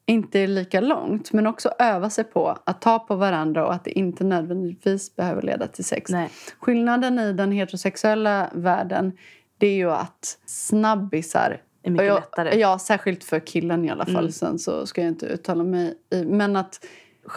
inte 0.10 0.40
är 0.40 0.48
lika 0.48 0.82
långt. 0.82 1.34
Men 1.34 1.48
också 1.48 1.70
öva 1.80 2.10
sig 2.10 2.24
på 2.24 2.58
att 2.64 2.82
ta 2.82 3.00
på 3.00 3.16
varandra 3.16 3.66
och 3.66 3.74
att 3.74 3.84
det 3.84 3.92
inte 3.92 4.24
nödvändigtvis 4.24 5.16
behöver 5.16 5.42
leda 5.42 5.68
till 5.68 5.86
sex. 5.86 6.12
Nej. 6.12 6.30
Skillnaden 6.60 7.20
i 7.20 7.34
den 7.34 7.52
heterosexuella 7.52 8.50
världen 8.54 9.12
det 9.58 9.68
är 9.68 9.76
ju 9.76 9.92
att 9.92 10.38
snabbisar 10.46 11.62
Är 11.84 11.92
mycket 11.92 12.08
jag, 12.08 12.16
lättare. 12.16 12.50
Mm. 12.50 12.60
Ja, 12.60 12.80
särskilt 12.80 13.24
för 13.24 13.40
killen 13.40 13.86
i 13.86 13.90
alla 13.90 14.06
fall. 14.06 14.32
Sen 14.32 14.60
så 14.60 14.86
ska 14.86 15.02
jag 15.02 15.08
inte 15.08 15.26
uttala 15.26 15.64
mig 15.64 15.98
i. 16.10 16.26
Men 16.26 16.56
att 16.56 16.86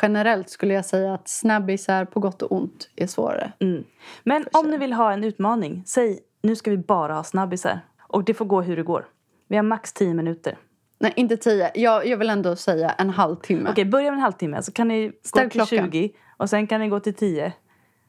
generellt 0.02 0.50
skulle 0.50 0.74
jag 0.74 0.84
säga 0.84 1.14
att 1.14 1.28
snabbisar 1.28 2.04
på 2.04 2.20
gott 2.20 2.42
och 2.42 2.52
ont 2.52 2.90
är 2.96 3.06
svårare. 3.06 3.52
Mm. 3.58 3.84
Men 4.24 4.44
om 4.52 4.70
ni 4.70 4.78
vill 4.78 4.92
ha 4.92 5.12
en 5.12 5.24
utmaning, 5.24 5.82
säg 5.86 6.20
nu 6.42 6.56
ska 6.56 6.70
vi 6.70 6.78
bara 6.78 7.14
ha 7.14 7.24
snabbisar. 7.24 7.80
Och 8.00 8.24
det 8.24 8.34
får 8.34 8.44
gå 8.44 8.62
hur 8.62 8.76
det 8.76 8.82
går. 8.82 9.06
Vi 9.48 9.56
har 9.56 9.62
max 9.62 9.92
10 9.92 10.14
minuter. 10.14 10.58
Nej, 11.02 11.12
inte 11.16 11.36
tio. 11.36 11.70
Jag, 11.74 12.06
jag 12.06 12.16
vill 12.16 12.30
ändå 12.30 12.56
säga 12.56 12.90
en 12.90 13.10
halvtimme. 13.10 13.70
Okej, 13.70 13.84
börja 13.84 14.10
med 14.10 14.16
en 14.16 14.22
halvtimme. 14.22 14.62
Så 14.62 14.72
kan 14.72 14.88
ni 14.88 15.12
Ställ 15.24 15.44
gå 15.44 15.50
till 15.50 15.60
klockan. 15.60 15.90
20 15.92 16.10
och 16.36 16.50
sen 16.50 16.66
kan 16.66 16.80
ni 16.80 16.88
gå 16.88 17.00
till 17.00 17.14
10. 17.14 17.52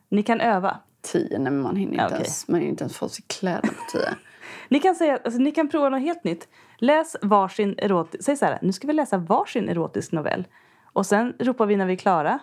Ni 0.10 0.24
kan 0.24 0.42
öva. 0.42 0.78
Tio, 1.02 1.40
nej 1.40 1.52
man 1.52 1.76
hinner 1.76 1.92
inte, 1.94 2.02
Ja, 2.04 2.06
okej. 2.08 2.18
ens, 2.18 2.48
man 2.48 2.60
hinner 2.60 2.72
inte 2.72 2.84
ens 2.84 2.98
få 2.98 3.10
sig 3.10 3.26
kläder 3.28 3.62
på 3.68 3.84
tio. 3.92 4.10
Ni 4.70 4.80
kan, 4.80 4.96
säga, 4.96 5.20
alltså, 5.24 5.40
ni 5.42 5.52
kan 5.52 5.70
prova 5.70 5.90
något 5.90 6.02
helt 6.02 6.24
nytt. 6.24 6.48
Läs 6.78 7.16
varsin 7.22 7.76
erotisk... 7.78 8.24
Säg 8.24 8.38
så 8.38 8.46
här, 8.46 8.60
nu 8.62 8.72
ska 8.74 8.88
vi 8.88 8.94
läsa 8.94 9.18
varsin 9.18 9.70
erotisk 9.70 10.12
novell. 10.12 10.48
Och 10.94 11.06
sen 11.06 11.34
ropar 11.40 11.66
vi 11.66 11.76
när 11.76 11.86
vi 11.86 11.94
är 11.94 11.98
klara. 11.98 12.40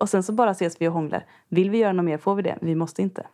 Och 0.00 0.08
sen 0.08 0.22
så 0.22 0.32
bara 0.32 0.50
ses 0.50 0.80
vi 0.80 0.88
och 0.88 0.92
hånglar. 0.92 1.26
Vill 1.48 1.70
vi 1.70 1.78
göra 1.78 1.92
något 1.92 2.04
mer 2.04 2.18
får 2.18 2.34
vi 2.34 2.42
det. 2.42 2.58
Vi 2.60 2.74
måste 2.74 3.02
inte. 3.02 3.26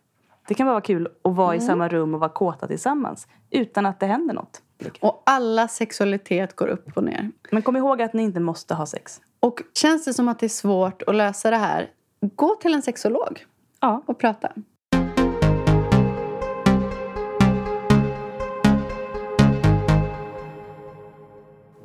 Det 0.47 0.53
kan 0.53 0.67
vara 0.67 0.81
kul 0.81 1.07
att 1.23 1.35
vara 1.35 1.53
Mm. 1.53 1.63
i 1.63 1.67
samma 1.67 1.87
rum 1.87 2.13
och 2.13 2.19
vara 2.19 2.29
kåta 2.29 2.67
tillsammans. 2.67 3.27
Utan 3.49 3.85
att 3.85 3.99
det 3.99 4.05
händer 4.05 4.33
något. 4.33 4.61
Och 4.99 5.23
alla 5.25 5.67
sexualitet 5.67 6.55
går 6.55 6.67
upp 6.67 6.97
och 6.97 7.03
ner. 7.03 7.31
Men 7.51 7.61
kom 7.61 7.75
ihåg 7.77 8.01
att 8.01 8.13
ni 8.13 8.23
inte 8.23 8.39
måste 8.39 8.73
ha 8.73 8.85
sex. 8.85 9.21
Och 9.39 9.61
känns 9.73 10.05
det 10.05 10.13
som 10.13 10.27
att 10.27 10.39
det 10.39 10.45
är 10.45 10.49
svårt 10.49 11.01
att 11.07 11.15
lösa 11.15 11.49
det 11.49 11.57
här, 11.57 11.89
gå 12.35 12.55
till 12.55 12.73
en 12.73 12.81
sexolog 12.81 13.45
Ja. 13.79 14.03
och 14.05 14.19
prata. 14.19 14.51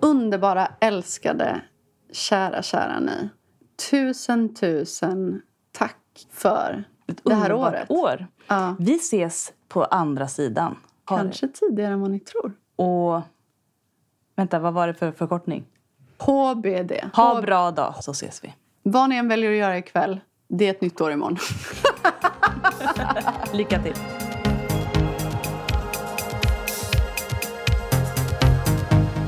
Underbara, 0.01 0.69
älskade, 0.81 1.61
kära, 2.13 2.63
kära 2.63 3.01
ni. 3.01 3.29
Tusen, 3.91 4.55
tusen 4.55 5.43
tack 5.73 6.27
för 6.31 6.85
det 7.23 7.35
här 7.35 7.53
året. 7.53 7.91
år. 7.91 8.27
Ja, 8.49 8.77
Vi 8.79 8.95
ses 8.97 9.53
på 9.69 9.85
andra 9.85 10.29
sidan. 10.29 10.77
Ha 11.09 11.17
det. 11.17 11.23
kanske 11.23 11.49
tidigare 11.49 11.93
än 11.93 12.01
vad 12.01 12.11
ni 12.11 12.21
tror. 12.21 12.53
Och... 12.77 13.21
Vänta, 14.37 14.59
vad 14.59 14.75
var 14.75 14.87
det 14.87 14.95
för 14.95 15.13
förkortning? 15.13 15.65
HBD. 16.19 16.93
Ha 17.15 17.35
H- 17.35 17.43
bra 17.43 17.71
dag, 17.71 17.95
så 18.05 18.11
ses 18.11 18.45
vi. 18.45 18.55
Vad 18.83 19.09
ni 19.09 19.17
än 19.17 19.29
väljer 19.29 19.51
att 19.51 19.57
göra 19.57 19.79
ikväll, 19.79 20.21
det 20.49 20.67
är 20.67 20.71
ett 20.71 20.81
nytt 20.81 21.01
år 21.01 21.13
imorgon. 21.13 21.37
Lycka 23.53 23.83
till. 23.83 23.95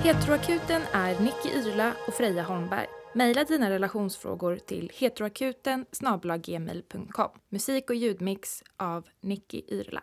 Heteroakuten 0.04 0.82
är 0.92 1.20
Nicky 1.20 1.48
Irla 1.48 1.92
och 2.08 2.14
Freja 2.14 2.42
Holmberg. 2.42 2.86
Maila 3.14 3.44
dina 3.44 3.70
relationsfrågor 3.70 4.56
till 4.56 4.90
heteroakuten. 4.94 5.86
Musik 7.48 7.90
och 7.90 7.96
ljudmix 7.96 8.62
av 8.76 9.06
Nicky 9.20 9.62
Irla. 9.68 10.02